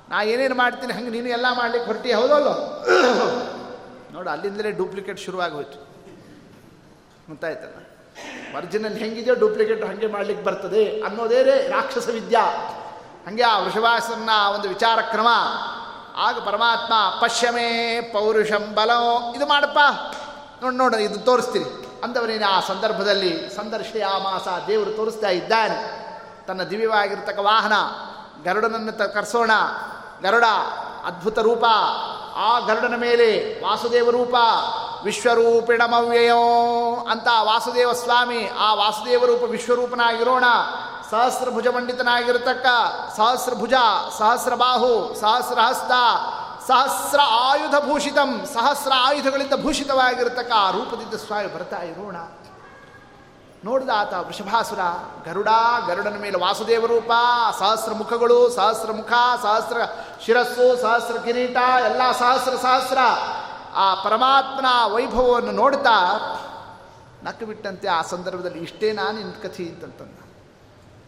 ನಾ 0.09 0.21
ಏನೇನು 0.21 0.55
ಮಾಡ್ತೀನಿ, 0.55 0.93
ಹಂಗೆ 0.93 1.09
ನೀನು 1.09 1.29
ಎಲ್ಲ 1.29 1.45
ಮಾಡ್ಲಿಕ್ಕೆ 1.57 1.91
ಹೊರಟಿ, 1.91 2.13
ಹೌದಲ್ಲೋ? 2.13 2.53
ನೋಡು, 4.13 4.29
ಅಲ್ಲಿಂದಲೇ 4.29 4.71
ಡೂಪ್ಲಿಕೇಟ್ 4.71 5.19
ಶುರುವಾಗೋಯ್ತು. 5.19 5.79
ಗೊತ್ತಾಯ್ತಲ್ಲ? 7.29 7.77
ಒರಿಜಿನಲ್ 8.57 8.97
ಹೆಂಗಿದೆಯೋ 8.97 9.35
ಡೂಪ್ಲಿಕೇಟ್ 9.35 9.83
ಹಾಗೆ 9.83 10.07
ಮಾಡ್ಲಿಕ್ಕೆ 10.07 10.45
ಬರ್ತದೆ 10.45 11.01
ಅನ್ನೋದೇ 11.01 11.43
ರಾಕ್ಷಸ 11.67 12.09
ವಿದ್ಯಾ. 12.09 12.41
ಹಾಗೆ 13.25 13.43
ಆ 13.43 13.59
ವೃಷಭಾಸನ 13.59 14.29
ಒಂದು 14.53 14.67
ವಿಚಾರ 14.69 14.99
ಕ್ರಮ 15.01 15.27
ಆಗ 16.15 16.39
ಪರಮಾತ್ಮ 16.39 16.93
ಪಶ್ಯಮೇ 17.21 18.01
ಪೌರುಷಂ 18.13 18.75
ಬಲೋ, 18.75 19.33
ಇದು 19.35 19.47
ಮಾಡಪ್ಪ, 19.47 19.79
ನೋಡಿ 20.61 20.77
ನೋಡಿ, 20.77 21.03
ಇದು 21.03 21.19
ತೋರಿಸ್ತೀನಿ. 21.19 21.78
ಅಂದವನೇನು? 22.03 22.45
ಆ 22.45 22.59
ಸಂದರ್ಭದಲ್ಲಿ 22.59 23.49
ಸಂದರ್ಶಯಾಮಾಸ 23.49 24.47
ದೇವರು 24.67 24.91
ತೋರಿಸ್ತಾ 24.91 25.29
ಇದ್ದಾನೆ. 25.29 25.99
ತನ್ನ 26.47 26.63
ದಿವ್ಯವಾಗಿರ್ತಕ್ಕ 26.63 27.39
ವಾಹನ, 27.39 27.73
ಗರುಡನನ್ನು 28.43 28.91
ತ 28.91 29.01
ಕರೆಸೋಣ, 29.01 29.51
ಗರುಡ, 30.23 30.43
ಅದ್ಭುತ 31.05 31.39
ರೂಪ, 31.39 31.65
ಆ 32.35 32.59
ಗರುಡನ 32.59 32.95
ಮೇಲೆ 32.97 33.61
ವಾಸುದೇವ 33.65 34.09
ರೂಪ 34.09 34.35
ವಿಶ್ವರೂಪಿಣಮವ್ಯಯೋ 35.03 36.37
ಅಂತ 37.11 37.27
ವಾಸುದೇವ 37.41 37.93
ಸ್ವಾಮಿ, 37.93 38.51
ಆ 38.59 38.73
ವಾಸುದೇವ 38.73 39.25
ರೂಪ 39.25 39.43
ವಿಶ್ವರೂಪನಾಗಿರೋಣ. 39.43 40.43
ಸಹಸ್ರಭುಜ 41.11 41.67
ಮಂಡಿತನಾಗಿರತಕ್ಕ 41.67 42.65
ಸಹಸ್ರಭುಜ, 43.17 43.73
ಸಹಸ್ರಬಾಹು, 44.19 45.15
ಸಹಸ್ರಹಸ್ತ 45.21 45.91
ಸಹಸ್ರ 46.69 47.19
ಆಯುಧ 47.23 47.75
ಭೂಷಿತಂ, 47.79 48.45
ಸಹಸ್ರ 48.53 48.91
ಆಯುಧಗಳಿಂದ 48.95 49.55
ಭೂಷಿತವಾಗಿರತಕ್ಕ 49.63 50.51
ಆ 50.55 50.71
ರೂಪದಿಂದ 50.71 51.13
ಸ್ವಾಮಿ 51.13 51.53
ಬರ್ತಾ 51.53 51.81
ಇರೋಣ 51.81 52.15
ನೋಡಿದ 53.65 53.89
ಆತ 53.95 54.13
ವೃಷಭಾಸುರ, 54.13 54.79
ಗರುಡ, 55.25 55.47
ಗರುಡನ 55.87 56.17
ಮೇಲೆ 56.19 56.37
ವಾಸುದೇವ 56.39 56.85
ರೂಪ, 56.85 57.11
ಸಹಸ್ರ 57.59 57.93
ಮುಖಗಳು, 57.93 58.49
ಸಹಸ್ರ 58.49 58.91
ಮುಖ, 58.91 59.11
ಸಹಸ್ರ 59.41 59.77
ಶಿರಸ್ಸು, 60.25 60.81
ಸಹಸ್ರ 60.81 61.17
ಕಿರೀಟ, 61.17 61.57
ಎಲ್ಲ 61.85 62.11
ಸಹಸ್ರ 62.11 62.53
ಸಹಸ್ರ 62.61 62.97
ಆ 63.75 63.95
ಪರಮಾತ್ಮನ 64.03 64.69
ವೈಭವವನ್ನು 64.93 65.51
ನೋಡ್ತಾ 65.51 65.97
ನಕ್ಕು 67.23 67.45
ಬಿಟ್ಟಂತೆ 67.45 67.87
ಆ 67.87 68.01
ಸಂದರ್ಭದಲ್ಲಿ 68.01 68.59
ಇಷ್ಟೇ 68.59 68.91
ನಾನು 68.91 69.17
ನಿನ್ನ 69.17 69.33
ಕಥೆ 69.43 69.63
ಅಂತಂದ 69.63 70.18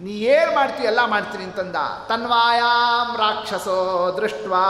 ನೀ 0.01 0.11
ಏನು 0.11 0.51
ಮಾಡ್ತೀಯ 0.55 0.85
ಎಲ್ಲ 0.85 1.01
ಮಾಡ್ತೀನಿ 1.05 1.43
ಅಂತಂದ. 1.43 1.75
ತನ್ವಾಯಾಮ್ 2.07 3.11
ರಾಕ್ಷಸೋ 3.17 3.75
ದೃಷ್ಟ್ವಾ. 4.21 4.65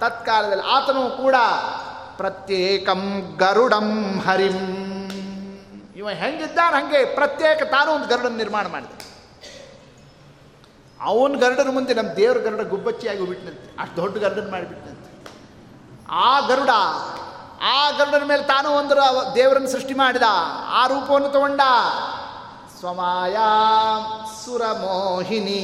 ತತ್ಕಾಲದಲ್ಲಿ 0.00 0.64
ಆತನು 0.66 1.02
ಕೂಡ 1.16 1.36
ಪ್ರತ್ಯೇಕಂ 2.16 3.02
ಗರುಡಂ 3.38 3.88
ಹರಿಂ. 4.20 4.58
ಇವ 5.96 6.10
ಹೆಂಗಿದ್ದಾನೆ 6.10 6.76
ಹಾಗೆ, 6.76 7.00
ಪ್ರತ್ಯೇಕ 7.14 7.62
ತಾನು 7.62 7.90
ಒಂದು 7.92 8.08
ಗರುಡನ್ನು 8.08 8.38
ನಿರ್ಮಾಣ 8.38 8.66
ಮಾಡಿದೆ. 8.68 8.98
ಅವನ 11.00 11.32
ಗರುಡನ 11.40 11.68
ಮುಂದೆ 11.72 11.94
ನಮ್ಮ 11.94 12.10
ದೇವ್ರ 12.12 12.38
ಗರುಡ 12.38 12.62
ಗುಬ್ಬಚ್ಚಿಯಾಗಿ 12.68 13.26
ಬಿಟ್ಟನಂತೆ 13.26 13.66
ಅಷ್ಟು 13.80 13.96
ದೊಡ್ಡ 13.96 14.18
ಗರುಡನ 14.18 14.50
ಮಾಡಿಬಿಟ್ಟನಂತೆ 14.50 15.10
ಆ 16.10 16.40
ಗರುಡ, 16.40 16.70
ಆ 17.62 17.90
ಗರುಡನ 17.90 18.24
ಮೇಲೆ 18.26 18.42
ತಾನು 18.42 18.68
ಒಂದು 18.70 18.96
ದೇವರನ್ನು 19.34 19.68
ಸೃಷ್ಟಿ 19.68 19.94
ಮಾಡಿದ. 19.94 20.26
ಆ 20.70 20.86
ರೂಪವನ್ನು 20.86 21.28
ತಗೊಂಡ. 21.28 21.60
ಸ್ವಮಾಯ 22.80 23.36
ಸುರಮೋಹಿನಿ. 24.44 25.60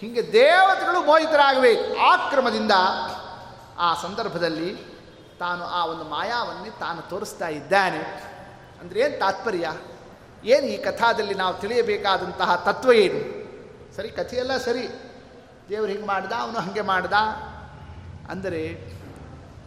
ಹಿಂಗೆ 0.00 0.32
ದೇವತೆಗಳು 0.32 1.06
ಮೋಹಿತರಾಗಬೇಕು. 1.06 2.00
ಆ 2.00 2.16
ಕ್ರಮದಿಂದ 2.16 2.72
ಆ 3.78 3.94
ಸಂದರ್ಭದಲ್ಲಿ 3.94 4.74
ತಾನು 5.38 5.64
ಆ 5.64 5.86
ಒಂದು 5.86 6.04
ಮಾಯಾವನ್ನೇ 6.04 6.70
ತಾನು 6.70 7.02
ತೋರಿಸ್ತಾ 7.02 7.48
ಇದ್ದಾನೆ. 7.48 7.98
ಅಂದರೆ 8.80 9.00
ಏನು 9.00 9.18
ತಾತ್ಪರ್ಯ? 9.18 9.72
ಏನು 10.44 10.66
ಈ 10.66 10.76
ಕಥಾದಲ್ಲಿ 10.76 11.34
ನಾವು 11.34 11.54
ತಿಳಿಯಬೇಕಾದಂತಹ 11.54 12.56
ತತ್ವ 12.56 12.92
ಏನು? 12.92 13.20
ಸರಿ, 13.96 14.08
ಕಥೆಯೆಲ್ಲ 14.08 14.56
ಸರಿ. 14.56 14.88
ದೇವರು 15.68 15.90
ಹಿಂಗೆ 15.90 16.06
ಮಾಡ್ದ, 16.06 16.32
ಅವನು 16.32 16.60
ಹಾಗೆ 16.60 16.80
ಮಾಡ್ದ. 16.80 17.12
ಅಂದರೆ 18.30 18.74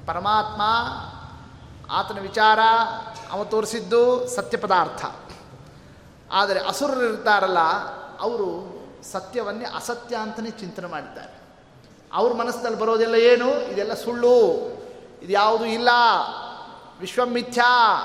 ಪರಮಾತ್ಮ 0.07 0.61
ಆತನ 1.93 2.19
ವಿಚಾರ, 2.19 2.59
ಅವ 3.31 3.43
ತೋರಿಸಿದ್ದು 3.43 4.27
ಸತ್ಯ 4.27 4.57
ಪದಾರ್ಥ. 4.57 5.05
ಆದರೆ 6.35 6.59
ಅಸುರರು 6.59 7.05
ಇರ್ತಾರಲ್ಲ, 7.05 7.59
ಅವರು 8.21 8.75
ಸತ್ಯವನ್ನೇ 9.11 9.65
ಅಸತ್ಯ 9.65 10.15
ಅಂತಲೇ 10.15 10.49
ಚಿಂತನೆ 10.49 10.87
ಮಾಡಿದ್ದಾರೆ. 10.87 11.39
ಅವ್ರ 12.13 12.33
ಮನಸ್ಸಿನಲ್ಲಿ 12.33 12.79
ಬರೋದೆಲ್ಲ 12.79 13.15
ಏನು? 13.15 13.61
ಇದೆಲ್ಲ 13.61 13.93
ಸುಳ್ಳು. 13.93 14.35
ಇದು 15.21 15.31
ಯಾವುದು 15.31 15.65
ಇಲ್ಲ. 15.65 15.89
ವಿಶ್ವಮಿಥ್ಯಾ 16.99 17.99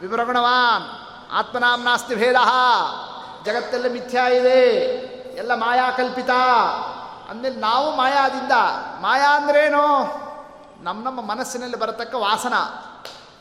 ವಿವರಗುಣವಾನ್ 0.00 0.84
ಆತ್ಮನಾಮ್ 1.32 1.84
ನಾಸ್ತಿ 1.84 2.14
ಭೇದ. 2.14 2.34
ಜಗತ್ತೆಲ್ಲ 3.44 3.92
ಮಿಥ್ಯಾ 3.92 4.28
ಇದೆ. 4.28 4.68
ಎಲ್ಲ 5.36 5.54
ಮಾಯಾ 5.54 5.90
ಕಲ್ಪಿತ. 5.90 6.30
ಅಂದಮೇಲೆ 7.30 7.56
ನಾವು 7.56 7.96
ಮಾಯಾದಿಂದ, 7.96 8.52
ಮಾಯಾ 9.00 9.36
ಅಂದ್ರೇನು? 9.36 10.04
ನಮ್ಮ 10.84 11.04
ನಮ್ಮ 11.04 11.20
ಮನಸ್ಸಿನಲ್ಲಿ 11.20 11.78
ಬರತಕ್ಕ 11.78 12.14
ವಾಸನ. 12.14 12.54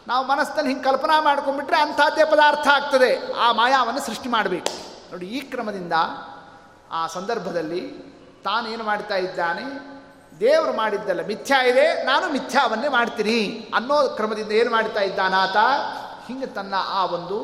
ನಾವು 0.08 0.28
ಮನಸ್ಸಿನಲ್ಲಿ 0.28 0.70
ಹಿಂಗೆ 0.70 0.84
ಕಲ್ಪನಾ 0.84 1.22
ಮಾಡ್ಕೊಂಡ್ಬಿಟ್ರೆ 1.22 1.78
ಅಂಥದ್ದೇ 1.78 2.24
ಪದಾರ್ಥ 2.32 2.68
ಆಗ್ತದೆ. 2.68 3.34
ಆ 3.34 3.52
ಮಾಯಾವನ್ನು 3.52 4.02
ಸೃಷ್ಟಿ 4.02 4.30
ಮಾಡಬೇಕು. 4.30 4.72
ನೋಡಿ, 5.12 5.26
ಈ 5.26 5.40
ಕ್ರಮದಿಂದ 5.40 5.94
ಆ 6.92 7.08
ಸಂದರ್ಭದಲ್ಲಿ 7.08 7.82
ತಾನೇನು 8.44 8.84
ಮಾಡ್ತಾ 8.84 9.16
ಇದ್ದಾನೆ? 9.16 9.66
ದೇವರು 10.40 10.74
ಮಾಡಿದ್ದಲ್ಲ 10.74 11.28
ಮಿಥ್ಯಾ 11.28 11.64
ಇದೆ, 11.64 12.06
ನಾನು 12.06 12.30
ಮಿಥ್ಯಾವನ್ನೇ 12.30 12.88
ಮಾಡ್ತೀನಿ 12.88 13.38
ಅನ್ನೋ 13.76 14.10
ಕ್ರಮದಿಂದ 14.10 14.52
ಏನು 14.52 14.72
ಮಾಡ್ತಾ 14.72 15.02
ಇದ್ದಾನಾತ 15.02 15.58
ಹಿಂಗೆ 16.28 16.46
ತನ್ನ 16.46 16.74
ಆ 16.90 17.06
ಒಂದು 17.06 17.38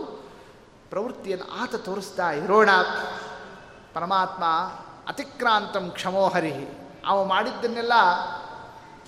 ಪ್ರವೃತ್ತಿಯನ್ನು 0.89 1.47
ಆತ 1.61 1.75
ತೋರಿಸ್ತಾ 1.75 2.31
ಇರೋಣ 2.31 2.69
ಪರಮಾತ್ಮ 3.93 4.43
ಅತಿಕ್ರಾಂತಂ 5.07 5.85
ಕ್ಷಮೋಹರಿ 5.89 6.53
ಅವ 7.07 7.23
ಮಾಡಿದ್ದನ್ನೆಲ್ಲ 7.25 7.93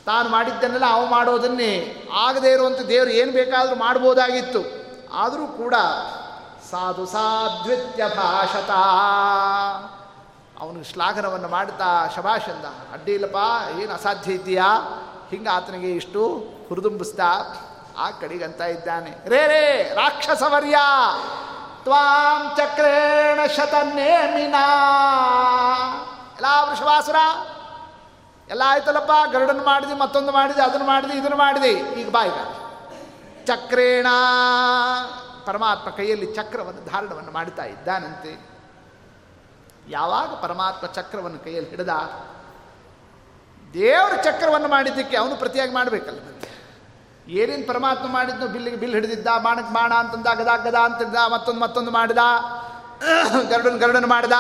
ತಾನು 0.06 0.30
ಮಾಡಿದ್ದನ್ನೆಲ್ಲ 0.30 0.86
ಅವ 0.94 1.06
ಮಾಡೋದನ್ನೇ. 1.06 2.04
ಆಗದೇ 2.14 2.52
ಇರುವಂಥ 2.52 2.80
ದೇವರು 2.80 3.10
ಏನು 3.10 3.32
ಬೇಕಾದರೂ 3.32 3.76
ಮಾಡ್ಬೋದಾಗಿತ್ತು. 3.76 4.60
ಆದರೂ 5.14 5.48
ಕೂಡ 5.48 5.76
ಸಾಧು 6.72 7.06
ಸಾಧ್ವಿತ್ಯ 7.06 8.04
ಭಾಷತ. 8.08 8.72
ಅವನು 10.62 10.84
ಶ್ಲಾಘನವನ್ನು 10.84 11.48
ಮಾಡುತ್ತಾ 11.48 12.08
ಶಭಾಷಂದ 12.16 12.66
ಅಡ್ಡಿ 12.66 13.14
ಇಲ್ಲಪ್ಪ 13.14 13.38
ಏನು 13.80 13.94
ಅಸಾಧ್ಯ 13.94 14.34
ಇದೆಯಾ 14.34 14.66
ಹಿಂಗೆ 15.30 15.50
ಆತನಿಗೆ 15.50 15.92
ಇಷ್ಟು 15.92 16.44
ಹುರಿದುಂಬಿಸ್ತಾ 16.70 17.30
ಆ 17.98 18.12
ಕಡೆಗಂತ 18.12 18.62
ಇದ್ದಾನೆ. 18.62 19.30
ರೇ 19.30 19.48
ರೇ, 19.48 19.92
ರಾಕ್ಷಸವರ್ಯ! 19.96 20.78
ತ್ವಾಂ 21.84 22.56
ಚಕ್ರೇಣ 22.58 23.40
ಶತನ್ನೇಮಿನಾ! 23.58 24.66
ಎಲ್ಲ 26.36 26.46
ವೃಷವಾಸುರ 26.70 27.16
ಎಲ್ಲ 28.54 28.64
ಆಯ್ತಲ್ಲಪ್ಪ, 28.66 29.12
ಗರುಡನ್ 29.34 29.62
ಮಾಡಿದೆ, 29.66 29.94
ಮತ್ತೊಂದು 29.94 30.32
ಮಾಡಿದೆ, 30.32 30.62
ಅದನ್ನು 30.62 30.86
ಮಾಡಿದೆ, 30.86 31.14
ಇದನ್ನು 31.18 31.38
ಮಾಡಿದೆ. 31.38 31.70
ಈಗ 31.70 32.10
ಬಾ 32.10 32.26
ಈಗ. 32.26 32.40
ಚಕ್ರೇಣ. 33.46 34.08
ಪರಮಾತ್ಮ 35.46 35.90
ಕೈಯಲ್ಲಿ 35.90 36.26
ಚಕ್ರವನ್ನು, 36.26 36.86
ಧಾರಣವನ್ನು 36.86 37.32
ಮಾಡ್ತಾ 37.32 37.64
ಇದ್ದಾನಂತೆ. 37.64 38.34
ಯಾವಾಗ 39.90 40.28
ಪರಮಾತ್ಮ 40.28 40.88
ಚಕ್ರವನ್ನು 40.88 41.40
ಕೈಯಲ್ಲಿ 41.40 41.70
ಹಿಡಿದ, 41.70 41.90
ದೇವರ 43.74 44.22
ಚಕ್ರವನ್ನು 44.22 44.68
ಮಾಡಿದ್ದಕ್ಕೆ 44.68 45.18
ಅವನು 45.18 45.36
ಪ್ರತಿಯಾಗಿ 45.36 45.74
ಮಾಡಬೇಕಲ್ಲ 45.74 46.20
ಮತ್ತೆ. 46.20 46.50
ಏನೇನು 47.28 47.68
ಪರಮಾತ್ಮ 47.68 48.08
ಮಾಡಿದ್ನು, 48.08 48.48
ಬಿಲ್ಲಿಗೆ 48.48 48.78
ಬಿಲ್ 48.78 48.94
ಹಿಡಿದಿದ್ದ 48.94 49.28
ಬಾಣಕ್ಕೆ 49.44 49.74
ಬಾಣ 49.74 49.94
ಅಂತಂದ, 49.94 50.28
ಗದ 50.34 50.50
ಗದ 50.64 50.76
ಅಂತಿದ್ದ 50.76 51.16
ಮತ್ತೊಂದು 51.32 51.60
ಮತ್ತೊಂದು 51.60 51.92
ಮಾಡಿದ, 51.92 52.22
ಗರುಡನ್ 53.50 53.80
ಗರುಡನ್ 53.80 54.06
ಮಾಡಿದ. 54.06 54.38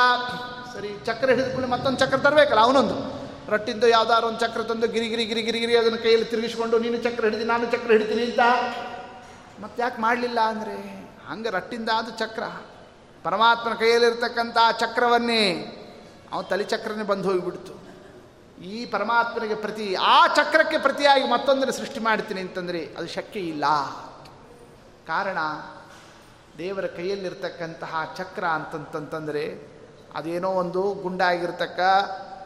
ಸರಿ, 0.73 0.99
ಚಕ್ರ 1.05 1.29
ಹಿಡಿದುಕೊಂಡು 1.29 1.67
ಮತ್ತೊಂದು 1.67 1.99
ಚಕ್ರ 1.99 2.17
ತರಬೇಕಲ್ಲ, 2.17 2.61
ಅವನೊಂದು. 2.61 3.22
ರಟ್ಟಿದ್ದು 3.49 3.87
ಯಾವ್ದಾದ್ರು 3.87 4.27
ಒಂದು 4.27 4.39
ಚಕ್ರ 4.39 4.61
ತಂದು 4.61 4.87
ಗಿರಿ 4.87 5.07
ಗಿರಿ 5.07 5.25
ಗಿರಿ 5.25 5.41
ಗಿರಿ 5.41 5.59
ಗಿರಿ 5.59 5.77
ಅದನ್ನು 5.77 5.97
ಕೈಯಲ್ಲಿ 5.97 6.25
ತಿರುಗಿಸ್ಕೊಂಡು 6.25 6.79
ನೀನು 6.79 6.97
ಚಕ್ರ 6.97 7.23
ಹಿಡಿದಿ 7.23 7.43
ನಾನು 7.43 7.65
ಚಕ್ರ 7.65 7.91
ಹಿಡಿತೀನಿ 7.91 8.23
ಅಂತ. 8.23 8.39
ಮತ್ತೆ 9.61 9.81
ಯಾಕೆ 9.81 10.01
ಮಾಡಲಿಲ್ಲ 10.01 10.39
ಅಂದರೆ? 10.39 10.77
ಹಂಗೆ 11.27 11.49
ರಟ್ಟಿಂದ 11.49 11.89
ಅದು 11.89 12.11
ಚಕ್ರ. 12.11 12.43
ಪರಮಾತ್ಮನ 13.23 13.73
ಕೈಯಲ್ಲಿರ್ತಕ್ಕಂಥ 13.73 14.57
ಚಕ್ರವನ್ನೇ 14.79 15.43
ಅವನು 16.31 16.43
ತಲೆಚಕ್ರನೇ 16.43 17.03
ಬಂದು 17.03 17.29
ಹೋಗಿಬಿಡ್ತು. 17.29 17.83
ಈ 18.63 18.85
ಪರಮಾತ್ಮನಿಗೆ 18.85 19.55
ಪ್ರತಿ 19.55 19.95
ಆ 19.95 20.27
ಚಕ್ರಕ್ಕೆ 20.27 20.77
ಪ್ರತಿಯಾಗಿ 20.77 21.29
ಮತ್ತೊಂದನ್ನು 21.29 21.73
ಸೃಷ್ಟಿ 21.73 21.99
ಮಾಡ್ತೀನಿ 21.99 22.41
ಅಂತಂದರೆ 22.41 22.95
ಅದು 22.97 23.07
ಶಕ್ಯ 23.07 23.39
ಇಲ್ಲ. 23.39 23.65
ಕಾರಣ 25.07 25.37
ದೇವರ 26.57 26.85
ಕೈಯಲ್ಲಿರ್ತಕ್ಕಂತಹ 26.85 28.13
ಚಕ್ರ 28.17 28.45
ಅಂತಂತಂತಂದರೆ 28.45 29.73
ಅದೇನೋ 30.15 30.49
ಒಂದು 30.49 30.93
ಗುಂಡಾಗಿರ್ತಕ್ಕ 30.93 31.79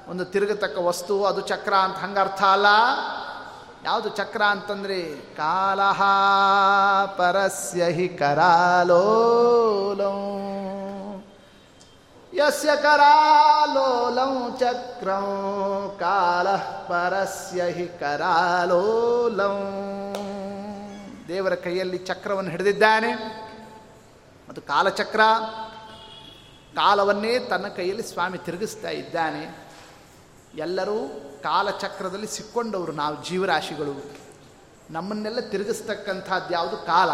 ಒಂದು 0.07 0.25
ತಿರುಗತಕ್ಕ 0.25 0.77
ವಸ್ತು, 0.77 1.25
ಅದು 1.25 1.41
ಚಕ್ರ 1.41 1.73
ಅಂತ 1.73 1.97
ಹಂಗೆ 1.97 2.19
ಅರ್ಥ 2.19 2.43
ಅಲ್ಲ? 2.43 2.65
ಯಾವುದು 3.83 4.09
ಚಕ್ರ 4.09 4.43
ಅಂತಂದ್ರೆ, 4.43 5.03
ಕಾಲಹ 5.35 6.01
ಪರಸ್ಯ 7.17 7.83
ಹಿ 7.83 8.07
ಕರಾಲೋಲಂ. 8.07 8.93
ಯಸ್ಯ 12.33 12.69
ಕರಾಲೋಲಂ 12.81 14.57
ಚಕ್ರಂ 14.59 15.95
ಕಾಲ 15.99 16.55
ಪರಸ್ಯ 16.87 17.63
ಹಿ 17.63 17.87
ಕರಾಲೋಲಂ. 17.87 19.57
ದೇವರ 21.27 21.55
ಕೈಯಲ್ಲಿ 21.55 21.97
ಚಕ್ರವನ್ನು 21.97 22.51
ಹಿಡಿದಿದ್ದಾನೆ. 22.51 23.11
ಅದು 24.49 24.61
ಕಾಲಚಕ್ರ. 24.61 25.19
ಕಾಲವನ್ನೇ 26.75 27.39
ತನ್ನ 27.39 27.67
ಕೈಯಲ್ಲಿ 27.67 28.03
ಸ್ವಾಮಿ 28.03 28.37
ತಿರುಗಿಸ್ತಾ 28.37 28.89
ಇದ್ದಾನೆ. 28.89 29.66
ಎಲ್ಲರೂ 30.55 31.09
ಕಾಲಚಕ್ರದಲ್ಲಿ 31.43 32.27
ಸಿಕ್ಕೊಂಡವರು 32.27 32.91
ನಾವು 32.91 33.25
ಜೀವರಾಶಿಗಳು. 33.25 34.17
ನಮ್ಮನ್ನೆಲ್ಲ 34.89 35.39
ತಿರುಗಿಸ್ತಕ್ಕಂಥದ್ದು 35.39 36.53
ಯಾವುದು 36.53 36.77
ಕಾಲ. 36.77 37.09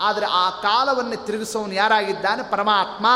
ಆದರೆ 0.00 0.26
ಆ 0.26 0.50
ಕಾಲವನ್ನು 0.50 1.26
ತಿರುಗಿಸೋನು 1.26 1.72
ಯಾರಾಗಿದ್ದಾನೆ? 1.72 2.50
ಪರಮಾತ್ಮ. 2.50 3.06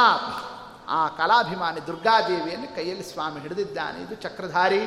ಆ 0.89 1.09
ಕಲಾಭಿಮಾನಿ 1.09 1.87
ದುರ್ಗಾದೇವಿಯನ್ನು 1.87 2.77
ಕೈಯಲ್ಲಿ 2.77 3.05
ಸ್ವಾಮಿ 3.05 3.41
ಹಿಡಿದಿದ್ದಾನೆ. 3.41 4.01
ಇದು 4.01 4.15
ಚಕ್ರಧಾರಿ, 4.15 4.87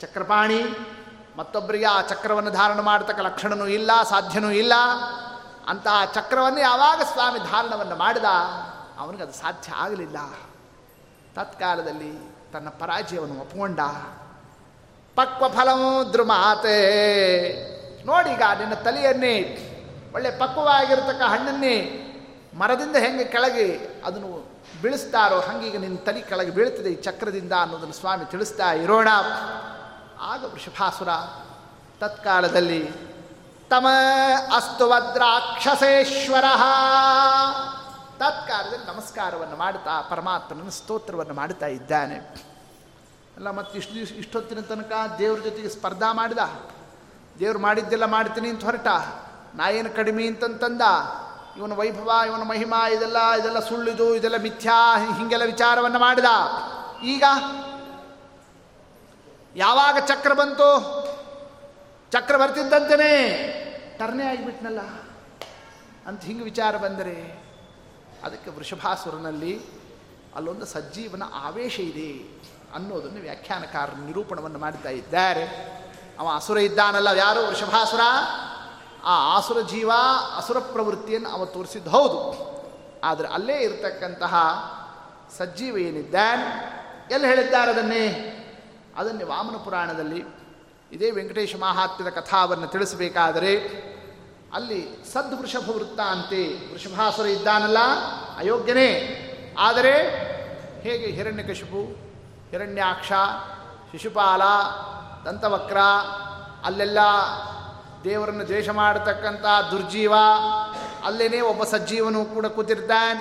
ಚಕ್ರಪಾಣಿ. 0.00 0.64
ಮತ್ತೊಬ್ಬರಿಗೆ 1.36 1.84
ಆ 1.84 2.00
ಚಕ್ರವನ್ನು 2.00 2.50
ಧಾರಣ 2.50 2.80
ಮಾಡತಕ್ಕ 2.80 3.20
ಲಕ್ಷಣವೂ 3.20 3.66
ಇಲ್ಲ, 3.66 3.90
ಸಾಧ್ಯನೂ 4.02 4.50
ಇಲ್ಲ. 4.50 4.72
ಅಂತ 5.68 5.88
ಆ 5.88 6.04
ಚಕ್ರವನ್ನು 6.04 6.60
ಯಾವಾಗ 6.60 7.02
ಸ್ವಾಮಿ 7.02 7.38
ಧಾರಣವನ್ನು 7.38 7.96
ಮಾಡಿದ? 7.96 8.24
ಅವನಿಗೆ 8.98 9.22
ಅದು 9.22 9.32
ಸಾಧ್ಯ 9.32 9.72
ಆಗಲಿಲ್ಲ. 9.72 10.16
ತತ್ಕಾಲದಲ್ಲಿ 11.34 12.37
ತನ್ನ 12.52 12.68
ಪರಾಜಯವನ್ನು 12.68 13.40
ಒಪ್ಪಿಕೊಂಡ 13.40 13.80
ಪಕ್ವ 15.16 15.48
ಫಲವು 15.48 16.12
ದ್ರುಮಾತೆ. 16.12 16.78
ನೋಡೀಗ 18.06 18.42
ನಿನ್ನ 18.58 18.74
ತಲೆಯನ್ನೇ, 18.74 19.36
ಒಳ್ಳೆ 20.14 20.30
ಪಕ್ವವಾಗಿರತಕ್ಕ 20.30 21.22
ಹಣ್ಣನ್ನೇ 21.22 22.04
ಮರದಿಂದ 22.54 22.96
ಹೆಂಗೆ 22.96 23.24
ಕೆಳಗೆ 23.24 23.66
ಅದನ್ನು 24.04 24.48
ಬೀಳಿಸ್ತಾರೋ 24.82 25.40
ಹಂಗೀಗ 25.40 25.76
ನಿನ್ನ 25.80 25.96
ತಲೆ 25.96 26.20
ಕೆಳಗೆ 26.20 26.50
ಬೀಳ್ತದೆ 26.50 26.88
ಈ 26.88 26.94
ಚಕ್ರದಿಂದ 26.94 27.52
ಅನ್ನೋದನ್ನು 27.60 27.94
ಸ್ವಾಮಿ 27.94 28.24
ತಿಳಿಸ್ತಾ 28.30 28.72
ಇರೋಣ. 28.72 29.08
ಆಗ 30.20 30.44
ವೃಷಭಾಸುರ 30.44 31.08
ತತ್ಕಾಲದಲ್ಲಿ, 32.00 32.90
ತಮ 33.70 33.86
ಅಸ್ತು 34.56 34.88
ವದ್ರಾಕ್ಷಸೇಶ್ವರ. 34.88 36.44
ತತ್ಕಾಲದಲ್ಲಿ 38.18 38.86
ನಮಸ್ಕಾರವನ್ನು 38.86 39.56
ಮಾಡುತ್ತಾ 39.56 40.00
ಪರಮಾತ್ಮನ 40.00 40.68
ಸ್ತೋತ್ರವನ್ನು 40.68 41.34
ಮಾಡುತ್ತಾ 41.34 41.66
ಇದ್ದಾನೆ. 41.66 42.14
ಅಲ್ಲ, 43.36 43.50
ಮತ್ತು 43.50 43.78
ಇಷ್ಟು 43.78 43.94
ಇಷ್ಟೊತ್ತಿನ 43.94 44.60
ತನಕ 44.60 44.92
ದೇವ್ರ 45.18 45.40
ಜೊತೆಗೆ 45.40 45.68
ಸ್ಪರ್ಧಾ 45.68 46.12
ಮಾಡಿದ? 46.12 46.38
ದೇವ್ರು 47.38 47.58
ಮಾಡಿದ್ದೆಲ್ಲ 47.58 48.04
ಮಾಡ್ತೀನಿ 48.04 48.48
ಅಂತ 48.48 48.64
ಹೊರಟ. 48.64 48.86
ನಾ 49.54 49.68
ಏನು 49.68 49.96
ಕಡಿಮೆ 49.96 50.26
ಅಂತಂತಂದ? 50.26 50.80
ಇವನ 51.56 51.72
ವೈಭವ, 51.72 52.10
ಇವನ 52.26 52.42
ಮಹಿಮಾ, 52.42 52.88
ಇದೆಲ್ಲ 52.88 53.32
ಇದೆಲ್ಲ 53.32 53.60
ಸುಳ್ಳಿದು, 53.60 54.14
ಇದೆಲ್ಲ 54.14 54.36
ಮಿಥ್ಯಾ, 54.36 54.98
ಹಿಂಗೆಲ್ಲ 55.16 55.44
ವಿಚಾರವನ್ನು 55.44 55.98
ಮಾಡಿದ. 55.98 56.24
ಈಗ 57.02 57.24
ಯಾವಾಗ 59.56 59.98
ಚಕ್ರ 60.06 60.32
ಬಂತು? 60.32 60.68
ಚಕ್ರ 62.10 62.36
ಬರ್ತಿದ್ದಂತೆಯೇ 62.36 63.14
ಟರ್ನೇ 63.98 64.24
ಆಗಿಬಿಟ್ನಲ್ಲ. 64.24 64.80
ಅಂತ 66.06 66.22
ಹಿಂಗೆ 66.22 66.44
ವಿಚಾರ 66.44 66.76
ಬಂದರೆ 66.76 67.37
ಅದಕ್ಕೆ 68.24 68.50
ವೃಷಭಾಸುರನಲ್ಲಿ 68.50 69.60
ಅಲ್ಲೊಂದು 70.36 70.66
ಸಜ್ಜೀವನ 70.66 71.22
ಆವೇಶ 71.34 71.80
ಇದೆ 71.80 72.40
ಅನ್ನೋದನ್ನು 72.74 73.20
ವ್ಯಾಖ್ಯಾನಕಾರರು 73.20 74.06
ನಿರೂಪಣವನ್ನು 74.06 74.58
ಮಾಡ್ತಾ 74.58 74.88
ಇದ್ದಾರೆ. 74.88 75.44
ಅವ 76.18 76.28
ಅಸುರ 76.34 76.58
ಇದ್ದಾನಲ್ಲ 76.58 77.08
ಯಾರು 77.08 77.48
ವೃಷಭಾಸುರ? 77.48 78.00
ಆ 79.04 79.36
ಆಸುರ 79.36 79.60
ಜೀವ, 79.60 79.90
ಅಸುರ 80.36 80.58
ಪ್ರವೃತ್ತಿಯನ್ನು 80.58 81.28
ಅವ 81.28 81.44
ತೋರಿಸಿದ್ದು 81.44 81.90
ಹೌದು. 81.90 82.48
ಆದರೆ 83.04 83.28
ಅಲ್ಲೇ 83.28 83.58
ಇರತಕ್ಕಂತಹ 83.58 84.34
ಸಜ್ಜೀವ 85.38 85.78
ಏನಿದ್ದಾನೆ 85.78 86.78
ಎಲ್ಲಿ 87.14 87.28
ಹೇಳಿದ್ದಾರೆ 87.28 87.70
ಅದನ್ನೇ? 87.70 88.34
ಅದನ್ನೇ 88.96 89.24
ವಾಮನ 89.24 89.56
ಪುರಾಣದಲ್ಲಿ. 89.56 90.24
ಇದೇ 90.92 91.10
ವೆಂಕಟೇಶ 91.10 91.56
ಮಹಾತ್ಮ್ಯದ 91.56 92.12
ಕಥಾವನ್ನು 92.12 92.66
ತಿಳಿಸಬೇಕಾದರೆ 92.66 93.54
ಅಲ್ಲಿ 94.54 95.04
ಸದ್ 95.12 95.34
ವೃಷಭ 95.34 95.70
ವೃತ್ತ 95.70 96.00
ಅಂತೆ 96.00 96.72
ವೃಷಭಾಸುರ 96.72 97.26
ಇದ್ದಾನಲ್ಲ, 97.26 97.78
ಅಯೋಗ್ಯನೇ. 98.38 98.90
ಆದರೆ 99.58 99.92
ಹೇಗೆ 100.80 101.06
ಹಿರಣ್ಯಕಶಿಪು 101.06 101.80
ಹಿರಣ್ಯಾಕ್ಷ, 102.50 103.12
ಶಿಶುಪಾಲ, 103.92 104.42
ದಂತವಕ್ರ, 105.24 105.76
ಅಲ್ಲೆಲ್ಲ 106.64 106.98
ದೇವರನ್ನು 108.04 108.44
ದ್ವೇಷ 108.46 108.68
ಮಾಡತಕ್ಕಂಥ 108.68 109.70
ದುರ್ಜೀವ, 109.70 110.14
ಅಲ್ಲೇನೇ 111.04 111.40
ಒಬ್ಬ 111.40 111.64
ಸಜ್ಜೀವನು 111.64 112.24
ಕೂಡ 112.24 112.46
ಕೂತಿರ್ತಾನೆ. 112.46 113.20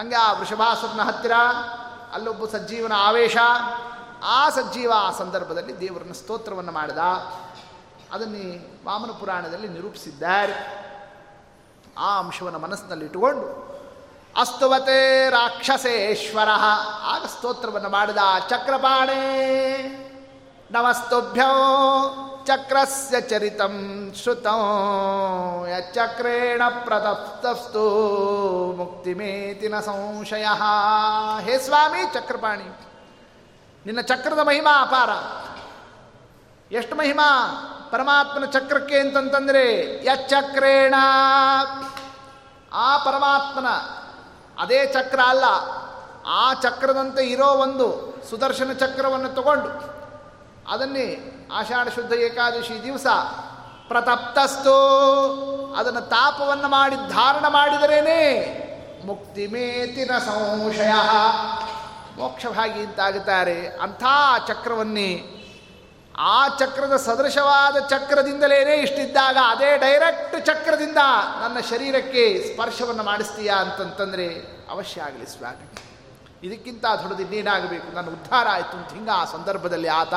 ಹಂಗೆ 0.00 0.16
ಆ 0.16 0.32
ವೃಷಭಾಸುರನ 0.32 1.02
ಹತ್ತಿರ 1.02 1.32
ಅಲ್ಲೊಬ್ಬ 2.12 2.44
ಸಜ್ಜೀವನ 2.46 2.92
ಆವೇಶ, 2.96 3.36
ಆ 4.24 4.50
ಸಜ್ಜೀವ 4.50 4.92
ಆ 4.96 5.10
ಸಂದರ್ಭದಲ್ಲಿ 5.10 5.80
ದೇವರನ್ನ 5.80 6.12
ಸ್ತೋತ್ರವನ್ನು 6.12 6.72
ಮಾಡಿದ. 6.72 6.98
ಅದನ್ನೇ 8.12 8.46
ವಾಮನ 8.84 9.10
ಪುರಾಣದಲ್ಲಿ 9.10 9.68
ನಿರೂಪಿಸಿದ್ದಾರೆ. 9.68 10.54
ಆ 11.98 12.18
ಅಂಶವನ್ನು 12.18 12.58
ಮನಸ್ಸಿನಲ್ಲಿಟ್ಟುಕೊಂಡು 12.58 13.46
ಅಸ್ತುವತೆ 14.40 15.30
ರಾಕ್ಷಸೇಶ್ವರ 15.30 16.48
ಆಗ 17.02 17.24
ಸ್ತೋತ್ರವನ್ನು 17.26 17.88
ಮಾಡಿದ 17.88 18.20
ಚಕ್ರಪಾಣೆ, 18.48 19.22
ನಮಸ್ತುಭ್ಯೋ 20.70 21.50
ಚಕ್ರಸ್ಯ 22.46 23.20
ಚರಿತಂ 23.20 23.74
ಶ್ರುತಂ 24.22 24.60
ಚಕ್ರೇಣ 25.94 26.62
ಪ್ರತಪ್ತಸ್ತು 26.84 27.84
ಮುಕ್ತಿಮೇತಿನ 28.76 29.80
ಸಂಶಯ 29.80 30.46
ಹೇ 31.40 31.58
ಸ್ವಾಮಿ 31.58 32.02
ಚಕ್ರಪಾಣಿ, 32.14 32.68
ನಿನ್ನ 33.86 34.00
ಚಕ್ರದ 34.00 34.38
ಮಹಿಮಾ 34.38 34.74
ಅಪಾರ. 34.82 35.10
ಎಷ್ಟು 36.72 36.96
ಮಹಿಮಾ? 36.96 37.28
ಪರಮಾತ್ಮನ 37.90 38.44
ಚಕ್ರಕ್ಕೆ 38.44 38.98
ಅಂತಂತಂದರೆ 38.98 39.64
ಯಚ್ಚಕ್ರೇಣ 40.04 40.94
ಆ 42.72 42.96
ಪರಮಾತ್ಮನ 42.96 43.66
ಅದೇ 44.62 44.86
ಚಕ್ರ 44.86 45.20
ಅಲ್ಲ, 45.28 45.44
ಆ 46.26 46.54
ಚಕ್ರದಂತೆ 46.54 47.22
ಇರೋ 47.24 47.46
ಒಂದು 47.46 47.86
ಸುದರ್ಶನ 48.30 48.72
ಚಕ್ರವನ್ನು 48.72 49.28
ತಗೊಂಡು 49.28 49.70
ಅದನ್ನೇ 50.68 51.06
ಆಷಾಢ 51.52 51.88
ಶುದ್ಧ 51.88 52.12
ಏಕಾದಶಿ 52.12 52.82
ದಿವಸ 52.82 53.06
ಪ್ರತಪ್ತಸ್ತು. 53.88 54.76
ಅದನ್ನು 55.78 56.00
ತಾಪವನ್ನು 56.00 56.68
ಮಾಡಿ 56.68 56.96
ಧಾರಣ 56.96 57.44
ಮಾಡಿದರೇನೆ 57.48 58.20
ಮುಕ್ತಿ 59.06 59.46
ಮೇತಿನ 59.46 60.18
ಸಂಶಯ. 60.18 60.92
ಮೋಕ್ಷಭಾಗಿ 62.16 62.80
ಅಂತಾಗುತ್ತಾರೆ 62.80 63.66
ಅಂಥ 63.68 64.02
ಚಕ್ರವನ್ನೇ 64.46 65.10
ಆ 66.20 66.48
ಚಕ್ರದ 66.48 66.96
ಸದೃಶವಾದ 66.96 67.76
ಚಕ್ರದಿಂದಲೇನೇ 67.76 68.74
ಇಷ್ಟಿದ್ದಾಗ 68.76 69.36
ಅದೇ 69.48 69.78
ಡೈರೆಕ್ಟ್ 69.78 70.46
ಚಕ್ರದಿಂದ 70.46 70.96
ನನ್ನ 71.40 71.60
ಶರೀರಕ್ಕೆ 71.70 72.54
ಸ್ಪರ್ಶವನ್ನು 72.54 73.02
ಮಾಡಿಸ್ತೀಯಾ 73.02 73.56
ಅಂತಂತಂದರೆ 73.56 74.26
ಅವಶ್ಯ 74.70 75.02
ಆಗಲಿ 75.02 75.26
ಸ್ವಾಮಿ. 75.26 75.72
ಇದಕ್ಕಿಂತ 76.46 76.84
ಇನ್ನೇನಾಗಬೇಕು? 77.20 77.94
ನನ್ನ 77.94 78.08
ಉದ್ಧಾರ 78.08 78.48
ಆಯಿತು 78.48 78.76
ಅಂತ 78.76 78.92
ಹಿಂಗೆ 78.92 79.10
ಆ 79.10 79.24
ಸಂದರ್ಭದಲ್ಲಿ 79.24 79.88
ಆತ 79.88 80.14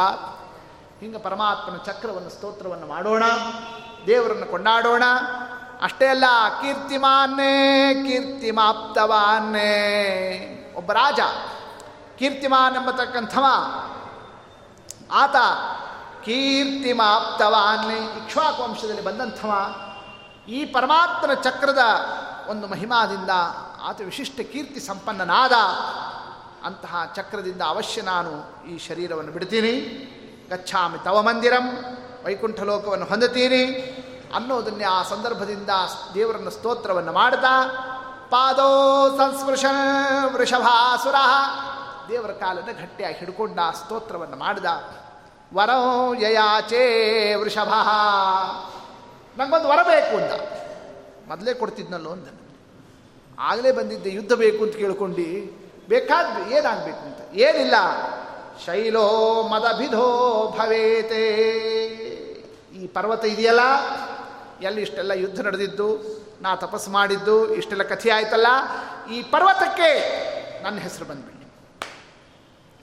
ಹಿಂಗೆ 0.99 1.17
ಪರಮಾತ್ಮನ 1.17 1.77
ಚಕ್ರವನ್ನು, 1.77 2.29
ಸ್ತೋತ್ರವನ್ನು 2.29 2.87
ಮಾಡೋಣ, 2.87 3.23
ದೇವರನ್ನು 4.07 4.45
ಕೊಂಡಾಡೋಣ. 4.45 5.03
ಅಷ್ಟೇ 5.81 6.07
ಅಲ್ಲ, 6.07 6.23
ಕೀರ್ತಿಮಾನ್ನೇ, 6.61 7.93
ಕೀರ್ತಿಮಾಪ್ತವಾನ್ನೇ. 7.93 9.63
ಒಬ್ಬ 10.77 10.91
ರಾಜ, 10.91 11.19
ಕೀರ್ತಿಮಾನ್ 12.17 12.75
ಎಂಬತಕ್ಕಂಥವ, 12.75 13.45
ಆತ 15.11 15.35
ಕೀರ್ತಿಮಾಪ್ತವಾನ್ನೇ 16.25 17.97
ಇಕ್ಷ್ವಾಕು 17.97 18.63
ವಂಶದಲ್ಲಿ 18.63 19.03
ಬಂದಂಥವ 19.03 19.51
ಈ 20.47 20.65
ಪರಮಾತ್ಮನ 20.65 21.33
ಚಕ್ರದ 21.33 21.79
ಒಂದು 22.47 22.67
ಮಹಿಮಾದಿಂದ 22.67 23.29
ಆತ 23.83 24.01
ವಿಶಿಷ್ಟ 24.01 24.39
ಕೀರ್ತಿ 24.39 24.79
ಸಂಪನ್ನನಾದ 24.79 25.51
ಅಂತಹ 26.65 27.13
ಚಕ್ರದಿಂದ 27.15 27.61
ಅವಶ್ಯ 27.61 28.01
ನಾನು 28.01 28.65
ಈ 28.65 28.77
ಶರೀರವನ್ನು 28.77 29.31
ಬಿಡ್ತೀನಿ. 29.31 29.71
ಗಚ್ಚಾಮಿ 30.49 31.03
ತವ 31.03 31.21
ಮಂದಿರಂ, 31.21 31.69
ವೈಕುಂಠ 32.25 32.59
ಲೋಕವನ್ನು 32.59 33.05
ಹೊಂದುತ್ತೀನಿ. 33.05 33.65
ಅನ್ನೋದನ್ನೇ 34.35 34.83
ಆ 34.83 35.03
ಸಂದರ್ಭದಿಂದ 35.03 35.69
ದೇವರನ್ನು 36.13 36.49
ಸ್ತೋತ್ರವನ್ನು 36.49 37.13
ಮಾಡ್ತಾ, 37.13 37.67
ಪಾದೋ 38.29 39.09
ಸಂಸ್ಪೃಶ 39.17 39.65
ವೃಷಭಾಸುರ 40.33 41.15
ದೇವರ 42.09 42.31
ಕಾಲನ್ನು 42.31 42.73
ಗಟ್ಟಿಯಾಗಿ 42.73 43.17
ಹಿಡ್ಕೊಂಡ 43.17 43.59
ಸ್ತೋತ್ರವನ್ನು 43.83 44.35
ಮಾಡಿದ. 44.35 44.65
ವರೋ 45.53 46.13
ಯಯಾಚೇ 46.13 47.35
ವೃಷಭ. 47.35 47.69
ನಂಗೊಂದು 49.37 49.67
ವರ 49.67 49.79
ಬೇಕು 49.83 50.17
ಅಂತ. 50.17 50.31
ಮೊದಲೇ 51.27 51.53
ಕೊಡ್ತಿದ್ನಲ್ಲೋ 51.53 52.09
ಅಂದ 52.09 52.27
ಆಗಲೇ 53.39 53.71
ಬಂದಿದ್ದೆ, 53.71 54.09
ಯುದ್ಧ 54.09 54.33
ಬೇಕು 54.33 54.63
ಅಂತ 54.63 54.75
ಕೇಳ್ಕೊಂಡು 54.75 55.15
ಬೇಕಾದ 55.87 56.51
ಏನಾಗಬೇಕು 56.51 57.05
ಅಂತ. 57.05 57.35
ಏನಿಲ್ಲ. 57.35 57.75
ಶೈಲೋ 58.65 59.41
ಮದಭಿಧೋ 59.47 60.55
ಭವೇತೆ. 60.59 61.37
ಈ 62.75 62.87
ಪರ್ವತ 62.87 63.25
ಇದೆಯಲ್ಲ? 63.25 63.59
ಎಲ್ಲಿ 64.61 64.81
ಇಷ್ಟೆಲ್ಲ 64.81 65.11
ಯುದ್ಧ 65.11 65.41
ನಡೆದಿದ್ದು, 65.41 65.99
ನಾ 66.41 66.55
ತಪಸ್ಸು 66.55 66.91
ಮಾಡಿದ್ದು, 66.91 67.53
ಇಷ್ಟೆಲ್ಲ 67.53 67.83
ಕಥೆ 67.83 68.09
ಆಯ್ತಲ್ಲ? 68.09 68.47
ಈ 69.11 69.23
ಪರ್ವತಕ್ಕೆ 69.23 70.23
ನನ್ನ 70.63 70.77
ಹೆಸರು 70.77 71.05
ಬಂದ್ಬಿಡಿ. 71.05 71.53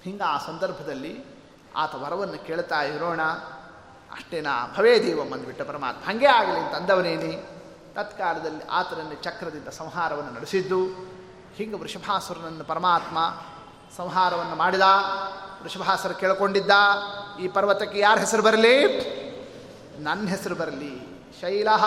ಹಿಂಗೆ 0.04 0.22
ಆ 0.22 0.38
ಸಂದರ್ಭದಲ್ಲಿ 0.38 1.29
ಆತ 1.76 1.94
ವರವನ್ನು 1.94 2.46
ಕೇಳ್ತಾ, 2.46 2.82
ಇರೋಣ 2.82 3.22
ಅಷ್ಟೇನಾ 4.12 4.74
ಭವೇ 4.76 5.02
ದೇವ 5.02 5.24
ಬಂದ್ಬಿಟ್ಟ 5.24 5.62
ಪರಮಾತ್ಮ, 5.62 6.04
ಹಾಗೆ 6.04 6.26
ಆಗಲಿ 6.26 6.58
ಅಂತ 6.58 6.74
ಅಂದವನೇನಿ. 6.74 7.48
ತತ್ಕಾಲದಲ್ಲಿ 7.94 8.64
ಆತನನ್ನು 8.64 9.14
ಚಕ್ರದಿಂದ 9.14 9.68
ಸಂಹಾರವನ್ನು 9.68 10.32
ನಡೆಸಿದ್ದು. 10.32 10.86
ಹಿಂಗೆ 11.54 11.76
ವೃಷಭಾಸುರನನ್ನು 11.76 12.64
ಪರಮಾತ್ಮ 12.64 13.18
ಸಂಹಾರವನ್ನು 13.96 14.56
ಮಾಡಿದ. 14.56 14.80
ವೃಷಭಾಸುರ 15.62 16.12
ಕೇಳ್ಕೊಂಡಿದ್ದ, 16.12 16.70
ಈ 17.40 17.48
ಪರ್ವತಕ್ಕೆ 17.48 17.98
ಯಾರ 17.98 18.18
ಹೆಸರು 18.18 18.42
ಬರಲಿ? 18.42 18.86
ನನ್ನ 19.98 20.28
ಹೆಸರು 20.28 20.54
ಬರಲಿ. 20.54 21.10
ಶೈಲಹ 21.40 21.84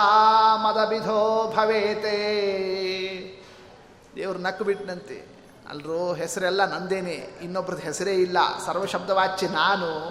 ಮದಬಿಧೋ 0.54 1.52
ಭವೇತೇ. 1.56 2.20
ದೇವರು 4.16 4.38
ನಕ್ಕು 4.38 4.64
ಬಿಟ್ಟನಂತೆ 4.64 5.33
ಅಲ್ರೋ 5.70 6.12
ಹೆಸರೆಲ್ಲ 6.12 6.64
ನಂದೇನೆ 6.64 7.12
ಇನ್ನೊಬ್ರದ್ದು 7.42 7.82
ಹೆಸರೇ 7.82 8.14
ಇಲ್ಲ, 8.14 8.38
ಸರ್ವಶಬ್ದವಾಚ್ಯ 8.66 9.48
ನಾನು. 9.48 10.08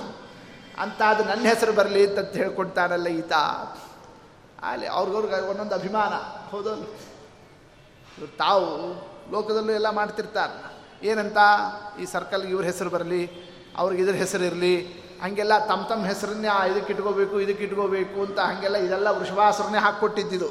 ಅಂತ 0.79 1.01
ಅದು 1.07 1.23
ನನ್ನ 1.23 1.41
ಹೆಸರು 1.41 1.73
ಬರಲಿ 1.73 2.17
ಅಂತ 2.17 2.31
ಹೇಳ್ಕೊಡ್ತಾನಲ್ಲ 2.31 3.07
ಈತ. 3.07 3.33
ಅಲ್ಲಿ 4.61 4.87
ಅವ್ರಿಗವ್ರಿಗೆ 4.87 5.41
ಒಂದೊಂದು 5.41 5.75
ಅಭಿಮಾನ. 5.75 6.13
ಹೌದಲ್ಲ 6.49 6.83
ತಾವು 8.37 8.93
ಲೋಕದಲ್ಲೂ 9.31 9.73
ಎಲ್ಲ 9.73 9.89
ಮಾಡ್ತಿರ್ತಾರೆ. 9.89 10.73
ಏನಂತ? 11.07 11.37
ಈ 12.01 12.05
ಸರ್ಕಲ್ಗೆ 12.05 12.49
ಇವ್ರ 12.49 12.65
ಹೆಸರು 12.65 12.89
ಬರಲಿ, 12.89 13.31
ಅವ್ರಿಗೆ 13.77 14.03
ಇದ್ರ 14.03 14.15
ಹೆಸರು 14.15 14.43
ಇರಲಿ, 14.43 15.03
ಹಾಗೆಲ್ಲ 15.21 15.65
ತಮ್ಮ 15.67 15.87
ತಮ್ಮ 15.87 16.05
ಹೆಸರನ್ನೇ 16.05 16.71
ಇದಕ್ಕೆ 16.71 16.93
ಇಟ್ಕೋಬೇಕು 16.93 17.41
ಇದಕ್ಕೆ 17.41 17.63
ಇಟ್ಕೋಬೇಕು 17.63 18.21
ಅಂತ 18.21 18.39
ಹಾಗೆಲ್ಲ 18.39 18.77
ಇದೆಲ್ಲ 18.77 19.07
ವೃಷಭಾಸುರನ್ನೇ 19.07 19.77
ಹಾಕ್ಕೊಟ್ಟಿದ್ದಿದ್ದು 19.77 20.47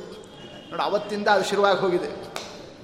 ನೋಡಿ 0.71 0.83
ಅವತ್ತಿಂದ 0.83 1.29
ಅದು 1.29 1.45
ಶುರುವಾಗಿ 1.45 1.79
ಹೋಗಿದೆ. 1.79 2.33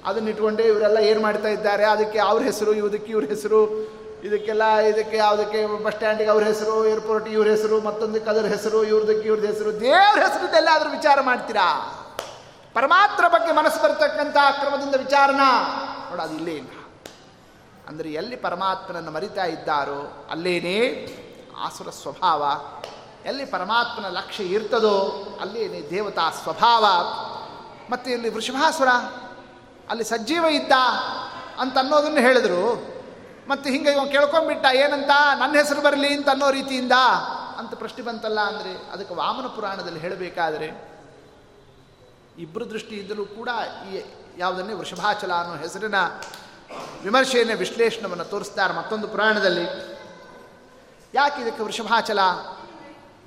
ಅದನ್ನ 0.05 0.27
ಇಟ್ಕೊಂಡೆ 0.27 0.63
ಇವರೆಲ್ಲ 0.63 0.97
ಏನು 0.97 1.21
ಮಾಡ್ತಾ 1.21 1.47
ಇದ್ದಾರೆ? 1.47 1.85
ಅದಕ್ಕೆ 1.85 2.19
ಅವ್ರ 2.19 2.43
ಹೆಸರು 2.43 2.73
ಇದಕ್ಕೆ 2.73 3.11
ಇವ್ರ 3.11 3.25
ಹೆಸರು, 3.25 3.89
ಇದಕ್ಕೆಲ್ಲ 4.23 4.75
ಇದಕ್ಕೆ 4.75 5.17
ಯಾವುದಕ್ಕೆ 5.17 5.83
ಬಸ್ 5.83 5.93
ಸ್ಟ್ಯಾಂಡಿಗೆ 5.93 6.29
ಅವ್ರ 6.29 6.43
ಹೆಸರು 6.43 6.85
ಏರ್ಪೋರ್ಟ್ 6.87 7.27
ಇವ್ರ 7.27 7.47
ಹೆಸರು, 7.47 7.81
ಮತ್ತೊಂದಕ್ಕೆ 7.81 8.29
ಅದರ 8.29 8.45
ಹೆಸರು, 8.45 8.83
ಇವ್ರದಕ್ಕೆ 8.83 9.27
ಇವ್ರದ್ದು 9.27 9.47
ಹೆಸರು, 9.47 9.79
ದೇವ್ರ 9.79 10.23
ಹೆಸರದ್ದೆಲ್ಲ 10.23 10.67
ಅದ್ರ 10.73 10.87
ವಿಚಾರ 10.91 11.21
ಮಾಡ್ತೀರಾ? 11.21 11.95
ಪರಮಾತ್ರ 12.73 13.27
ಬಗ್ಗೆ 13.27 13.51
ಮನಸ್ಸು 13.51 13.83
ಬರ್ತಕ್ಕಂಥ 13.83 14.37
ಕ್ರಮದಿಂದ 14.59 14.95
ವಿಚಾರನ 14.95 15.39
ನೋಡ, 16.09 16.19
ಅದು 16.19 16.33
ಇಲ್ಲೇ 16.33 16.51
ಇಲ್ಲ. 16.51 16.69
ಅಂದರೆ 17.87 18.09
ಎಲ್ಲಿ 18.09 18.35
ಪರಮಾತ್ಮನನ್ನು 18.35 19.11
ಮರಿತಾ 19.11 19.45
ಇದ್ದಾರೋ, 19.45 20.27
ಅಲ್ಲೇನೇ 20.31 21.07
ಆಸುರ 21.59 21.89
ಸ್ವಭಾವ. 21.89 22.43
ಎಲ್ಲಿ 23.25 23.45
ಪರಮಾತ್ಮನ 23.45 24.09
ಲಕ್ಷ್ಯ 24.09 24.43
ಇರ್ತದೋ, 24.43 24.97
ಅಲ್ಲೇನೇ 25.41 25.89
ದೇವತಾ 25.89 26.29
ಸ್ವಭಾವ. 26.43 26.85
ಮತ್ತು 27.91 28.11
ಇಲ್ಲಿ 28.11 28.29
ವೃಷಭಾಸುರ? 28.29 28.87
ಅಲ್ಲಿ 29.89 30.03
ಸಜ್ಜೀವ 30.03 30.45
ಇದ್ದ 30.45 30.71
ಅಂತ 31.57 31.77
ಅನ್ನೋದನ್ನು 31.77 32.21
ಹೇಳಿದ್ರು. 32.21 32.89
ಮತ್ತು 33.47 33.69
ಹಿಂಗೆ 33.69 33.91
ಇವಾಗ 33.91 34.07
ಕೇಳ್ಕೊಂಬಿಟ್ಟ 34.07 34.65
ಏನಂತ? 34.65 35.09
ನನ್ನ 35.39 35.55
ಹೆಸರು 35.55 35.81
ಬರಲಿ 35.81 36.13
ಅಂತ 36.13 36.29
ಅನ್ನೋ 36.29 36.51
ರೀತಿಯಿಂದ 36.51 36.91
ಅಂತ 37.57 37.73
ಪ್ರಶ್ನೆ 37.73 38.05
ಬಂತಲ್ಲ 38.05 38.39
ಅಂದರೆ 38.39 38.91
ಅದಕ್ಕೆ 38.91 39.13
ವಾಮನ 39.13 39.47
ಪುರಾಣದಲ್ಲಿ 39.47 39.99
ಹೇಳಬೇಕಾದ್ರೆ 39.99 40.89
ಇಬ್ಬರು 42.37 42.69
ದೃಷ್ಟಿಯಿಂದಲೂ 42.69 43.25
ಕೂಡ 43.25 43.49
ಈ 43.91 44.01
ಯಾವುದನ್ನೇ 44.37 44.73
ವೃಷಭಾಚಲ 44.73 45.33
ಅನ್ನೋ 45.33 45.55
ಹೆಸರಿನ 45.55 45.95
ವಿಮರ್ಶೆಯನ್ನು 47.03 47.57
ವಿಶ್ಲೇಷಣವನ್ನು 47.57 48.23
ತೋರಿಸ್ತಾರೆ 48.23 48.73
ಮತ್ತೊಂದು 48.73 49.07
ಪುರಾಣದಲ್ಲಿ. 49.07 49.63
ಯಾಕೆ 51.13 51.41
ಇದಕ್ಕೆ 51.41 51.63
ವೃಷಭಾಚಲ? 51.63 52.19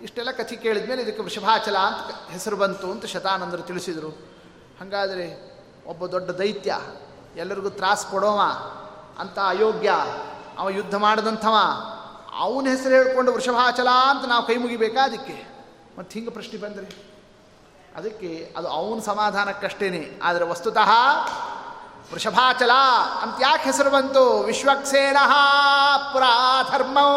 ಇಷ್ಟೆಲ್ಲ 0.03 0.31
ಕಥೆ 0.31 0.57
ಕೇಳಿದ 0.57 0.89
ಮೇಲೆ 0.89 1.03
ಇದಕ್ಕೆ 1.03 1.23
ವೃಷಭಾಚಲ 1.23 1.79
ಅಂತ 1.79 2.31
ಹೆಸರು 2.31 2.57
ಬಂತು 2.57 2.91
ಅಂತ 2.91 3.05
ಶತಾನಂದರು 3.05 3.63
ತಿಳಿಸಿದರು. 3.63 4.09
ಹಾಗಾದರೆ 4.81 5.52
ಒಬ್ಬ 5.87 6.07
ದೊಡ್ಡ 6.07 6.31
ದೈತ್ಯ, 6.31 6.73
ಎಲ್ಲರಿಗೂ 7.37 7.71
ತ್ರಾಸು 7.71 8.11
ಕೊಡೋವ, 8.11 8.41
ಅಂತ 9.19 9.39
ಅಯೋಗ್ಯ, 9.49 9.91
ಅವ 10.59 10.71
ಯುದ್ಧ 10.71 10.95
ಮಾಡಿದಂಥವ, 10.95 11.57
ಅವನ 12.39 12.67
ಹೆಸರು 12.71 12.95
ಹೇಳ್ಕೊಂಡು 12.95 13.31
ವೃಷಭಾಚಲ 13.33 13.89
ಅಂತ 14.11 14.25
ನಾವು 14.25 14.47
ಕೈ 14.47 14.57
ಮುಗಿಬೇಕಾ 14.57 15.05
ಅದಕ್ಕೆ? 15.05 15.37
ಮತ್ತು 15.99 16.13
ಹಿಂಗೆ 16.13 16.31
ಪ್ರಶ್ನೆ 16.31 16.59
ಬಂದ್ರಿ, 16.61 16.89
ಅದಕ್ಕೆ 17.97 18.55
ಅದು 18.57 18.69
ಅವನ 18.69 18.99
ಸಮಾಧಾನಕ್ಕಷ್ಟೇನೆ, 18.99 20.03
ಆದರೆ 20.23 20.45
ವಸ್ತುತಃ 20.45 20.91
ವೃಷಭಾಚಲ 22.13 22.71
ಅಂತ 23.23 23.35
ಯಾಕೆ 23.43 23.65
ಹೆಸರು 23.65 23.91
ಬಂತು? 23.91 24.41
ವಿಶ್ವಕ್ಸೇನ 24.41 25.17
ಪುರಾಧರ್ಮೋ 26.13 27.09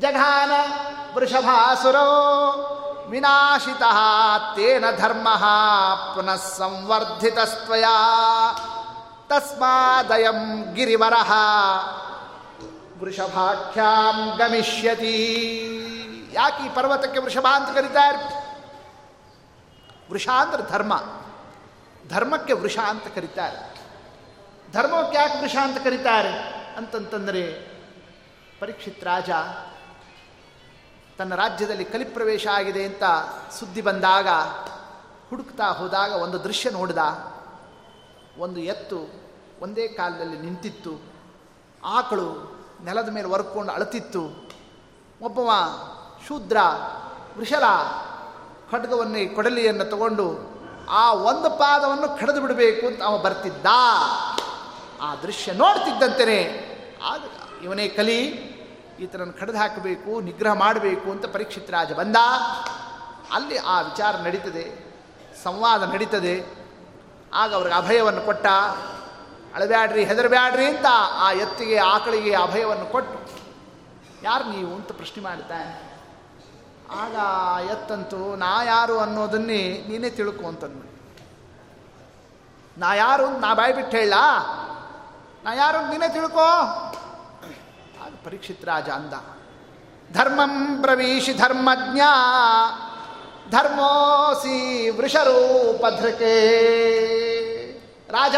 ಜಘಾನ 0.00 0.52
ವೃಷಭಾಸುರೋ 1.16 2.08
ವಿನಾಶಿತ 3.10 3.82
ತೇನ 4.56 4.84
ಧರ್ಮ 4.98 5.28
ಪುನಃ 6.14 6.36
ಸಂವರ್ಧಿತಸ್ತ್ವಯ 6.36 7.84
ತಸ್ಮಾದಯಂ 9.28 10.74
ಗಿರಿವರ 10.74 11.12
ವೃಷಭಾಖ್ಯಾಂ 13.00 14.36
ಗಮಿಷ್ಯತಿ 14.36 15.42
ಯಾಕೆ 16.32 16.66
ಈ 16.66 16.68
ಪರ್ವತಕ್ಕೆ 16.68 17.20
ವೃಷಭ 17.20 17.46
ಅಂತ 17.52 17.78
ಕರೀತಾರೆ. 17.78 18.46
ವೃಷ 20.10 20.28
ಅಂದ್ರೆ 20.28 20.70
ಧರ್ಮ. 20.70 21.02
ಧರ್ಮಕ್ಕೆ 22.08 22.52
ವೃಷ 22.52 22.78
ಅಂತ 22.78 23.14
ಕರೀತಾರೆ. 23.14 23.76
ಧರ್ಮಕ್ಕೆ 24.72 25.18
ಯಾಕೆ 25.18 25.40
ವೃಷ 25.40 25.56
ಅಂತ 25.62 25.84
ಕರೀತಾರೆ? 25.84 26.32
ಅಂತಂತಂದರೆ, 26.76 27.42
ಪರೀಕ್ಷಿತ್ 28.60 29.04
ರಾಜ 29.04 29.30
ತನ್ನ 31.18 31.34
ರಾಜ್ಯದಲ್ಲಿ 31.34 31.84
ಕಲಿಪ್ರವೇಶ 31.84 32.46
ಆಗಿದೆ 32.46 32.84
ಅಂತ 32.84 33.02
ಸುದ್ದಿ 33.58 33.82
ಬಂದಾಗ, 33.82 34.28
ಹುಡುಕ್ತಾ 35.30 35.64
ಹೋದಾಗ 35.64 36.12
ಒಂದು 36.12 36.44
ದೃಶ್ಯ 36.44 36.70
ನೋಡಿದ. 36.70 36.98
ಒಂದು 38.38 38.60
ಎತ್ತು 38.60 38.98
ಒಂದೇ 39.60 39.88
ಕಾಲದಲ್ಲಿ 39.88 40.38
ನಿಂತಿತ್ತು. 40.38 41.02
ಆಕಳು 41.84 42.56
ನೆಲದ 42.84 43.08
ಮೇಲೆ 43.08 43.28
ಹೊರ್ಕೊಂಡು 43.28 43.72
ಅಳತಿತ್ತು 43.72 44.50
ಒಬ್ಬವ 45.22 45.50
ಶೂದ್ರ 46.28 46.56
ವೃಷಲ 47.38 47.64
ಖಡ್ಗವನ್ನು 48.70 49.34
ಕೊಡಲಿಯನ್ನು 49.34 49.84
ತಗೊಂಡು 49.84 50.56
ಆ 50.88 51.12
ಒಂದು 51.12 51.50
ಪಾದವನ್ನು 51.50 52.20
ಕಡಿದು 52.20 52.40
ಬಿಡಬೇಕು 52.40 52.86
ಅಂತ 52.86 53.02
ಅವ 53.02 53.18
ಬರ್ತಿದ್ದ. 53.18 53.66
ಆ 55.00 55.14
ದೃಶ್ಯ 55.14 55.52
ನೋಡ್ತಿದ್ದಂತೆಯೇ 55.52 56.62
ಆಗ 57.04 57.20
ಇವನೇ 57.62 57.88
ಕಲಿ 57.88 58.55
ಈತನನ್ನು 59.00 59.32
ಕಡಿದು 59.32 59.58
ಹಾಕಬೇಕು, 59.58 60.20
ನಿಗ್ರಹ 60.20 60.52
ಮಾಡಬೇಕು 60.52 61.10
ಅಂತ 61.10 61.26
ಪರೀಕ್ಷಿತ್ 61.26 61.70
ರಾಜ 61.70 61.92
ಬಂದ. 61.92 62.16
ಅಲ್ಲಿ 63.32 63.56
ಆ 63.58 63.80
ವಿಚಾರ 63.80 64.16
ನಡೀತದೆ, 64.16 64.64
ಸಂವಾದ 65.42 65.92
ನಡೀತದೆ. 65.92 66.34
ಆಗ 67.34 67.54
ಅವ್ರಿಗೆ 67.54 67.76
ಅಭಯವನ್ನು 67.76 68.22
ಕೊಟ್ಟ. 68.22 68.46
ಅಳಬ್ಯಾಡ್ರಿ, 69.54 70.04
ಹೆದರಬ್ಯಾಡ್ರಿ 70.04 70.66
ಅಂತ 70.66 70.86
ಆ 71.18 71.32
ಎತ್ತಿಗೆ, 71.32 71.76
ಆಕಳಿಗೆ 71.76 72.34
ಅಭಯವನ್ನು 72.34 72.86
ಕೊಟ್ಟು. 72.86 73.18
ಯಾರು 74.22 74.44
ನೀವು 74.44 74.74
ಅಂತ 74.74 74.92
ಪ್ರಶ್ನೆ 74.92 75.22
ಮಾಡ್ತಾನೆ. 75.22 75.72
ಆಗ 76.90 77.14
ಎತ್ತಂತೂ, 77.64 78.36
ನಾ 78.36 78.62
ಯಾರು 78.62 78.98
ಅನ್ನೋದನ್ನೇ 78.98 79.84
ನೀನೇ 79.88 80.10
ತಿಳ್ಕೊ 80.10 80.46
ಅಂತಂದು 80.48 80.96
ನಾ 82.78 82.94
ಯಾರು 82.94 83.26
ನಾ 83.40 83.54
ಬಾಯಿ 83.54 83.72
ಬಿಟ್ಟು 83.72 83.96
ಹೇಳ. 83.96 84.14
ನಾ 85.44 85.54
ಯಾರು 85.54 85.90
ನೀನೇ 85.90 86.08
ತಿಳ್ಕೋ. 86.08 86.48
ಪರೀಕ್ಷಿತ್ 88.26 88.64
ರಾಜ 88.64 88.88
ಅಂದ. 88.88 89.12
ಧರ್ಮಂ 90.14 90.82
ಪ್ರವೀಶಿ 90.82 91.32
ಧರ್ಮಜ್ಞ, 91.32 92.00
ಧರ್ಮೋಸಿ 93.50 94.90
ವೃಷರೂಪಧೃಕೆ. 94.90 96.32
ರಾಜ, 98.10 98.34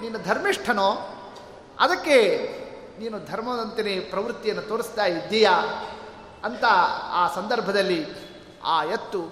ನೀನು 0.00 0.18
ಧರ್ಮಿಷ್ಠನೋ? 0.18 1.14
ಅದಕ್ಕೆ 1.80 2.48
ನೀನು 2.98 3.26
ಧರ್ಮದಂತೆಯೇ 3.26 4.00
ಪ್ರವೃತ್ತಿಯನ್ನು 4.00 4.62
ತೋರಿಸ್ತಾ 4.62 5.04
ಇದ್ದೀಯಾ? 5.04 5.52
ಅಂತ 6.44 6.64
ಆ 7.12 7.34
ಸಂದರ್ಭದಲ್ಲಿ 7.34 8.06
ಆ 8.64 8.84
ಎತ್ತು 8.84 9.22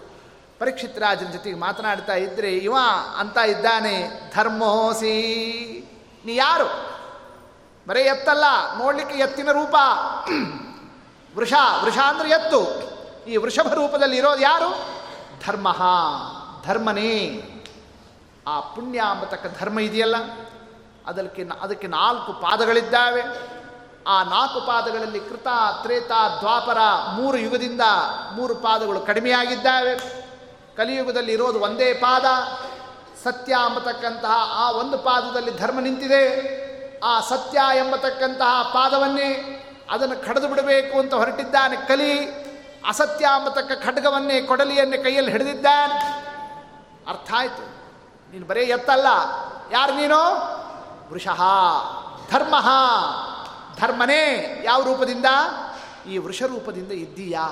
ಪರೀಕ್ಷಿತ್ 0.58 0.98
ರಾಜನ 0.98 1.26
ಜೊತೆಗೆ 1.26 1.56
ಮಾತನಾಡ್ತಾ 1.56 2.14
ಇದ್ದರೆ 2.14 2.56
ಇವ 2.56 2.76
ಅಂತ 3.18 3.38
ಇದ್ದಾನೆ, 3.38 4.10
ಧರ್ಮೋಸಿ. 4.34 5.16
ನೀ 6.24 6.34
ಯಾರು? 6.34 6.95
ಬರೀ 7.88 8.00
ಎತ್ತಲ್ಲ, 8.00 8.44
ನೋಡಲಿಕ್ಕೆ 8.78 9.18
ಎತ್ತಿನ 9.18 9.52
ರೂಪ. 9.52 9.76
ವೃಷ 11.36 11.52
ವೃಷ 11.84 11.98
ಅಂದ್ರೆ 11.98 12.30
ಎತ್ತು. 12.30 12.86
ಈ 13.28 13.36
ವೃಷಭ 13.36 13.72
ರೂಪದಲ್ಲಿ 13.72 14.16
ಇರೋದು 14.16 14.42
ಯಾರು? 14.42 14.70
ಧರ್ಮ. 15.46 15.76
ಧರ್ಮನೇ. 16.66 17.42
ಆ 18.46 18.60
ಪುಣ್ಯ 18.60 19.00
ಅಂಬತಕ್ಕ 19.00 19.60
ಧರ್ಮ 19.60 19.80
ಇದೆಯಲ್ಲ, 19.80 20.16
ಅದಕ್ಕೆ 21.06 21.48
ಅದಕ್ಕೆ 21.60 21.86
ನಾಲ್ಕು 21.86 22.32
ಪಾದಗಳಿದ್ದಾವೆ. 22.32 23.22
ಆ 24.06 24.22
ನಾಲ್ಕು 24.22 24.60
ಪಾದಗಳಲ್ಲಿ 24.60 25.20
ಕೃತ, 25.20 25.46
ತ್ರೇತ, 25.82 26.10
ದ್ವಾಪರ 26.40 26.78
ಮೂರು 27.12 27.38
ಯುಗದಿಂದ 27.38 27.80
ಮೂರು 28.32 28.54
ಪಾದಗಳು 28.54 29.00
ಕಡಿಮೆಯಾಗಿದ್ದಾವೆ. 29.00 29.98
ಕಲಿಯುಗದಲ್ಲಿ 30.76 31.32
ಇರೋದು 31.32 31.60
ಒಂದೇ 31.60 31.94
ಪಾದ. 31.94 32.24
ಸತ್ಯ 33.24 33.54
ಅಂಬತಕ್ಕಂತಹ 33.54 34.50
ಆ 34.52 34.70
ಒಂದು 34.70 34.98
ಪಾದದಲ್ಲಿ 34.98 35.58
ಧರ್ಮ 35.58 35.80
ನಿಂತಿದೆ. 35.80 36.65
ಆ 37.04 37.20
ಸತ್ಯ 37.20 37.58
ಎಂಬತಕ್ಕಂತಹ 37.76 38.62
ಪಾದವನ್ನೇ 38.62 39.62
ಅದನ್ನು 39.90 40.26
ಕಡಿದು 40.26 40.48
ಬಿಡಬೇಕು 40.48 40.98
ಅಂತ 40.98 41.14
ಹೊರಟಿದ್ದಾನೆ 41.14 41.76
ಕಲಿ. 41.76 42.46
ಅಸತ್ಯ 42.88 43.24
ಎಂಬತಕ್ಕ 43.24 43.72
ಖಡ್ಗವನ್ನೇ 43.86 44.42
ಕೊಡಲಿಯನ್ನೇ 44.42 44.96
ಕೈಯಲ್ಲಿ 44.96 45.30
ಹಿಡಿದಿದ್ದಾನೆ. 45.30 45.94
ಅರ್ಥ 47.08 47.30
ಆಯಿತು. 47.36 47.62
ನೀನು 48.32 48.46
ಬರೀ 48.46 48.62
ಎತ್ತಲ್ಲ. 48.62 49.06
ಯಾರು 49.72 49.94
ನೀನು? 49.94 50.22
ವೃಷಃ. 51.12 51.42
ಧರ್ಮ. 52.30 52.54
ಧರ್ಮನೇ 53.80 54.60
ಯಾವ 54.64 54.82
ರೂಪದಿಂದ? 54.82 55.26
ಈ 56.08 56.18
ವೃಷ 56.18 56.42
ರೂಪದಿಂದ 56.42 56.92
ಇದ್ದೀಯಾ? 56.92 57.42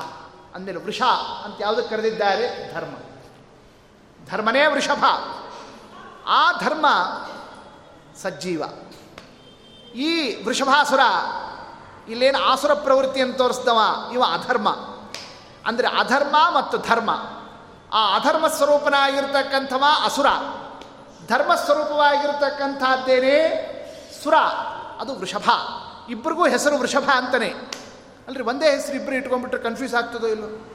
ಅಂದಮೇಲೆ 0.55 0.78
ವೃಷ 0.78 1.03
ಅಂತ 1.45 1.57
ಯಾವುದಕ್ಕೆ 1.61 1.97
ಕರೆದಿದ್ದಾರೆ? 1.97 2.74
ಧರ್ಮ. 2.74 2.95
ಧರ್ಮನೇ 4.30 4.66
ವೃಷಭ. 4.66 5.05
ಆ 6.26 6.53
ಧರ್ಮ 6.53 6.86
ಸಜ್ಜೀವ. 8.22 8.62
ಈ 9.95 10.45
ವೃಷಭಾಸುರ, 10.45 11.01
ಇಲ್ಲೇನು 12.09 12.38
ಆಸುರ 12.38 12.74
ಪ್ರವೃತ್ತಿಯನ್ನು 12.74 13.34
ತೋರಿಸ್ದವ, 13.34 13.78
ಇವ 14.12 14.22
ಅಧರ್ಮ. 14.22 14.68
ಅಂದರೆ 15.66 15.88
ಅಧರ್ಮ 15.88 16.57
ಮತ್ತು 16.57 16.78
ಧರ್ಮ. 16.78 17.11
ಆ 17.92 18.16
ಅಧರ್ಮ 18.16 18.47
ಸ್ವರೂಪನಾಗಿರ್ತಕ್ಕಂಥವ 18.47 19.84
ಅಸುರ. 20.05 20.26
ಧರ್ಮ 21.26 21.55
ಸ್ವರೂಪವಾಗಿರ್ತಕ್ಕಂಥದ್ದೇನೇ 21.55 23.70
ಸುರ, 24.22 24.34
ಅದು 25.01 25.18
ವೃಷಭ. 25.18 25.51
ಇಬ್ಬರಿಗೂ 26.09 26.49
ಹೆಸರು 26.49 26.78
ವೃಷಭ 26.78 27.11
ಅಂತಾನೆ. 27.14 27.55
ಅಲ್ರಿ, 28.28 28.42
ಒಂದೇ 28.42 28.70
ಹೆಸರು 28.70 28.95
ಇಬ್ಬರು 28.95 29.14
ಇಟ್ಕೊಂಡ್ಬಿಟ್ರೆ 29.14 29.62
ಕನ್ಫ್ಯೂಸ್ 29.62 29.95
ಆಗ್ತದೋ 29.95 30.26
ಇಲ್ಲೋ? 30.26 30.68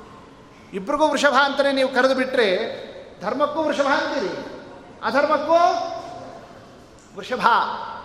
ಇಬ್ಬರಿಗೂ 0.73 1.07
ವೃಷಭ 1.07 1.33
ಅಂತಲೇ 1.43 1.71
ನೀವು 1.71 1.89
ಕರೆದು 1.89 2.15
ಬಿಟ್ಟರೆ 2.15 2.89
ಧರ್ಮಕ್ಕೂ 3.21 3.63
ವೃಷಭ 3.63 3.81
ಅಂತೀರಿ. 3.81 4.61
ಅಧರ್ಮಕ್ಕೂ 5.03 5.55
ವೃಷಭ. 7.17 7.47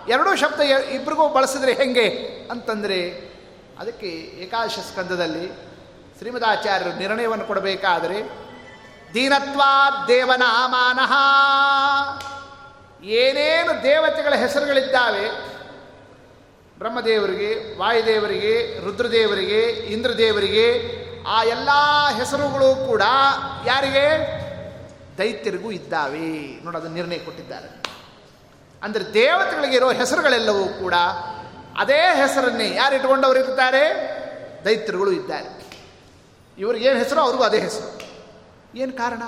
ಎರಡೂ 0.07 0.35
ಶಬ್ದ 0.35 0.61
ಇಬ್ಬರಿಗೂ 0.91 1.29
ಬಳಸಿದ್ರೆ 1.29 1.73
ಹೆಂಗೆ 1.73 2.09
ಅಂತಂದರೆ 2.51 3.35
ಅದಕ್ಕೆ 3.79 4.07
ಏಕಾದಶ 4.07 4.79
ಸ್ಕಂದದಲ್ಲಿ 4.79 5.75
ಶ್ರೀಮದಾಚಾರ್ಯರು 6.17 6.97
ನಿರ್ಣಯವನ್ನು 6.97 7.45
ಕೊಡಬೇಕಾದರೆ, 7.45 8.23
ದೀನತ್ವಾ 9.13 10.05
ದೇವನಾಮಾನಃ. 10.07 11.13
ಏನೇನು 13.03 13.83
ದೇವತೆಗಳ 13.83 14.35
ಹೆಸರುಗಳಿದ್ದಾವೆ? 14.35 15.55
ಬ್ರಹ್ಮದೇವರಿಗೆ, 16.77 17.77
ವಾಯುದೇವರಿಗೆ, 17.77 18.85
ರುದ್ರದೇವರಿಗೆ, 18.85 19.61
ಇಂದ್ರದೇವರಿಗೆ, 19.69 20.95
ಆ 21.27 21.43
ಎಲ್ಲ 21.43 21.69
ಹೆಸರುಗಳು 22.17 22.87
ಕೂಡ 22.87 23.01
ಯಾರಿಗೆ? 23.65 24.35
ದೈತ್ಯರಿಗೂ 25.17 25.71
ಇದ್ದಾವೆ. 25.71 26.63
ನೋಡಿ, 26.65 26.77
ಅದನ್ನು 26.77 26.95
ನಿರ್ಣಯ 26.95 27.17
ಕೊಟ್ಟಿದ್ದಾರೆ. 27.17 27.84
ಅಂದರೆ 28.83 29.13
ದೇವತೆಗಳಿಗೆ 29.13 29.75
ಇರೋ 29.75 29.91
ಹೆಸರುಗಳೆಲ್ಲವೂ 29.91 30.65
ಕೂಡ 30.65 30.93
ಅದೇ 31.77 31.99
ಹೆಸರನ್ನೇ 31.99 32.75
ಯಾರು 32.75 32.95
ಇಟ್ಕೊಂಡವರು 32.95 33.39
ಇರ್ತಾರೆ? 33.39 34.15
ದೈತ್ಯರುಗಳು 34.65 35.11
ಇದ್ದಾರೆ. 35.11 35.65
ಇವ್ರಿಗೇನು 36.57 36.99
ಹೆಸರು 36.99 37.21
ಅವ್ರಿಗೂ 37.21 37.43
ಅದೇ 37.43 37.59
ಹೆಸರು. 37.59 38.01
ಏನು 38.77 38.91
ಕಾರಣ? 38.91 39.21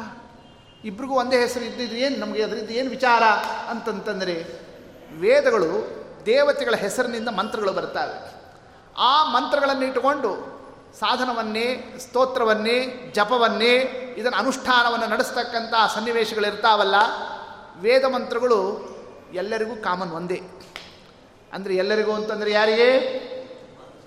ಇಬ್ರಿಗೂ 0.83 1.13
ಒಂದೇ 1.13 1.39
ಹೆಸರು 1.39 1.63
ಇದ್ದಿದ್ದು 1.65 1.95
ಏನು? 1.95 2.19
ನಮಗೆ 2.19 2.43
ಅದರಿಂದ 2.43 2.69
ಏನು 2.69 2.89
ವಿಚಾರ? 2.89 3.23
ಅಂತಂತಂದರೆ 3.69 4.45
ವೇದಗಳು 5.19 5.97
ದೇವತೆಗಳ 6.25 6.75
ಹೆಸರಿನಿಂದ 6.75 7.29
ಮಂತ್ರಗಳು 7.29 7.73
ಬರ್ತವೆ. 7.73 8.33
ಆ 8.97 9.23
ಮಂತ್ರಗಳನ್ನು 9.23 9.85
ಇಟ್ಟುಕೊಂಡು 9.85 10.57
ಸಾಧನವನ್ನೇ, 10.99 11.95
ಸ್ತೋತ್ರವನ್ನೇ, 11.99 13.11
ಜಪವನ್ನೇ, 13.15 13.75
ಇದನ್ನು 14.17 14.37
ಅನುಷ್ಠಾನವನ್ನು 14.37 15.07
ನಡೆಸ್ತಕ್ಕಂಥ 15.07 15.73
ಸನ್ನಿವೇಶಗಳಿರ್ತಾವಲ್ಲ 15.95 16.95
ವೇದ 17.79 18.03
ಮಂತ್ರಗಳು 18.03 18.86
ಎಲ್ಲರಿಗೂ 19.33 19.75
ಕಾಮನ್ 19.75 20.11
ಒಂದೇ. 20.11 20.41
ಅಂದರೆ 21.53 21.75
ಎಲ್ಲರಿಗೂ 21.75 22.11
ಅಂತಂದರೆ 22.11 22.51
ಯಾರಿಗೆ? 22.51 22.97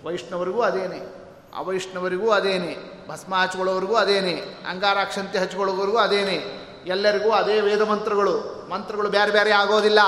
ವೈಷ್ಣವರಿಗೂ 0.05 0.63
ಅದೇನೆ. 0.63 1.21
ಅವೈಷ್ಣವರಿಗೂ 1.57 2.31
ಅದೇನೆ. 2.31 2.77
ಭಸ್ಮ 3.09 3.35
ಹಚ್ಕೊಳ್ಳೋರಿಗೂ 3.35 3.95
ಅದೇನೆ. 3.95 4.43
ಅಂಗಾರಾಕ್ಷಂತೆ 4.69 5.39
ಹಚ್ಕೊಳ್ಳೋರಿಗೂ 5.39 5.97
ಅದೇನೆ. 5.97 6.61
ಎಲ್ಲರಿಗೂ 6.87 7.31
ಅದೇ 7.31 7.61
ವೇದ 7.61 7.83
ಮಂತ್ರಗಳು. 7.83 8.67
ಮಂತ್ರಗಳು 8.71 9.09
ಬೇರೆ 9.09 9.31
ಬೇರೆ 9.31 9.51
ಆಗೋದಿಲ್ಲ. 9.51 9.99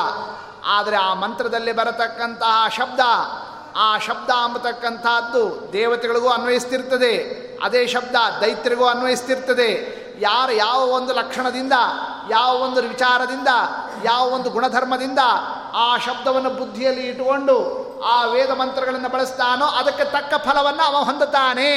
ಆದರೆ 0.64 0.96
ಆ 0.96 1.14
ಮಂತ್ರದಲ್ಲಿ 1.14 1.72
ಬರತಕ್ಕಂತಹ 1.72 2.68
ಶಬ್ದ, 2.68 3.00
ಆ 3.76 3.98
ಶಬ್ದ 3.98 4.30
ಅಂಬತಕ್ಕಂಥದ್ದು 4.30 5.72
ದೇವತೆಗಳಿಗೂ 5.72 6.28
ಅನ್ವಯಿಸ್ತಿರ್ತದೆ. 6.28 7.16
ಅದೇ 7.62 7.86
ಶಬ್ದ 7.86 8.16
ದೈತ್ಯರಿಗೂ 8.40 8.84
ಅನ್ವಯಿಸ್ತಿರ್ತದೆ. 8.84 10.01
ಯಾರು 10.22 10.52
ಯಾವ 10.52 10.80
ಒಂದು 10.98 11.12
ಲಕ್ಷಣದಿಂದ, 11.14 11.72
ಯಾವ 12.30 12.56
ಒಂದು 12.56 12.80
ವಿಚಾರದಿಂದ, 12.82 13.50
ಯಾವ 14.04 14.24
ಒಂದು 14.28 14.50
ಗುಣಧರ್ಮದಿಂದ 14.50 15.18
ಆ 15.74 15.96
ಶಬ್ದವನ್ನು 15.96 16.50
ಬುದ್ಧಿಯಲ್ಲಿ 16.50 17.04
ಇಟ್ಟುಕೊಂಡು 17.08 17.56
ಆ 18.04 18.24
ವೇದ 18.26 18.50
ಮಂತ್ರಗಳನ್ನು 18.50 19.08
ಬಳಸ್ತಾನೋ 19.08 19.66
ಅದಕ್ಕೆ 19.66 20.04
ತಕ್ಕ 20.04 20.34
ಫಲವನ್ನು 20.48 20.82
ಅವ 20.82 20.96
ಹೊಂದುತ್ತಾನೆ. 21.04 21.70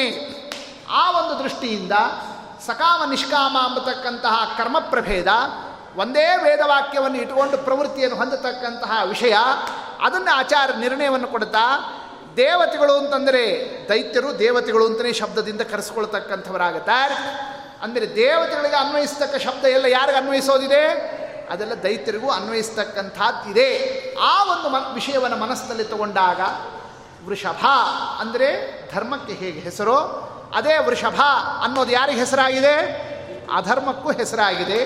ಆ 0.90 1.12
ಒಂದು 1.12 1.44
ದೃಷ್ಟಿಯಿಂದ 1.44 1.92
ಸಕಾಮ 2.66 3.10
ನಿಷ್ಕಾಮ 3.10 3.58
ಅಂಬತಕ್ಕಂತಹ 3.58 4.56
ಕರ್ಮ 4.58 4.80
ಪ್ರಭೇದ 4.80 5.28
ಒಂದೇ 5.96 6.38
ವೇದವಾಕ್ಯವನ್ನು 6.44 7.18
ಇಟ್ಟುಕೊಂಡು 7.18 7.58
ಪ್ರವೃತ್ತಿಯನ್ನು 7.58 8.18
ಹೊಂದತಕ್ಕಂತಹ 8.18 8.92
ವಿಷಯ, 9.06 9.36
ಅದನ್ನು 10.02 10.32
ಆಚಾರ 10.36 10.70
ನಿರ್ಣಯವನ್ನು 10.80 11.28
ಕೊಡ್ತಾ, 11.28 11.66
ದೇವತೆಗಳು 12.38 12.94
ಅಂತಂದರೆ 12.98 13.44
ದೈತ್ಯರು 13.90 14.40
ದೇವತೆಗಳು 14.40 14.86
ಅಂತಲೇ 14.86 15.14
ಶಬ್ದದಿಂದ 15.14 15.62
ಕರೆಸ್ಕೊಳ್ತಕ್ಕಂಥವರಾಗುತ್ತಾರೆ. 15.62 17.16
ಅಂದರೆ 17.84 18.16
ದೇವತೆಗಳಿಗೆ 18.16 18.76
ಅನ್ವಯಿಸ್ತಕ್ಕ 18.76 19.36
ಶಬ್ದ 19.36 19.66
ಎಲ್ಲ 19.66 19.86
ಯಾರಿಗೆ 19.86 20.18
ಅನ್ವಯಿಸೋದಿದೆ? 20.18 20.84
ಅದೆಲ್ಲ 21.50 21.74
ದೈತ್ಯರಿಗೂ 21.84 22.30
ಅನ್ವಯಿಸ್ತಕ್ಕಂಥದ್ದಿದೆ 22.30 23.68
ಆ 24.22 24.44
ಒಂದು 24.44 24.70
ಮ 24.70 24.76
ವಿಷಯವನ್ನು 24.94 25.38
ಮನಸ್ಸಿನಲ್ಲಿ 25.38 25.84
ತಗೊಂಡಾಗ 25.84 26.40
ವೃಷಭ 27.28 27.66
ಅಂದರೆ 28.20 28.48
ಧರ್ಮಕ್ಕೆ 28.94 29.34
ಹೇಗೆ 29.34 29.60
ಹೆಸರೋ, 29.60 29.98
ಅದೇ 30.56 30.78
ವೃಷಭ 30.78 31.22
ಅನ್ನೋದು 31.64 31.92
ಯಾರಿಗೆ 31.92 32.20
ಹೆಸರಾಗಿದೆ? 32.20 32.76
ಅಧರ್ಮಕ್ಕೂ 33.56 34.12
ಹೆಸರಾಗಿದೆ. 34.12 34.80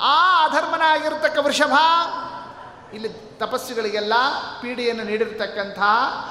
ಆ 0.00 0.44
ಅಧರ್ಮನಾಗಿರ್ತಕ್ಕ 0.44 1.38
ವೃಷಭ, 1.38 1.74
ಇಲ್ಲಿ 2.94 3.08
ತಪಸ್ಸುಗಳಿಗೆಲ್ಲ 3.38 4.12
ಪೀಡೆಯನ್ನು 4.62 5.04
ನೀಡಿರ್ತಕ್ಕಂಥ 5.04 5.78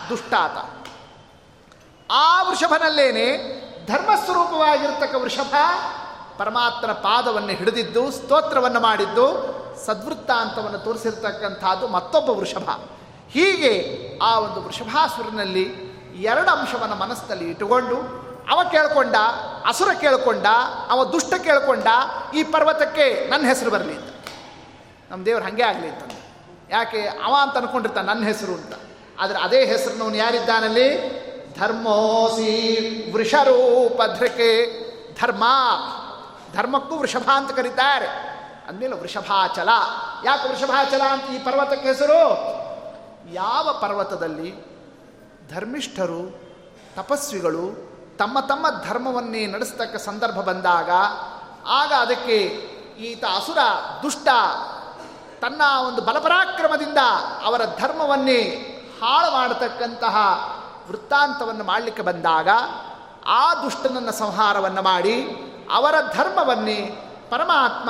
ದುಷ್ಟಾತ. 0.09 0.57
ಆ 2.11 2.43
ವೃಷಭನಲ್ಲೇನೆ 2.43 3.27
ಧರ್ಮಸ್ವರೂಪವಾಗಿರ್ತಕ್ಕ 3.87 5.15
ವೃಷಭ 5.15 5.55
ಪರಮಾತ್ಮನ 6.37 6.91
ಪಾದವನ್ನು 6.91 7.49
ಹಿಡಿದಿದ್ದು, 7.49 8.11
ಸ್ತೋತ್ರವನ್ನು 8.11 8.79
ಮಾಡಿದ್ದು 8.79 9.25
ಸದ್ವೃತ್ತಾಂತವನ್ನು 9.85 10.77
ತೋರಿಸಿರ್ತಕ್ಕಂಥದ್ದು 10.77 11.87
ಮತ್ತೊಬ್ಬ 11.87 12.29
ವೃಷಭ. 12.29 12.69
ಹೀಗೆ 13.29 13.73
ಆ 14.23 14.39
ಒಂದು 14.39 14.61
ವೃಷಭಾಸುರನಲ್ಲಿ 14.61 15.91
ಎರಡು 16.15 16.51
ಅಂಶವನ್ನು 16.51 16.95
ಮನಸ್ಸಿನಲ್ಲಿ 16.95 17.49
ಇಟ್ಟುಕೊಂಡು, 17.49 17.95
ಅವ 18.51 18.69
ಕೇಳ್ಕೊಂಡ, 18.69 19.15
ಅಸುರ 19.67 19.93
ಕೇಳ್ಕೊಂಡ, 19.93 20.45
ಅವ 20.89 21.05
ದುಷ್ಟ 21.05 21.33
ಕೇಳ್ಕೊಂಡ, 21.33 21.87
ಈ 22.35 22.43
ಪರ್ವತಕ್ಕೆ 22.43 23.29
ನನ್ನ 23.29 23.47
ಹೆಸರು 23.47 23.71
ಬರಲಿ 23.71 23.95
ಅಂತ. 23.95 24.09
ನಮ್ಮ 25.11 25.25
ದೇವ್ರು 25.25 25.43
ಹಾಗೆ 25.43 25.63
ಆಗಲಿ 25.63 25.89
ಅಂತ 25.89 26.11
ಯಾಕೆ, 26.69 27.01
ಅವ 27.01 27.35
ಅಂತ 27.41 27.57
ಅನ್ಕೊಂಡಿರ್ತಾನೆ 27.57 28.07
ನನ್ನ 28.07 28.23
ಹೆಸರು 28.23 28.53
ಅಂತ. 28.53 28.73
ಆದರೆ 29.19 29.39
ಅದೇ 29.39 29.65
ಹೆಸರಿನವನು 29.65 30.15
ಯಾರಿದ್ದಾನಲ್ಲಿ? 30.15 30.87
ಧರ್ಮೋಸಿ 31.61 33.11
ವೃಷರೂಪಧ್ರಕೆ 33.11 34.65
ಧರ್ಮ. 35.21 35.43
ಧರ್ಮಕ್ಕೂ 36.53 36.95
ವೃಷಭ 36.95 37.29
ಅಂತ 37.33 37.51
ಕರೀತಾರೆ. 37.51 38.07
ಅಂದಮೇಲೆ 38.67 38.93
ವೃಷಭಾಚಲ. 38.93 39.69
ಯಾಕೆ 40.25 40.49
ವೃಷಭಾಚಲ 40.49 41.01
ಅಂತ 41.01 41.23
ಈ 41.35 41.37
ಪರ್ವತಕ್ಕೆ 41.37 41.87
ಹೆಸರು? 41.87 42.21
ಯಾವ 43.33 43.77
ಪರ್ವತದಲ್ಲಿ 43.81 44.53
ಧರ್ಮಿಷ್ಠರು, 45.55 46.39
ತಪಸ್ವಿಗಳು 46.95 47.91
ತಮ್ಮ 48.17 48.39
ತಮ್ಮ 48.39 48.67
ಧರ್ಮವನ್ನೇ 48.69 49.45
ನಡೆಸ್ತಕ್ಕ 49.45 49.95
ಸಂದರ್ಭ 49.95 50.35
ಬಂದಾಗ, 50.35 50.89
ಆಗ 51.67 51.93
ಅದಕ್ಕೆ 51.93 52.37
ಈತ 52.99 53.23
ಅಸುರ, 53.35 53.57
ದುಷ್ಟ, 54.03 54.27
ತನ್ನ 55.41 55.61
ಒಂದು 55.87 56.01
ಬಲಪರಾಕ್ರಮದಿಂದ 56.01 56.97
ಅವರ 57.43 57.61
ಧರ್ಮವನ್ನೇ 57.79 58.41
ಹಾಳು 59.01 59.31
ಮಾಡತಕ್ಕಂತಹ 59.31 60.17
ವೃತ್ತಾಂತವನ್ನು 60.91 61.63
ಮಾಡಲಿಕ್ಕೆ 61.63 62.03
ಬಂದಾಗ 62.03 62.49
ಆ 63.25 63.53
ದುಷ್ಟನನ್ನು 63.53 64.11
ಸಂಹಾರವನ್ನು 64.11 64.81
ಮಾಡಿ 64.81 65.27
ಅವರ 65.71 65.95
ಧರ್ಮವನ್ನೇ 66.13 66.81
ಪರಮಾತ್ಮ 67.29 67.89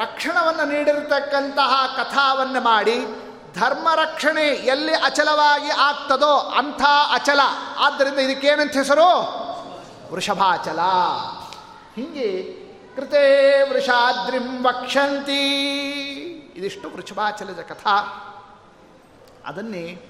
ರಕ್ಷಣವನ್ನು 0.00 0.64
ನೀಡಿರತಕ್ಕಂತಹ 0.64 1.96
ಕಥಾವನ್ನು 1.96 2.60
ಮಾಡಿ 2.60 3.06
ಧರ್ಮ 3.54 3.88
ರಕ್ಷಣೆ 3.94 4.42
ಎಲ್ಲಿ 4.42 4.92
ಅಚಲವಾಗಿ 4.92 5.70
ಆಗ್ತದೋ 5.70 6.36
ಅಂಥ 6.36 6.82
ಅಚಲ. 7.12 7.40
ಆದ್ದರಿಂದ 7.78 8.18
ಇದಕ್ಕೇನಂತ 8.18 8.72
ಹೆಸರು? 8.72 9.08
ವೃಷಭಾಚಲ. 10.12 10.80
ಹೀಗೆ 11.96 12.42
ಕೃತೇ 12.96 13.62
ವೃಷಾದ್ರಿಂ 13.72 14.64
ವಕ್ಷಂತಿ. 14.64 15.46
ಇದಿಷ್ಟು 16.56 16.88
ವೃಷಭಾಚಲದ 16.88 17.60
ಕಥಾ. 17.68 17.96
ಅದನ್ನೇ 19.46 20.09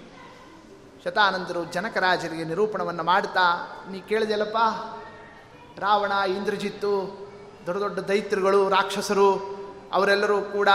ಶತಾನಂದರು 1.05 1.65
ಜನಕರಾಜರಿಗೆ 1.65 2.45
ನಿರೂಪಣವನ್ನು 2.45 3.03
ಮಾಡ್ತಾ 3.03 3.77
ನೀ 3.91 4.01
ಕೇಳಿದೆಯಲ್ಲಪ್ಪ, 4.01 4.59
ರಾವಣ, 5.81 6.13
ಇಂದ್ರಜಿತ್ತು, 6.13 7.21
ದೊಡ್ಡ 7.67 7.81
ದೊಡ್ಡ 7.81 7.99
ದೈತ್ಯರುಗಳು, 7.99 8.69
ರಾಕ್ಷಸರು, 8.69 9.61
ಅವರೆಲ್ಲರೂ 9.93 10.43
ಕೂಡ 10.43 10.69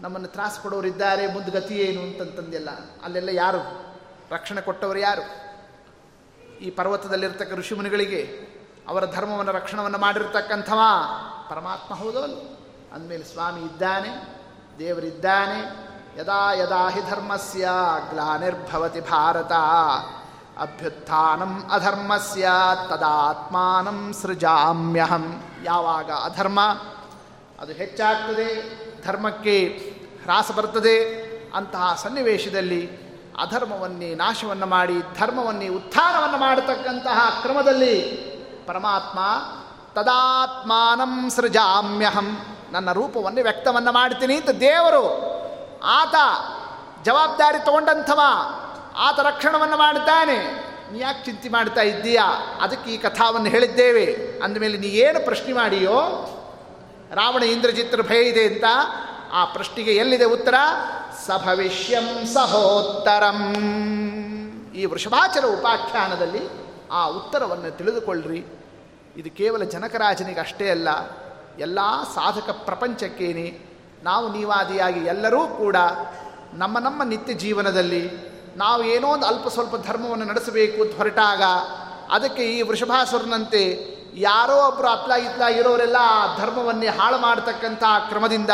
ನಮ್ಮನ್ನು 0.00 0.28
ತ್ರಾಸು 0.28 0.62
ಕೊಡೋರಿದ್ದಾರೆ 0.62 1.26
ಮುಂದ್ಗತಿ 1.26 1.74
ಏನು? 1.74 2.02
ಅಂತಂತಂದೆಲ್ಲ. 2.02 2.68
ಅಲ್ಲೆಲ್ಲ 3.04 3.28
ಯಾರು? 3.28 3.86
ರಕ್ಷಣೆ 4.30 4.60
ಕೊಟ್ಟವರು 4.60 4.98
ಯಾರು? 4.98 5.46
ಈ 6.58 6.70
ಪರ್ವತದಲ್ಲಿರ್ತಕ್ಕ 6.70 7.52
ಋಷಿಮುನಿಗಳಿಗೆ 7.54 8.56
ಅವರ 8.88 9.04
ಧರ್ಮವನ್ನು 9.06 9.52
ರಕ್ಷಣವನ್ನು 9.52 9.98
ಮಾಡಿರ್ತಕ್ಕಂಥವ 9.98 10.80
ಪರಮಾತ್ಮ 11.50 11.94
ಹೌದೋ 11.94 12.22
ಅಂದಮೇಲೆ 12.92 13.24
ಸ್ವಾಮಿ 13.24 13.60
ಇದ್ದಾನೆ, 13.60 14.40
ದೇವರಿದ್ದಾನೆ 14.78 15.85
ಯದಾ 16.18 16.52
ಯದಾ 16.52 16.88
ಹಿ 16.88 17.00
ಧರ್ಮಸ್ಯ 17.10 17.68
ಗ್ಲಾನಿರ್ಭವತಿ 18.10 19.00
ಭಾರತ 19.00 19.52
ಅಭ್ಯುತ್ಥಾನಂ 20.58 21.52
ಅಧರ್ಮಸ್ಯ 21.72 22.48
ತದಾತ್ಮಾನಂ 22.90 24.12
ಸೃಜಾಮ್ಯಹಂ 24.22 25.42
ಯಾವಾಗ 25.62 26.10
ಅಧರ್ಮ 26.10 26.60
ಅದು 27.60 27.72
ಹೆಚ್ಚಾಗ್ತದೆ, 27.72 28.48
ಧರ್ಮಕ್ಕೆ 29.06 29.56
ಹ್ರಾಸ 30.22 30.50
ಬರ್ತದೆ. 30.56 30.96
ಅಂತಹ 31.54 31.98
ಸನ್ನಿವೇಶದಲ್ಲಿ 32.02 32.82
ಅಧರ್ಮವನ್ನೇ 33.40 34.14
ನಾಶವನ್ನು 34.14 34.66
ಮಾಡಿ, 34.66 34.96
ಧರ್ಮವನ್ನೇ 35.20 35.68
ಉತ್ಥಾನವನ್ನು 35.68 36.38
ಮಾಡತಕ್ಕಂತಹ 36.38 37.38
ಕ್ರಮದಲ್ಲಿ 37.42 37.96
ಪರಮಾತ್ಮ 38.66 39.18
ತದಾತ್ಮಾನಂ 39.94 41.30
ಸೃಜಾಮ್ಯಹಂ, 41.30 42.28
ನನ್ನ 42.72 42.92
ರೂಪವನ್ನು 42.92 43.42
ವ್ಯಕ್ತವನ್ನು 43.42 43.92
ಮಾಡ್ತೀನಿ 43.92 44.36
ಅಂತ 44.36 44.50
ದೇವರು 44.50 45.35
ಆತ 45.82 46.14
ಜವಾಬ್ದಾರಿ 47.04 47.66
ತಗೊಂಡಂಥವ. 47.66 48.20
ಆತ 48.96 49.20
ರಕ್ಷಣವನ್ನು 49.20 49.76
ಮಾಡುತ್ತಾನೆ 49.76 50.66
ನೀ 50.92 50.98
ಯಾಕೆ 50.98 51.24
ಚಿಂತೆ 51.24 51.48
ಮಾಡ್ತಾ 51.48 51.80
ಇದ್ದೀಯಾ? 51.80 52.58
ಅದಕ್ಕೆ 52.60 52.90
ಈ 52.90 52.96
ಕಥಾವನ್ನು 52.96 53.48
ಹೇಳಿದ್ದೇವೆ. 53.48 54.40
ಅಂದಮೇಲೆ 54.44 54.78
ನೀ 54.78 54.86
ಏನು 54.86 55.24
ಪ್ರಶ್ನೆ 55.24 55.52
ಮಾಡಿಯೋ, 55.52 56.00
ರಾವಣ 57.14 57.42
ಇಂದ್ರಜಿತ್ರ 57.42 58.02
ಭಯ 58.02 58.22
ಇದೆ 58.22 58.46
ಅಂತ, 58.46 58.64
ಆ 59.32 59.44
ಪ್ರಶ್ನೆಗೆ 59.44 59.96
ಎಲ್ಲಿದೆ 59.96 60.24
ಉತ್ತರ? 60.24 60.54
ಸಭವಿಷ್ಯಂ 61.26 62.26
ಸಹೋತ್ತರಂ. 62.26 63.52
ಈ 64.74 64.84
ವೃಷಭಾಚರ 64.84 65.44
ಉಪಾಖ್ಯಾನದಲ್ಲಿ 65.44 66.48
ಆ 66.90 67.06
ಉತ್ತರವನ್ನು 67.06 67.78
ತಿಳಿದುಕೊಳ್ಳ್ರಿ. 67.78 68.46
ಇದು 69.16 69.36
ಕೇವಲ 69.36 69.64
ಜನಕರಾಜನಿಗೆ 69.64 70.40
ಅಷ್ಟೇ 70.40 70.70
ಅಲ್ಲ, 70.70 70.88
ಎಲ್ಲ 71.58 71.78
ಸಾಧಕ 72.14 72.50
ಪ್ರಪಂಚಕ್ಕೇನೆ. 72.50 73.65
ನಾವು 74.06 74.26
ನೀವಾದಿಯಾಗಿ 74.32 75.02
ಎಲ್ಲರೂ 75.04 75.42
ಕೂಡ 75.46 75.76
ನಮ್ಮ 76.54 76.78
ನಮ್ಮ 76.78 77.02
ನಿತ್ಯ 77.02 77.34
ಜೀವನದಲ್ಲಿ 77.34 78.02
ನಾವು 78.56 78.82
ಏನೋ 78.84 79.08
ಒಂದು 79.08 79.26
ಅಲ್ಪ 79.26 79.48
ಸ್ವಲ್ಪ 79.48 79.76
ಧರ್ಮವನ್ನು 79.86 80.26
ನಡೆಸಬೇಕು 80.26 80.96
ಹೊರಟಾಗ 80.96 81.42
ಅದಕ್ಕೆ 82.10 82.42
ಈ 82.42 82.62
ವೃಷಭಾಸುರನಂತೆ 82.62 83.62
ಯಾರೋ 84.18 84.56
ಒಬ್ಬರು 84.68 84.88
ಅತ್ಲ 84.88 85.12
ಇತ್ಲ 85.12 85.42
ಇರೋರೆಲ್ಲ 85.58 86.00
ಧರ್ಮವನ್ನೇ 86.38 86.86
ಹಾಳು 86.86 87.18
ಮಾಡತಕ್ಕಂಥ 87.18 87.82
ಕ್ರಮದಿಂದ 88.08 88.52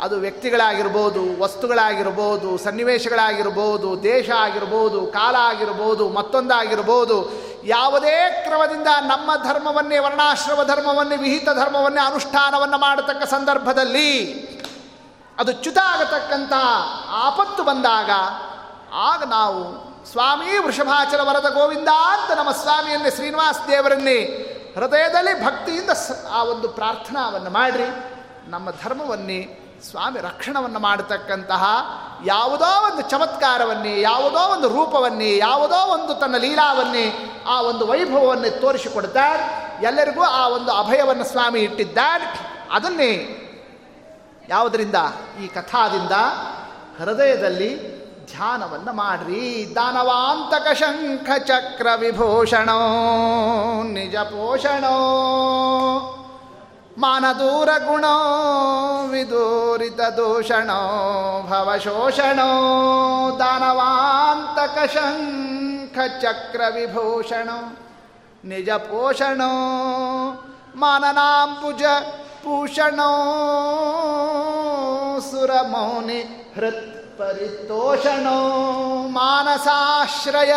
ಅದು 0.00 0.16
ವ್ಯಕ್ತಿಗಳಾಗಿರ್ಬೋದು, 0.16 1.22
ವಸ್ತುಗಳಾಗಿರ್ಬೋದು, 1.42 2.58
ಸನ್ನಿವೇಶಗಳಾಗಿರ್ಬೋದು, 2.58 4.02
ದೇಶ 4.02 4.28
ಆಗಿರ್ಬೋದು, 4.30 5.06
ಕಾಲ 5.06 5.36
ಆಗಿರ್ಬೋದು, 5.40 6.04
ಮತ್ತೊಂದಾಗಿರ್ಬೋದು, 6.08 7.16
ಯಾವುದೇ 7.64 8.16
ಕ್ರಮದಿಂದ 8.44 8.90
ನಮ್ಮ 9.00 9.30
ಧರ್ಮವನ್ನೇ, 9.44 9.98
ವರ್ಣಾಶ್ರಮ 9.98 10.60
ಧರ್ಮವನ್ನೇ, 10.62 11.16
ವಿಹಿತ 11.16 11.48
ಧರ್ಮವನ್ನೇ, 11.54 12.02
ಅನುಷ್ಠಾನವನ್ನು 12.06 12.78
ಮಾಡತಕ್ಕ 12.78 13.24
ಸಂದರ್ಭದಲ್ಲಿ 13.24 14.10
ಅದು 15.38 15.52
ಚ್ಯುತ 15.52 15.78
ಆಗತಕ್ಕಂಥ 15.84 16.52
ಆಪತ್ತು 17.10 17.62
ಬಂದಾಗ 17.62 18.10
ಆಗ 18.94 19.24
ನಾವು 19.24 19.88
ಸ್ವಾಮಿ 20.12 20.58
ವೃಷಭಾಚಲ 20.58 21.20
ವರದ 21.20 21.54
ಗೋವಿಂದ 21.54 21.88
ಅಂತ 21.88 22.38
ನಮ್ಮ 22.38 22.50
ಸ್ವಾಮಿಯನ್ನೇ 22.50 23.10
ಶ್ರೀನಿವಾಸ 23.10 23.56
ದೇವರನ್ನೇ 23.68 24.44
ಹೃದಯದಲ್ಲಿ 24.74 25.44
ಭಕ್ತಿಯಿಂದ 25.44 25.90
ಆ 26.32 26.42
ಒಂದು 26.42 26.68
ಪ್ರಾರ್ಥನಾವನ್ನು 26.68 27.50
ಮಾಡಿರಿ. 27.50 28.18
ನಮ್ಮ 28.50 28.70
ಧರ್ಮವನ್ನೇ, 28.70 29.58
ಸ್ವಾಮಿ 29.90 30.20
ರಕ್ಷಣವನ್ನು 30.20 30.78
ಮಾಡತಕ್ಕಂತಹ 30.78 31.64
ಯಾವುದೋ 32.24 32.92
ಒಂದು 32.92 33.02
ಚಮತ್ಕಾರವನ್ನೇ, 33.02 34.00
ಯಾವುದೋ 34.00 34.38
ಒಂದು 34.38 34.68
ರೂಪವನ್ನೇ, 34.68 35.36
ಯಾವುದೋ 35.36 35.86
ಒಂದು 35.86 36.14
ತನ್ನ 36.14 36.36
ಲೀಲಾವನ್ನೇ 36.36 37.34
ಆ 37.46 37.60
ಒಂದು 37.60 37.86
ವೈಭವವನ್ನೇ 37.86 38.50
ತೋರಿಸಿಕೊಡ್ತಾರೆ. 38.50 39.42
ಎಲ್ಲರಿಗೂ 39.82 40.22
ಆ 40.22 40.48
ಒಂದು 40.48 40.72
ಅಭಯವನ್ನು 40.72 41.24
ಸ್ವಾಮಿ 41.24 41.60
ಇಟ್ಟಿದ್ದಾರೆ. 41.60 42.40
ಅದನ್ನೇ 42.70 43.44
ಯಾವುದರಿಂದ? 44.48 44.94
ಈ 45.44 45.46
ಕಥಾದಿಂದ 45.46 46.12
ಹೃದಯದಲ್ಲಿ 47.02 47.98
ಧ್ಯಾನವನ್ನು 48.26 48.92
ಮಾಡ್ರಿ. 48.92 49.72
ದಾನವಾಂತಕ 49.74 50.72
ಶಂಖ 50.72 51.30
ಚಕ್ರ 51.38 51.86
ವಿಭೂಷಣೋ 51.96 52.78
ನಿಜ 53.82 54.16
ಪೋಷಣೋ 54.16 54.96
ಮಾನದೂರ 56.98 57.68
ಗುಣೋ 57.78 58.14
ವಿದೂರಿತ 59.06 60.00
ದೂಷಣೋ 60.00 60.80
ಭವಶೋಷಣೋ 61.50 62.48
ದಾನವಾಂತಕ 63.38 64.78
ಶಂಖ 64.94 65.98
ಚಕ್ರ 66.22 66.60
ವಿಭೂಷಣೋ 66.74 67.78
ನಿಜ 68.44 68.70
ಪೋಷಣೋ 68.70 69.52
ಮಾನನಾಂಬುಜ 70.74 71.82
ಭೂಷಣೋ 72.44 73.12
ಸುರಮೌನಿ 75.20 76.20
ಹೃತ್ 76.56 76.84
ಪರಿತೋಷಣೋ 77.18 78.38
ಮಾನಸಾಶ್ರಯ 79.08 80.52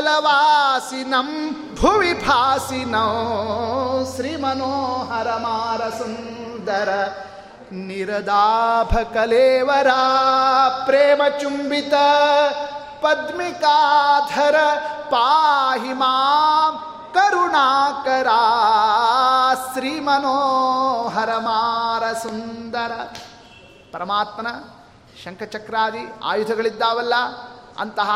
ವೆಂಕಟಾಚಲವಾಸಿನಂ 0.00 1.28
ಭುವಿ 1.80 2.12
ಭಾಸಿನೋ 2.26 3.06
ಶ್ರೀಮನೋಹರ 4.14 5.30
ಮಾರ 5.36 5.82
ಸುಂದರ 5.98 6.90
ನಿರದಾಭ 7.82 8.92
ಕಲೇವರ 9.14 9.90
ಪ್ರೇಮ 17.18 18.26
ಶ್ರೀ 19.72 20.00
ಮನೋಹರ 20.00 21.30
ಕರುಣಾಕರ 21.30 21.36
ಮಾರ 21.38 22.12
ಸುಂದರ. 22.12 22.92
ಪರಮಾತ್ಮನ 23.92 24.46
ಶಂಖಚಕ್ರಾದಿ 25.24 26.12
ಆಯುಧಗಳಿದ್ದಾವಲ್ಲ, 26.24 27.14
ಅಂತಹ 27.78 28.10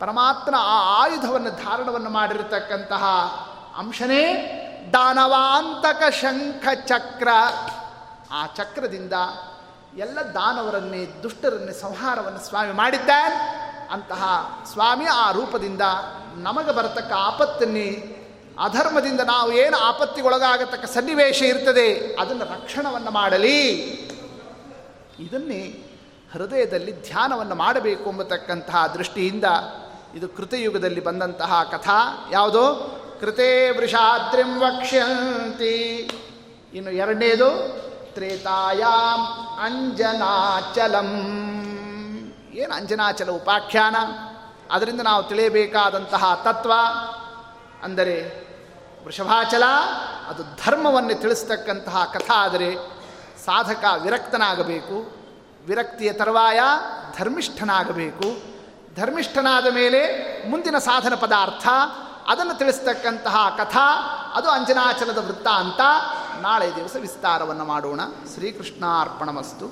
ಪರಮಾತ್ಮನ 0.00 0.54
ಆ 0.58 1.02
ಆಯುಧವನ್ನು 1.02 1.50
ಧಾರಣವನ್ನು 1.50 2.10
ಮಾಡಿರತಕ್ಕಂತಹ 2.10 3.04
ಅಂಶನೇ 3.78 4.52
ದಾನವಾಂತಕ 4.92 6.02
ಶಂಖ 6.20 6.66
ಚಕ್ರ 6.84 7.28
ಆ 8.32 8.46
ಚಕ್ರದಿಂದ 8.46 9.12
ಎಲ್ಲ 9.96 10.18
ದಾನವರನ್ನೇ, 10.34 11.20
ದುಷ್ಟರನ್ನೇ 11.22 11.72
ಸಂಹಾರವನ್ನು 11.72 12.38
ಸ್ವಾಮಿ 12.38 12.72
ಮಾಡಿದ್ದಾನೆ. 12.72 13.66
ಅಂತಹ 13.92 14.52
ಸ್ವಾಮಿ 14.72 15.04
ಆ 15.04 15.30
ರೂಪದಿಂದ 15.30 15.80
ನಮಗೆ 16.36 16.72
ಬರತಕ್ಕ 16.72 17.12
ಆಪತ್ತನ್ನೇ 17.12 18.15
ಅಧರ್ಮದಿಂದ 18.58 19.20
ನಾವು 19.20 19.52
ಏನು 19.52 19.78
ಆಪತ್ತಿಗೊಳಗಾಗತಕ್ಕ 19.78 20.84
ಸನ್ನಿವೇಶ 20.84 21.42
ಇರ್ತದೆ, 21.42 22.16
ಅದನ್ನು 22.20 22.44
ರಕ್ಷಣವನ್ನು 22.44 23.10
ಮಾಡಲಿ. 23.10 23.72
ಇದನ್ನೇ 25.20 25.82
ಹೃದಯದಲ್ಲಿ 26.32 27.02
ಧ್ಯಾನವನ್ನು 27.02 27.54
ಮಾಡಬೇಕು 27.54 28.10
ಎಂಬತಕ್ಕಂತಹ 28.10 28.86
ದೃಷ್ಟಿಯಿಂದ 28.86 29.44
ಇದು 30.14 30.28
ಕೃತಯುಗದಲ್ಲಿ 30.28 31.04
ಬಂದಂತಹ 31.04 31.68
ಕಥಾ. 31.72 32.28
ಯಾವುದು? 32.32 32.96
ಕೃತೇ 33.20 33.70
ವೃಷಾದ್ರಿಂ 33.70 34.58
ವಕ್ಷ್ಯಂತಿ. 34.58 36.10
ಇನ್ನು 36.74 36.90
ಎರಡನೇದು 36.90 37.80
ತ್ರೇತಾಯಾಮ್ 38.14 39.58
ಅಂಜನಾಚಲಂ. 39.58 41.10
ಏನು 42.54 42.74
ಅಂಜನಾಚಲ 42.74 43.30
ಉಪಾಖ್ಯಾನ? 43.30 43.96
ಅದರಿಂದ 44.70 45.00
ನಾವು 45.00 45.22
ತಿಳಿಯಬೇಕಾದಂತಹ 45.24 46.40
ತತ್ವ 46.44 46.72
ಅಂದರೆ 47.82 48.45
ವೃಷಭಾಚಲ, 49.06 49.62
ಅದು 50.28 50.42
ಧರ್ಮವನ್ನು 50.42 51.20
ತಿಳಿಸ್ತಕ್ಕಂತಹ 51.20 52.10
ಕಥಾ 52.14 52.44
ಆದರೆ 52.44 52.74
ಸಾಧಕ 53.44 53.84
ವಿರಕ್ತನಾಗಬೇಕು. 54.02 55.16
ವಿರಕ್ತಿಯ 55.66 56.12
ತರುವಾಯ 56.12 56.60
ಧರ್ಮಿಷ್ಠನಾಗಬೇಕು. 57.18 58.42
ಧರ್ಮಿಷ್ಠನಾದ 58.96 59.66
ಮೇಲೆ 59.74 60.00
ಮುಂದಿನ 60.50 60.78
ಸಾಧನ 60.78 61.14
ಪದಾರ್ಥ, 61.14 61.68
ಅದನ್ನು 62.26 62.54
ತಿಳಿಸ್ತಕ್ಕಂತಹ 62.54 63.54
ಕಥಾ, 63.58 63.96
ಅದು 64.34 64.48
ಅಂಜನಾಚಲದ 64.48 65.18
ವೃತ್ತ 65.18 65.46
ಅಂತ 65.46 65.80
ನಾಳೆ 66.40 66.76
ದಿವಸ 66.76 66.96
ವಿಸ್ತಾರವನ್ನು 67.00 67.64
ಮಾಡೋಣ. 67.64 68.00
ಶ್ರೀಕೃಷ್ಣಾರ್ಪಣಮಸ್ತು. 68.34 69.66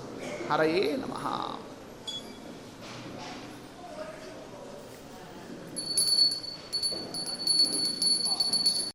ಹರಯೇ 0.52 0.97
ನಮಃ. 0.97 1.56